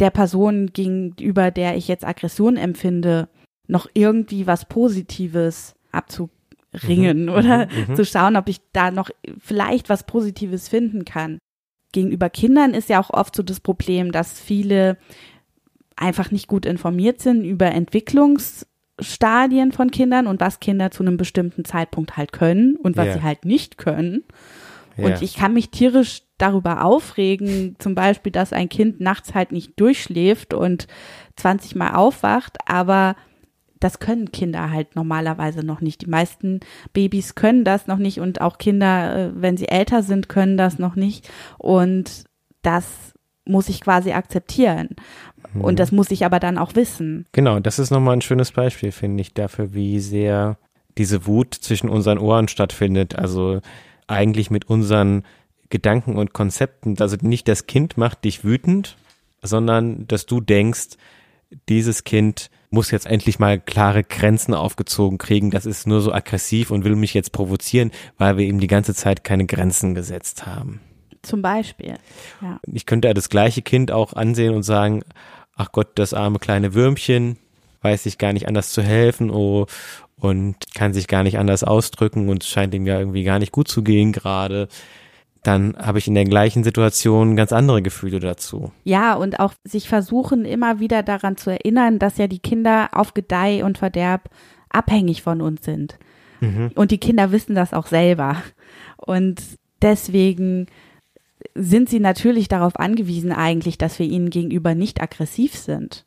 der 0.00 0.08
Person 0.08 0.68
gegenüber, 0.72 1.50
der 1.50 1.76
ich 1.76 1.86
jetzt 1.88 2.06
Aggression 2.06 2.56
empfinde, 2.56 3.28
noch 3.68 3.86
irgendwie 3.92 4.46
was 4.46 4.64
Positives 4.64 5.74
abzugeben 5.92 6.39
ringen 6.72 7.24
mhm. 7.24 7.30
oder 7.30 7.66
mhm. 7.66 7.96
zu 7.96 8.04
schauen, 8.04 8.36
ob 8.36 8.48
ich 8.48 8.60
da 8.72 8.90
noch 8.90 9.10
vielleicht 9.38 9.88
was 9.88 10.04
Positives 10.04 10.68
finden 10.68 11.04
kann. 11.04 11.38
Gegenüber 11.92 12.30
Kindern 12.30 12.74
ist 12.74 12.88
ja 12.88 13.00
auch 13.00 13.10
oft 13.10 13.34
so 13.34 13.42
das 13.42 13.60
Problem, 13.60 14.12
dass 14.12 14.40
viele 14.40 14.96
einfach 15.96 16.30
nicht 16.30 16.46
gut 16.46 16.64
informiert 16.64 17.20
sind 17.20 17.44
über 17.44 17.66
Entwicklungsstadien 17.66 19.72
von 19.72 19.90
Kindern 19.90 20.26
und 20.26 20.40
was 20.40 20.60
Kinder 20.60 20.90
zu 20.90 21.02
einem 21.02 21.16
bestimmten 21.16 21.64
Zeitpunkt 21.64 22.16
halt 22.16 22.32
können 22.32 22.76
und 22.76 22.96
was 22.96 23.06
yeah. 23.06 23.14
sie 23.14 23.22
halt 23.22 23.44
nicht 23.44 23.76
können. 23.76 24.24
Yeah. 24.96 25.08
Und 25.08 25.22
ich 25.22 25.34
kann 25.34 25.52
mich 25.52 25.70
tierisch 25.70 26.22
darüber 26.38 26.84
aufregen, 26.84 27.76
zum 27.78 27.94
Beispiel, 27.94 28.32
dass 28.32 28.52
ein 28.52 28.68
Kind 28.68 29.00
nachts 29.00 29.34
halt 29.34 29.52
nicht 29.52 29.78
durchschläft 29.78 30.54
und 30.54 30.86
20 31.36 31.76
Mal 31.76 31.94
aufwacht, 31.94 32.56
aber 32.66 33.16
das 33.80 33.98
können 33.98 34.30
Kinder 34.30 34.70
halt 34.70 34.94
normalerweise 34.94 35.64
noch 35.64 35.80
nicht. 35.80 36.02
Die 36.02 36.10
meisten 36.10 36.60
Babys 36.92 37.34
können 37.34 37.64
das 37.64 37.86
noch 37.86 37.98
nicht 37.98 38.20
und 38.20 38.40
auch 38.40 38.58
Kinder, 38.58 39.16
äh, 39.16 39.30
wenn 39.34 39.56
sie 39.56 39.68
älter 39.68 40.02
sind, 40.02 40.28
können 40.28 40.56
das 40.56 40.78
noch 40.78 40.96
nicht. 40.96 41.28
Und 41.58 42.24
das 42.62 43.14
muss 43.46 43.68
ich 43.68 43.80
quasi 43.80 44.12
akzeptieren. 44.12 44.90
Mhm. 45.54 45.62
Und 45.62 45.78
das 45.78 45.92
muss 45.92 46.10
ich 46.10 46.24
aber 46.24 46.38
dann 46.38 46.58
auch 46.58 46.74
wissen. 46.74 47.24
Genau, 47.32 47.58
das 47.58 47.78
ist 47.78 47.90
nochmal 47.90 48.16
ein 48.16 48.22
schönes 48.22 48.52
Beispiel, 48.52 48.92
finde 48.92 49.22
ich, 49.22 49.34
dafür, 49.34 49.74
wie 49.74 49.98
sehr 49.98 50.58
diese 50.98 51.26
Wut 51.26 51.54
zwischen 51.54 51.88
unseren 51.88 52.18
Ohren 52.18 52.48
stattfindet. 52.48 53.16
Also 53.16 53.60
eigentlich 54.06 54.50
mit 54.50 54.68
unseren 54.68 55.24
Gedanken 55.70 56.16
und 56.16 56.34
Konzepten. 56.34 56.96
Also 57.00 57.16
nicht 57.22 57.48
das 57.48 57.66
Kind 57.66 57.96
macht 57.96 58.24
dich 58.24 58.44
wütend, 58.44 58.96
sondern 59.42 60.06
dass 60.06 60.26
du 60.26 60.40
denkst, 60.40 60.96
dieses 61.68 62.04
Kind 62.04 62.50
muss 62.70 62.90
jetzt 62.90 63.06
endlich 63.06 63.38
mal 63.38 63.58
klare 63.58 64.04
Grenzen 64.04 64.54
aufgezogen 64.54 65.18
kriegen. 65.18 65.50
Das 65.50 65.66
ist 65.66 65.86
nur 65.86 66.00
so 66.00 66.12
aggressiv 66.12 66.70
und 66.70 66.84
will 66.84 66.96
mich 66.96 67.14
jetzt 67.14 67.32
provozieren, 67.32 67.90
weil 68.16 68.36
wir 68.36 68.46
ihm 68.46 68.60
die 68.60 68.68
ganze 68.68 68.94
Zeit 68.94 69.24
keine 69.24 69.46
Grenzen 69.46 69.94
gesetzt 69.94 70.46
haben. 70.46 70.80
Zum 71.22 71.42
Beispiel. 71.42 71.96
Ja. 72.40 72.60
Ich 72.72 72.86
könnte 72.86 73.08
ja 73.08 73.14
das 73.14 73.28
gleiche 73.28 73.62
Kind 73.62 73.90
auch 73.90 74.14
ansehen 74.14 74.54
und 74.54 74.62
sagen, 74.62 75.02
ach 75.54 75.72
Gott, 75.72 75.88
das 75.96 76.14
arme 76.14 76.38
kleine 76.38 76.72
Würmchen 76.72 77.38
weiß 77.82 78.04
sich 78.04 78.18
gar 78.18 78.32
nicht 78.32 78.46
anders 78.46 78.70
zu 78.70 78.82
helfen 78.82 79.30
oh, 79.30 79.66
und 80.16 80.56
kann 80.74 80.92
sich 80.92 81.08
gar 81.08 81.22
nicht 81.22 81.38
anders 81.38 81.64
ausdrücken 81.64 82.28
und 82.28 82.44
scheint 82.44 82.74
ihm 82.74 82.86
ja 82.86 82.98
irgendwie 82.98 83.24
gar 83.24 83.38
nicht 83.38 83.52
gut 83.52 83.68
zu 83.68 83.82
gehen 83.82 84.12
gerade 84.12 84.68
dann 85.42 85.74
habe 85.78 85.98
ich 85.98 86.06
in 86.06 86.14
der 86.14 86.24
gleichen 86.24 86.64
Situation 86.64 87.34
ganz 87.34 87.52
andere 87.52 87.80
Gefühle 87.80 88.20
dazu. 88.20 88.72
Ja, 88.84 89.14
und 89.14 89.40
auch 89.40 89.54
sich 89.64 89.88
versuchen, 89.88 90.44
immer 90.44 90.80
wieder 90.80 91.02
daran 91.02 91.36
zu 91.36 91.50
erinnern, 91.50 91.98
dass 91.98 92.18
ja 92.18 92.26
die 92.26 92.40
Kinder 92.40 92.90
auf 92.92 93.14
Gedeih 93.14 93.64
und 93.64 93.78
Verderb 93.78 94.28
abhängig 94.68 95.22
von 95.22 95.40
uns 95.40 95.64
sind. 95.64 95.98
Mhm. 96.40 96.72
Und 96.74 96.90
die 96.90 96.98
Kinder 96.98 97.32
wissen 97.32 97.54
das 97.54 97.72
auch 97.72 97.86
selber. 97.86 98.36
Und 98.96 99.40
deswegen 99.80 100.66
sind 101.54 101.88
sie 101.88 102.00
natürlich 102.00 102.48
darauf 102.48 102.76
angewiesen 102.78 103.32
eigentlich, 103.32 103.78
dass 103.78 103.98
wir 103.98 104.06
ihnen 104.06 104.30
gegenüber 104.30 104.74
nicht 104.74 105.00
aggressiv 105.00 105.56
sind. 105.56 106.04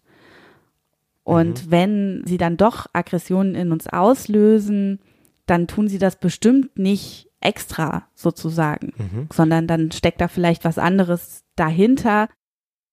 Und 1.23 1.65
mhm. 1.65 1.71
wenn 1.71 2.23
sie 2.25 2.37
dann 2.37 2.57
doch 2.57 2.87
Aggressionen 2.93 3.55
in 3.55 3.71
uns 3.71 3.87
auslösen, 3.87 4.99
dann 5.45 5.67
tun 5.67 5.87
sie 5.87 5.97
das 5.97 6.17
bestimmt 6.19 6.77
nicht 6.77 7.29
extra 7.43 8.07
sozusagen, 8.15 8.93
mhm. 8.97 9.27
sondern 9.31 9.67
dann 9.67 9.91
steckt 9.91 10.21
da 10.21 10.27
vielleicht 10.27 10.65
was 10.65 10.77
anderes 10.77 11.43
dahinter. 11.55 12.29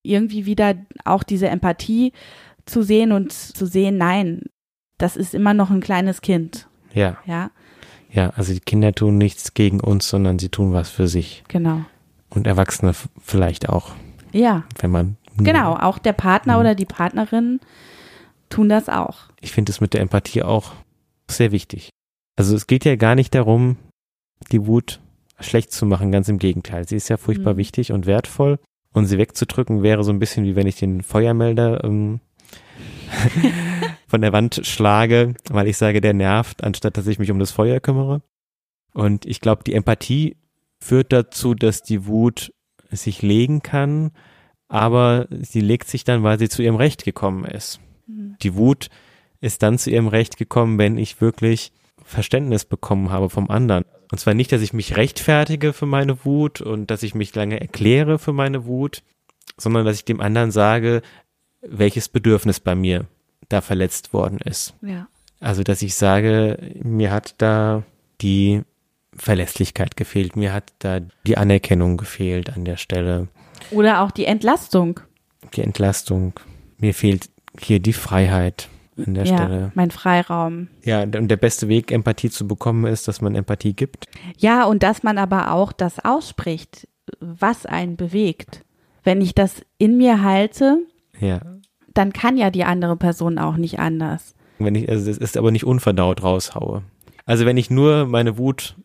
Irgendwie 0.03 0.45
wieder 0.45 0.75
auch 1.05 1.23
diese 1.23 1.47
Empathie 1.47 2.11
zu 2.65 2.81
sehen 2.81 3.11
und 3.11 3.31
zu 3.31 3.65
sehen, 3.65 3.97
nein, 3.97 4.43
das 4.97 5.17
ist 5.17 5.33
immer 5.33 5.53
noch 5.53 5.69
ein 5.69 5.81
kleines 5.81 6.21
Kind. 6.21 6.67
Ja. 6.93 7.17
Ja. 7.25 7.51
Ja, 8.11 8.31
also 8.31 8.53
die 8.53 8.59
Kinder 8.59 8.93
tun 8.93 9.17
nichts 9.17 9.53
gegen 9.53 9.79
uns, 9.79 10.09
sondern 10.09 10.37
sie 10.37 10.49
tun 10.49 10.73
was 10.73 10.89
für 10.89 11.07
sich. 11.07 11.43
Genau. 11.47 11.81
Und 12.29 12.45
Erwachsene 12.45 12.93
vielleicht 13.21 13.69
auch. 13.69 13.93
Ja. 14.33 14.63
Wenn 14.79 14.91
man. 14.91 15.17
Genau, 15.37 15.75
auch 15.75 15.97
der 15.97 16.13
Partner 16.13 16.55
mhm. 16.55 16.59
oder 16.59 16.75
die 16.75 16.85
Partnerin 16.85 17.61
tun 18.49 18.67
das 18.67 18.89
auch. 18.89 19.29
Ich 19.39 19.53
finde 19.53 19.71
es 19.71 19.79
mit 19.79 19.93
der 19.93 20.01
Empathie 20.01 20.43
auch 20.43 20.73
sehr 21.29 21.51
wichtig. 21.51 21.89
Also 22.35 22.55
es 22.55 22.67
geht 22.67 22.83
ja 22.83 22.95
gar 22.97 23.15
nicht 23.15 23.33
darum, 23.33 23.77
die 24.51 24.65
Wut 24.65 24.99
schlecht 25.39 25.71
zu 25.71 25.85
machen, 25.85 26.11
ganz 26.11 26.29
im 26.29 26.37
Gegenteil. 26.37 26.87
Sie 26.87 26.95
ist 26.95 27.09
ja 27.09 27.17
furchtbar 27.17 27.53
mhm. 27.53 27.57
wichtig 27.57 27.91
und 27.91 28.05
wertvoll. 28.05 28.59
Und 28.93 29.05
sie 29.05 29.17
wegzudrücken 29.17 29.83
wäre 29.83 30.03
so 30.03 30.11
ein 30.11 30.19
bisschen 30.19 30.43
wie 30.43 30.55
wenn 30.55 30.67
ich 30.67 30.75
den 30.75 31.01
Feuermelder 31.01 31.83
ähm, 31.83 32.19
von 34.07 34.21
der 34.21 34.33
Wand 34.33 34.61
schlage, 34.63 35.33
weil 35.49 35.67
ich 35.67 35.77
sage, 35.77 36.01
der 36.01 36.13
nervt, 36.13 36.63
anstatt 36.63 36.97
dass 36.97 37.07
ich 37.07 37.19
mich 37.19 37.31
um 37.31 37.39
das 37.39 37.51
Feuer 37.51 37.79
kümmere. 37.79 38.21
Und 38.93 39.25
ich 39.25 39.39
glaube, 39.39 39.63
die 39.63 39.73
Empathie 39.73 40.35
führt 40.79 41.13
dazu, 41.13 41.53
dass 41.53 41.83
die 41.83 42.05
Wut 42.05 42.53
sich 42.89 43.21
legen 43.21 43.61
kann, 43.61 44.11
aber 44.67 45.27
sie 45.29 45.61
legt 45.61 45.87
sich 45.87 46.03
dann, 46.03 46.23
weil 46.23 46.39
sie 46.39 46.49
zu 46.49 46.61
ihrem 46.61 46.75
Recht 46.75 47.05
gekommen 47.05 47.45
ist. 47.45 47.79
Mhm. 48.07 48.35
Die 48.41 48.55
Wut 48.55 48.89
ist 49.39 49.63
dann 49.63 49.77
zu 49.77 49.89
ihrem 49.89 50.07
Recht 50.07 50.37
gekommen, 50.37 50.77
wenn 50.77 50.97
ich 50.97 51.21
wirklich 51.21 51.71
Verständnis 52.03 52.65
bekommen 52.65 53.09
habe 53.09 53.29
vom 53.29 53.49
anderen. 53.49 53.85
Und 54.11 54.17
zwar 54.17 54.33
nicht, 54.33 54.51
dass 54.51 54.61
ich 54.61 54.73
mich 54.73 54.97
rechtfertige 54.97 55.71
für 55.73 55.85
meine 55.85 56.25
Wut 56.25 56.59
und 56.61 56.91
dass 56.91 57.01
ich 57.01 57.15
mich 57.15 57.33
lange 57.33 57.61
erkläre 57.61 58.19
für 58.19 58.33
meine 58.33 58.65
Wut, 58.65 59.03
sondern 59.57 59.85
dass 59.85 59.95
ich 59.95 60.05
dem 60.05 60.19
anderen 60.19 60.51
sage, 60.51 61.01
welches 61.61 62.09
Bedürfnis 62.09 62.59
bei 62.59 62.75
mir 62.75 63.05
da 63.47 63.61
verletzt 63.61 64.13
worden 64.13 64.39
ist. 64.39 64.73
Ja. 64.81 65.07
Also, 65.39 65.63
dass 65.63 65.81
ich 65.81 65.95
sage, 65.95 66.57
mir 66.83 67.11
hat 67.11 67.35
da 67.37 67.83
die 68.21 68.61
Verlässlichkeit 69.15 69.97
gefehlt, 69.97 70.35
mir 70.35 70.53
hat 70.53 70.73
da 70.79 70.99
die 71.25 71.37
Anerkennung 71.37 71.97
gefehlt 71.97 72.51
an 72.53 72.65
der 72.65 72.77
Stelle. 72.77 73.27
Oder 73.71 74.01
auch 74.01 74.11
die 74.11 74.25
Entlastung. 74.25 74.99
Die 75.55 75.61
Entlastung. 75.61 76.33
Mir 76.77 76.93
fehlt 76.93 77.29
hier 77.59 77.79
die 77.79 77.93
Freiheit 77.93 78.69
an 79.07 79.13
der 79.13 79.25
ja, 79.25 79.35
Stelle. 79.37 79.71
Mein 79.75 79.91
Freiraum. 79.91 80.67
Ja, 80.83 81.03
und 81.03 81.27
der 81.27 81.37
beste 81.37 81.67
Weg, 81.67 81.91
Empathie 81.91 82.29
zu 82.29 82.47
bekommen, 82.47 82.85
ist, 82.85 83.07
dass 83.07 83.21
man 83.21 83.35
Empathie 83.35 83.73
gibt. 83.73 84.05
Ja, 84.37 84.65
und 84.65 84.83
dass 84.83 85.03
man 85.03 85.17
aber 85.17 85.51
auch 85.51 85.71
das 85.71 86.03
ausspricht, 86.03 86.87
was 87.19 87.65
einen 87.65 87.95
bewegt. 87.95 88.63
Wenn 89.03 89.21
ich 89.21 89.33
das 89.33 89.61
in 89.77 89.97
mir 89.97 90.23
halte, 90.23 90.79
ja. 91.19 91.39
dann 91.93 92.13
kann 92.13 92.37
ja 92.37 92.51
die 92.51 92.63
andere 92.63 92.95
Person 92.95 93.39
auch 93.39 93.57
nicht 93.57 93.79
anders. 93.79 94.35
Wenn 94.59 94.75
ich, 94.75 94.89
also 94.89 95.09
es 95.09 95.17
ist 95.17 95.37
aber 95.37 95.51
nicht 95.51 95.65
unverdaut 95.65 96.23
raushaue. 96.23 96.83
Also 97.25 97.45
wenn 97.45 97.57
ich 97.57 97.69
nur 97.69 98.05
meine 98.05 98.37
Wut 98.37 98.75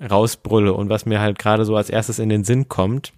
rausbrülle 0.00 0.72
und 0.72 0.88
was 0.88 1.06
mir 1.06 1.20
halt 1.20 1.38
gerade 1.38 1.64
so 1.64 1.76
als 1.76 1.90
erstes 1.90 2.18
in 2.18 2.28
den 2.28 2.44
Sinn 2.44 2.68
kommt, 2.68 3.12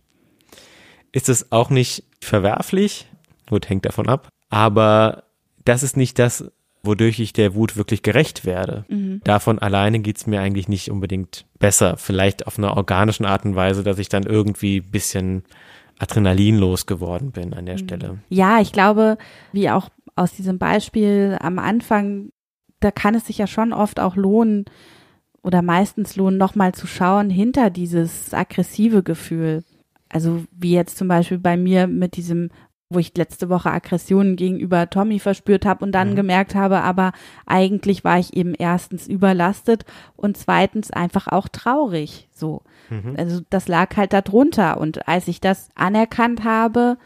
ist 1.12 1.28
es 1.28 1.52
auch 1.52 1.70
nicht 1.70 2.04
verwerflich. 2.20 3.06
Gut, 3.48 3.68
hängt 3.68 3.86
davon 3.86 4.08
ab. 4.08 4.28
Aber 4.50 5.24
das 5.64 5.82
ist 5.82 5.96
nicht 5.96 6.18
das, 6.18 6.50
wodurch 6.82 7.18
ich 7.18 7.32
der 7.32 7.54
Wut 7.54 7.76
wirklich 7.76 8.02
gerecht 8.02 8.44
werde. 8.44 8.84
Mhm. 8.88 9.20
Davon 9.24 9.58
alleine 9.58 10.00
geht's 10.00 10.26
mir 10.26 10.40
eigentlich 10.40 10.68
nicht 10.68 10.90
unbedingt 10.90 11.46
besser. 11.58 11.96
Vielleicht 11.96 12.46
auf 12.46 12.58
einer 12.58 12.76
organischen 12.76 13.24
Art 13.24 13.44
und 13.44 13.56
Weise, 13.56 13.82
dass 13.82 13.98
ich 13.98 14.08
dann 14.08 14.24
irgendwie 14.24 14.80
bisschen 14.80 15.44
adrenalinlos 15.98 16.86
geworden 16.86 17.30
bin 17.32 17.54
an 17.54 17.66
der 17.66 17.76
mhm. 17.76 17.78
Stelle. 17.78 18.18
Ja, 18.28 18.60
ich 18.60 18.72
glaube, 18.72 19.16
wie 19.52 19.70
auch 19.70 19.88
aus 20.16 20.32
diesem 20.32 20.58
Beispiel 20.58 21.36
am 21.40 21.58
Anfang, 21.58 22.30
da 22.80 22.90
kann 22.90 23.14
es 23.14 23.26
sich 23.26 23.38
ja 23.38 23.46
schon 23.46 23.72
oft 23.72 24.00
auch 24.00 24.16
lohnen 24.16 24.64
oder 25.42 25.62
meistens 25.62 26.16
lohnen, 26.16 26.38
nochmal 26.38 26.72
zu 26.72 26.86
schauen 26.86 27.30
hinter 27.30 27.70
dieses 27.70 28.32
aggressive 28.32 29.02
Gefühl. 29.02 29.64
Also 30.08 30.44
wie 30.52 30.72
jetzt 30.72 30.96
zum 30.96 31.08
Beispiel 31.08 31.38
bei 31.38 31.56
mir 31.56 31.86
mit 31.86 32.16
diesem 32.16 32.50
wo 32.90 32.98
ich 32.98 33.16
letzte 33.16 33.48
Woche 33.48 33.70
Aggressionen 33.70 34.36
gegenüber 34.36 34.88
Tommy 34.90 35.18
verspürt 35.18 35.66
habe 35.66 35.84
und 35.84 35.92
dann 35.92 36.10
mhm. 36.10 36.16
gemerkt 36.16 36.54
habe, 36.54 36.82
aber 36.82 37.12
eigentlich 37.46 38.04
war 38.04 38.18
ich 38.18 38.36
eben 38.36 38.54
erstens 38.54 39.06
überlastet 39.06 39.84
und 40.16 40.36
zweitens 40.36 40.90
einfach 40.90 41.28
auch 41.28 41.48
traurig. 41.48 42.28
So. 42.32 42.62
Mhm. 42.90 43.14
Also 43.16 43.40
das 43.50 43.68
lag 43.68 43.96
halt 43.96 44.12
darunter. 44.12 44.78
Und 44.78 45.08
als 45.08 45.28
ich 45.28 45.40
das 45.40 45.68
anerkannt 45.74 46.44
habe, 46.44 46.98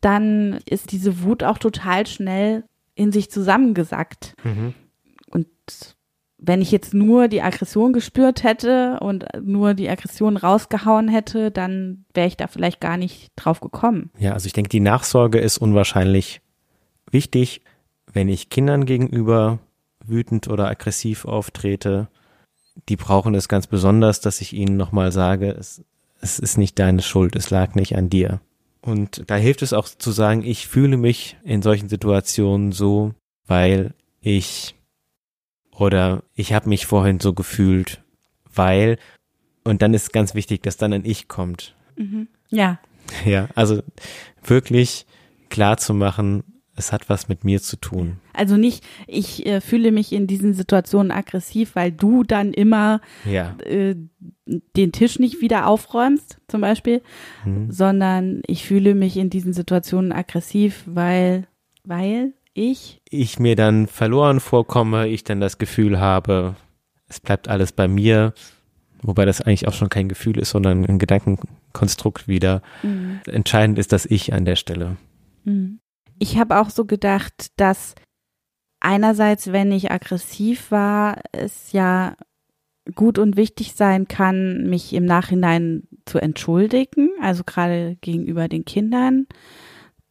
dann 0.00 0.58
ist 0.66 0.92
diese 0.92 1.22
Wut 1.22 1.42
auch 1.42 1.58
total 1.58 2.06
schnell 2.06 2.64
in 2.94 3.12
sich 3.12 3.30
zusammengesackt. 3.30 4.34
Mhm. 4.44 4.74
Und 5.30 5.48
wenn 6.44 6.60
ich 6.60 6.72
jetzt 6.72 6.92
nur 6.92 7.28
die 7.28 7.40
Aggression 7.40 7.92
gespürt 7.92 8.42
hätte 8.42 8.98
und 9.00 9.24
nur 9.40 9.74
die 9.74 9.88
Aggression 9.88 10.36
rausgehauen 10.36 11.08
hätte, 11.08 11.52
dann 11.52 12.04
wäre 12.14 12.26
ich 12.26 12.36
da 12.36 12.48
vielleicht 12.48 12.80
gar 12.80 12.96
nicht 12.96 13.28
drauf 13.36 13.60
gekommen. 13.60 14.10
Ja, 14.18 14.32
also 14.32 14.46
ich 14.46 14.52
denke, 14.52 14.68
die 14.68 14.80
Nachsorge 14.80 15.38
ist 15.38 15.58
unwahrscheinlich 15.58 16.40
wichtig, 17.10 17.62
wenn 18.12 18.28
ich 18.28 18.50
Kindern 18.50 18.86
gegenüber 18.86 19.60
wütend 20.04 20.48
oder 20.48 20.66
aggressiv 20.68 21.26
auftrete. 21.26 22.08
Die 22.88 22.96
brauchen 22.96 23.36
es 23.36 23.48
ganz 23.48 23.68
besonders, 23.68 24.20
dass 24.20 24.40
ich 24.40 24.52
ihnen 24.52 24.76
nochmal 24.76 25.12
sage, 25.12 25.52
es, 25.52 25.84
es 26.20 26.40
ist 26.40 26.58
nicht 26.58 26.76
deine 26.78 27.02
Schuld, 27.02 27.36
es 27.36 27.50
lag 27.50 27.76
nicht 27.76 27.96
an 27.96 28.10
dir. 28.10 28.40
Und 28.80 29.30
da 29.30 29.36
hilft 29.36 29.62
es 29.62 29.72
auch 29.72 29.86
zu 29.86 30.10
sagen, 30.10 30.42
ich 30.44 30.66
fühle 30.66 30.96
mich 30.96 31.36
in 31.44 31.62
solchen 31.62 31.88
Situationen 31.88 32.72
so, 32.72 33.12
weil 33.46 33.94
ich 34.20 34.74
oder 35.74 36.22
ich 36.34 36.52
habe 36.52 36.68
mich 36.68 36.86
vorhin 36.86 37.20
so 37.20 37.32
gefühlt, 37.32 38.02
weil, 38.54 38.98
und 39.64 39.82
dann 39.82 39.94
ist 39.94 40.12
ganz 40.12 40.34
wichtig, 40.34 40.62
dass 40.62 40.76
dann 40.76 40.92
ein 40.92 41.04
Ich 41.04 41.28
kommt. 41.28 41.74
Mhm. 41.96 42.28
Ja. 42.48 42.78
Ja, 43.26 43.48
also 43.56 43.82
wirklich 44.42 45.06
klar 45.50 45.76
zu 45.76 45.92
machen, 45.92 46.44
es 46.76 46.92
hat 46.92 47.08
was 47.10 47.28
mit 47.28 47.44
mir 47.44 47.60
zu 47.60 47.76
tun. 47.76 48.18
Also 48.32 48.56
nicht, 48.56 48.84
ich 49.06 49.44
äh, 49.44 49.60
fühle 49.60 49.92
mich 49.92 50.12
in 50.12 50.26
diesen 50.26 50.54
Situationen 50.54 51.10
aggressiv, 51.10 51.74
weil 51.74 51.92
du 51.92 52.22
dann 52.22 52.52
immer 52.52 53.00
ja. 53.24 53.56
äh, 53.64 53.96
den 54.46 54.92
Tisch 54.92 55.18
nicht 55.18 55.40
wieder 55.40 55.66
aufräumst, 55.66 56.38
zum 56.48 56.62
Beispiel, 56.62 57.02
mhm. 57.44 57.70
sondern 57.70 58.42
ich 58.46 58.64
fühle 58.64 58.94
mich 58.94 59.16
in 59.16 59.28
diesen 59.28 59.52
Situationen 59.52 60.12
aggressiv, 60.12 60.84
weil, 60.86 61.46
weil 61.84 62.32
ich? 62.54 63.00
Ich 63.08 63.38
mir 63.38 63.56
dann 63.56 63.86
verloren 63.86 64.40
vorkomme, 64.40 65.08
ich 65.08 65.24
dann 65.24 65.40
das 65.40 65.58
Gefühl 65.58 66.00
habe, 66.00 66.56
es 67.08 67.20
bleibt 67.20 67.48
alles 67.48 67.72
bei 67.72 67.88
mir, 67.88 68.32
wobei 69.02 69.24
das 69.24 69.40
eigentlich 69.40 69.68
auch 69.68 69.72
schon 69.72 69.88
kein 69.88 70.08
Gefühl 70.08 70.38
ist, 70.38 70.50
sondern 70.50 70.84
ein 70.84 70.98
Gedankenkonstrukt 70.98 72.28
wieder. 72.28 72.62
Mhm. 72.82 73.20
Entscheidend 73.26 73.78
ist 73.78 73.92
das 73.92 74.06
Ich 74.06 74.32
an 74.32 74.44
der 74.44 74.56
Stelle. 74.56 74.96
Mhm. 75.44 75.80
Ich 76.18 76.38
habe 76.38 76.58
auch 76.58 76.70
so 76.70 76.84
gedacht, 76.84 77.48
dass 77.56 77.94
einerseits, 78.80 79.52
wenn 79.52 79.72
ich 79.72 79.90
aggressiv 79.90 80.70
war, 80.70 81.20
es 81.32 81.72
ja 81.72 82.16
gut 82.94 83.18
und 83.18 83.36
wichtig 83.36 83.74
sein 83.74 84.08
kann, 84.08 84.68
mich 84.68 84.92
im 84.92 85.04
Nachhinein 85.04 85.84
zu 86.04 86.18
entschuldigen, 86.18 87.10
also 87.20 87.44
gerade 87.44 87.96
gegenüber 88.00 88.48
den 88.48 88.64
Kindern. 88.64 89.26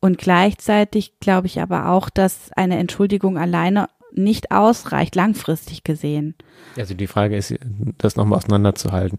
Und 0.01 0.17
gleichzeitig 0.17 1.19
glaube 1.19 1.47
ich 1.47 1.61
aber 1.61 1.89
auch, 1.89 2.09
dass 2.09 2.51
eine 2.53 2.77
Entschuldigung 2.77 3.37
alleine 3.37 3.87
nicht 4.13 4.51
ausreicht, 4.51 5.15
langfristig 5.15 5.83
gesehen. 5.83 6.35
Also 6.77 6.93
die 6.95 7.07
Frage 7.07 7.37
ist, 7.37 7.55
das 7.97 8.15
nochmal 8.15 8.39
auseinanderzuhalten. 8.39 9.17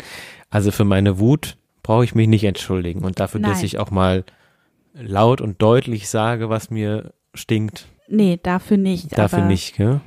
Also 0.51 0.71
für 0.71 0.85
meine 0.85 1.19
Wut 1.19 1.57
brauche 1.83 2.05
ich 2.05 2.15
mich 2.15 2.29
nicht 2.29 2.45
entschuldigen 2.45 3.05
und 3.05 3.21
dafür, 3.21 3.41
Nein. 3.41 3.53
dass 3.53 3.63
ich 3.63 3.79
auch 3.79 3.91
mal 3.91 4.25
laut 4.95 5.41
und 5.41 5.63
deutlich 5.63 6.09
sage, 6.09 6.51
was 6.51 6.71
mir 6.71 7.15
stinkt. 7.33 7.87
Nee, 8.09 8.39
dafür 8.43 8.77
nicht. 8.77 9.17
Dafür 9.17 9.45
nicht, 9.45 9.79
ja? 9.79 10.01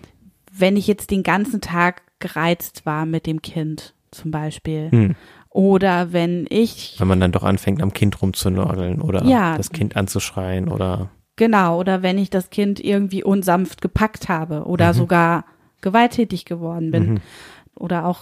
Wenn 0.52 0.78
ich 0.78 0.88
jetzt 0.88 1.10
den 1.10 1.24
ganzen 1.24 1.62
Tag 1.62 2.04
gereizt 2.20 2.86
war 2.86 3.06
mit 3.06 3.26
dem 3.26 3.42
Kind, 3.42 3.94
zum 4.12 4.32
Beispiel, 4.32 4.92
hm. 4.92 5.16
Oder 5.56 6.12
wenn 6.12 6.48
ich. 6.50 6.96
Wenn 6.98 7.08
man 7.08 7.22
dann 7.22 7.32
doch 7.32 7.44
anfängt, 7.44 7.82
am 7.82 7.94
Kind 7.94 8.22
rumzunörgeln 8.22 9.00
oder 9.00 9.24
ja, 9.24 9.56
das 9.56 9.70
Kind 9.70 9.96
anzuschreien 9.96 10.68
oder. 10.68 11.12
Genau, 11.38 11.80
oder 11.80 12.04
wenn 12.04 12.18
ich 12.18 12.30
das 12.30 12.50
Kind 12.50 12.82
irgendwie 12.82 13.24
unsanft 13.24 13.82
gepackt 13.82 14.28
habe 14.28 14.66
oder 14.66 14.92
mhm. 14.92 14.98
sogar 14.98 15.46
gewalttätig 15.80 16.44
geworden 16.44 16.92
bin. 16.92 17.14
Mhm. 17.14 17.18
Oder 17.74 18.06
auch 18.06 18.20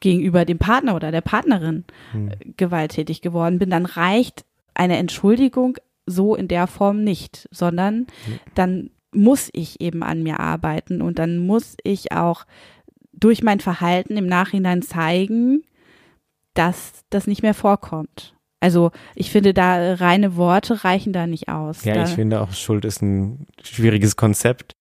gegenüber 0.00 0.44
dem 0.44 0.58
Partner 0.58 0.96
oder 0.96 1.12
der 1.12 1.20
Partnerin 1.20 1.84
mhm. 2.12 2.32
gewalttätig 2.56 3.22
geworden 3.22 3.60
bin, 3.60 3.70
dann 3.70 3.86
reicht 3.86 4.44
eine 4.74 4.96
Entschuldigung 4.96 5.76
so 6.06 6.34
in 6.34 6.48
der 6.48 6.66
Form 6.66 7.04
nicht, 7.04 7.48
sondern 7.52 8.08
dann 8.56 8.90
muss 9.12 9.48
ich 9.52 9.80
eben 9.80 10.02
an 10.02 10.24
mir 10.24 10.40
arbeiten 10.40 11.02
und 11.02 11.20
dann 11.20 11.38
muss 11.38 11.76
ich 11.84 12.10
auch 12.10 12.46
durch 13.12 13.44
mein 13.44 13.60
Verhalten 13.60 14.16
im 14.16 14.26
Nachhinein 14.26 14.82
zeigen, 14.82 15.62
dass 16.54 17.04
das 17.10 17.26
nicht 17.26 17.42
mehr 17.42 17.54
vorkommt. 17.54 18.34
Also 18.60 18.92
ich 19.14 19.30
finde, 19.30 19.52
da 19.52 19.94
reine 19.94 20.36
Worte 20.36 20.84
reichen 20.84 21.12
da 21.12 21.26
nicht 21.26 21.48
aus. 21.48 21.84
Ja, 21.84 21.94
da 21.94 22.04
ich 22.04 22.10
finde 22.10 22.40
auch, 22.40 22.52
Schuld 22.52 22.84
ist 22.84 23.02
ein 23.02 23.46
schwieriges 23.62 24.16
Konzept. 24.16 24.72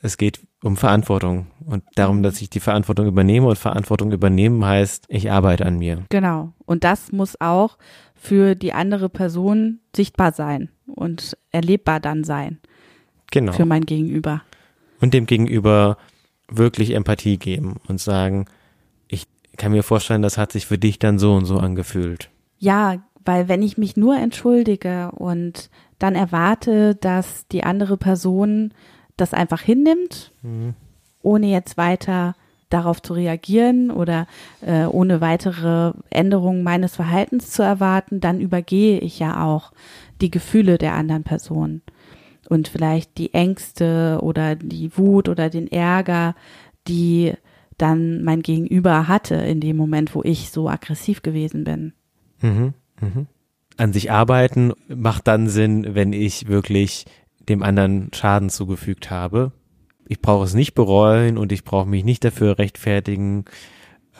Es 0.00 0.16
geht 0.16 0.40
um 0.62 0.76
Verantwortung 0.76 1.48
und 1.66 1.84
darum, 1.94 2.22
dass 2.22 2.40
ich 2.40 2.50
die 2.50 2.60
Verantwortung 2.60 3.06
übernehme 3.06 3.48
und 3.48 3.58
Verantwortung 3.58 4.12
übernehmen 4.12 4.64
heißt, 4.64 5.06
ich 5.08 5.30
arbeite 5.30 5.66
an 5.66 5.78
mir. 5.78 6.04
Genau. 6.08 6.52
Und 6.64 6.84
das 6.84 7.12
muss 7.12 7.40
auch 7.40 7.78
für 8.14 8.54
die 8.54 8.72
andere 8.72 9.08
Person 9.08 9.80
sichtbar 9.94 10.32
sein 10.32 10.70
und 10.86 11.36
erlebbar 11.50 12.00
dann 12.00 12.24
sein. 12.24 12.58
Genau. 13.30 13.52
Für 13.52 13.66
mein 13.66 13.84
Gegenüber. 13.84 14.42
Und 15.00 15.14
dem 15.14 15.26
Gegenüber 15.26 15.98
wirklich 16.50 16.92
Empathie 16.94 17.36
geben 17.36 17.76
und 17.88 18.00
sagen, 18.00 18.46
kann 19.58 19.72
mir 19.72 19.82
vorstellen, 19.82 20.22
das 20.22 20.38
hat 20.38 20.52
sich 20.52 20.66
für 20.66 20.78
dich 20.78 20.98
dann 20.98 21.18
so 21.18 21.34
und 21.34 21.44
so 21.44 21.58
angefühlt. 21.58 22.30
Ja, 22.58 22.96
weil 23.24 23.48
wenn 23.48 23.62
ich 23.62 23.76
mich 23.76 23.96
nur 23.96 24.16
entschuldige 24.16 25.10
und 25.12 25.68
dann 25.98 26.14
erwarte, 26.14 26.94
dass 26.94 27.46
die 27.48 27.64
andere 27.64 27.96
Person 27.96 28.72
das 29.16 29.34
einfach 29.34 29.60
hinnimmt, 29.60 30.32
mhm. 30.42 30.74
ohne 31.22 31.48
jetzt 31.48 31.76
weiter 31.76 32.34
darauf 32.70 33.02
zu 33.02 33.14
reagieren 33.14 33.90
oder 33.90 34.26
äh, 34.60 34.84
ohne 34.84 35.20
weitere 35.20 35.92
Änderungen 36.10 36.62
meines 36.62 36.96
Verhaltens 36.96 37.50
zu 37.50 37.62
erwarten, 37.62 38.20
dann 38.20 38.40
übergehe 38.40 38.98
ich 39.00 39.18
ja 39.18 39.44
auch 39.44 39.72
die 40.20 40.30
Gefühle 40.30 40.78
der 40.78 40.94
anderen 40.94 41.24
Person 41.24 41.82
und 42.48 42.68
vielleicht 42.68 43.18
die 43.18 43.34
Ängste 43.34 44.18
oder 44.22 44.56
die 44.56 44.96
Wut 44.96 45.28
oder 45.28 45.50
den 45.50 45.70
Ärger, 45.70 46.34
die 46.86 47.34
dann 47.78 48.22
mein 48.22 48.42
Gegenüber 48.42 49.08
hatte 49.08 49.34
in 49.36 49.60
dem 49.60 49.76
Moment, 49.76 50.14
wo 50.14 50.22
ich 50.22 50.50
so 50.50 50.68
aggressiv 50.68 51.22
gewesen 51.22 51.64
bin. 51.64 51.92
Mhm, 52.42 52.74
mhm. 53.00 53.26
An 53.76 53.92
sich 53.92 54.10
arbeiten 54.10 54.72
macht 54.88 55.26
dann 55.26 55.48
Sinn, 55.48 55.94
wenn 55.94 56.12
ich 56.12 56.48
wirklich 56.48 57.06
dem 57.48 57.62
anderen 57.62 58.10
Schaden 58.12 58.50
zugefügt 58.50 59.10
habe. 59.10 59.52
Ich 60.06 60.20
brauche 60.20 60.44
es 60.44 60.54
nicht 60.54 60.74
bereuen 60.74 61.38
und 61.38 61.52
ich 61.52 61.64
brauche 61.64 61.88
mich 61.88 62.04
nicht 62.04 62.24
dafür 62.24 62.58
rechtfertigen, 62.58 63.44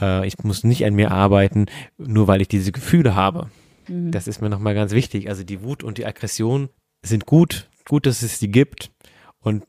Äh, 0.01 0.27
ich 0.27 0.39
muss 0.45 0.65
nicht 0.65 0.85
an 0.85 0.95
mir 0.95 1.11
arbeiten, 1.11 1.67
nur 1.97 2.29
weil 2.29 2.41
ich 2.41 2.49
diese 2.49 2.73
Gefühle 2.73 3.15
habe. 3.15 3.51
Mhm. 3.89 4.11
Das 4.11 4.29
ist 4.29 4.41
mir 4.41 4.49
nochmal 4.49 4.75
ganz 4.75 4.93
wichtig. 4.93 5.29
Also 5.29 5.45
die 5.45 5.63
Wut 5.63 5.83
und 5.83 5.99
die 5.99 6.07
Aggression 6.07 6.69
sind 7.03 7.27
gut, 7.27 7.69
gut, 7.89 8.07
dass 8.07 8.23
es 8.23 8.39
die 8.39 8.51
gibt. 8.51 8.91
Und 9.41 9.65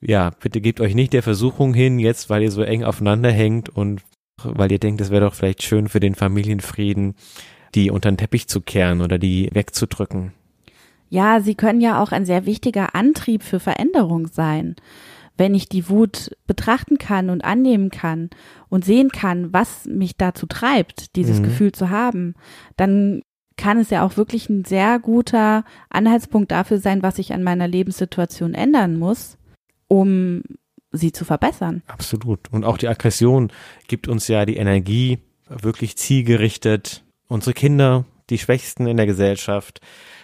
ja, 0.00 0.30
bitte 0.40 0.60
gebt 0.60 0.80
euch 0.80 0.94
nicht 0.94 1.12
der 1.12 1.22
Versuchung 1.22 1.74
hin, 1.74 1.98
jetzt, 1.98 2.30
weil 2.30 2.42
ihr 2.42 2.50
so 2.50 2.62
eng 2.62 2.84
aufeinander 2.84 3.30
hängt 3.30 3.68
und 3.68 4.02
weil 4.42 4.70
ihr 4.70 4.78
denkt, 4.78 5.00
es 5.00 5.10
wäre 5.10 5.24
doch 5.24 5.34
vielleicht 5.34 5.62
schön 5.62 5.88
für 5.88 6.00
den 6.00 6.14
Familienfrieden, 6.14 7.14
die 7.74 7.90
unter 7.90 8.10
den 8.10 8.18
Teppich 8.18 8.48
zu 8.48 8.60
kehren 8.60 9.00
oder 9.00 9.18
die 9.18 9.48
wegzudrücken. 9.52 10.32
Ja, 11.08 11.40
sie 11.40 11.54
können 11.54 11.80
ja 11.80 12.02
auch 12.02 12.12
ein 12.12 12.26
sehr 12.26 12.46
wichtiger 12.46 12.94
Antrieb 12.94 13.42
für 13.42 13.60
Veränderung 13.60 14.26
sein. 14.26 14.76
Wenn 15.36 15.54
ich 15.54 15.68
die 15.68 15.88
Wut 15.88 16.34
betrachten 16.46 16.98
kann 16.98 17.30
und 17.30 17.44
annehmen 17.44 17.90
kann 17.90 18.30
und 18.68 18.84
sehen 18.84 19.10
kann, 19.10 19.52
was 19.52 19.84
mich 19.84 20.16
dazu 20.16 20.46
treibt, 20.46 21.14
dieses 21.14 21.40
mhm. 21.40 21.44
Gefühl 21.44 21.72
zu 21.72 21.90
haben, 21.90 22.34
dann 22.76 23.22
kann 23.56 23.78
es 23.78 23.90
ja 23.90 24.04
auch 24.04 24.16
wirklich 24.16 24.48
ein 24.48 24.64
sehr 24.64 24.98
guter 24.98 25.64
Anhaltspunkt 25.90 26.50
dafür 26.50 26.78
sein, 26.78 27.02
was 27.02 27.18
ich 27.18 27.32
an 27.32 27.42
meiner 27.42 27.68
Lebenssituation 27.68 28.54
ändern 28.54 28.98
muss, 28.98 29.38
um 29.88 30.42
sie 30.92 31.12
zu 31.12 31.24
verbessern. 31.24 31.82
Absolut. 31.86 32.40
Und 32.50 32.64
auch 32.64 32.78
die 32.78 32.88
Aggression 32.88 33.52
gibt 33.88 34.08
uns 34.08 34.28
ja 34.28 34.44
die 34.46 34.56
Energie, 34.56 35.18
wirklich 35.48 35.96
zielgerichtet 35.96 37.04
unsere 37.28 37.54
Kinder, 37.54 38.04
die 38.30 38.38
Schwächsten 38.38 38.86
in 38.86 38.96
der 38.96 39.06
Gesellschaft, 39.06 39.80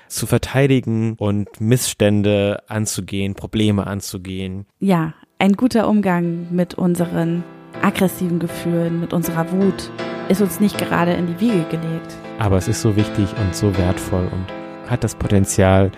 zu 0.08 0.26
verteidigen 0.26 1.14
und 1.14 1.60
Missstände 1.60 2.62
anzugehen, 2.68 3.34
Probleme 3.34 3.86
anzugehen. 3.86 4.66
Ja, 4.78 5.14
ein 5.38 5.54
guter 5.54 5.88
Umgang 5.88 6.48
mit 6.50 6.74
unseren 6.74 7.42
aggressiven 7.80 8.38
Gefühlen, 8.38 9.00
mit 9.00 9.12
unserer 9.12 9.50
Wut 9.50 9.90
ist 10.28 10.40
uns 10.40 10.60
nicht 10.60 10.78
gerade 10.78 11.12
in 11.14 11.26
die 11.26 11.40
Wiege 11.40 11.64
gelegt. 11.70 12.16
Aber 12.38 12.56
es 12.56 12.68
ist 12.68 12.82
so 12.82 12.94
wichtig 12.96 13.28
und 13.40 13.54
so 13.54 13.76
wertvoll 13.76 14.28
und 14.32 14.90
hat 14.90 15.02
das 15.02 15.14
Potenzial, 15.14 15.90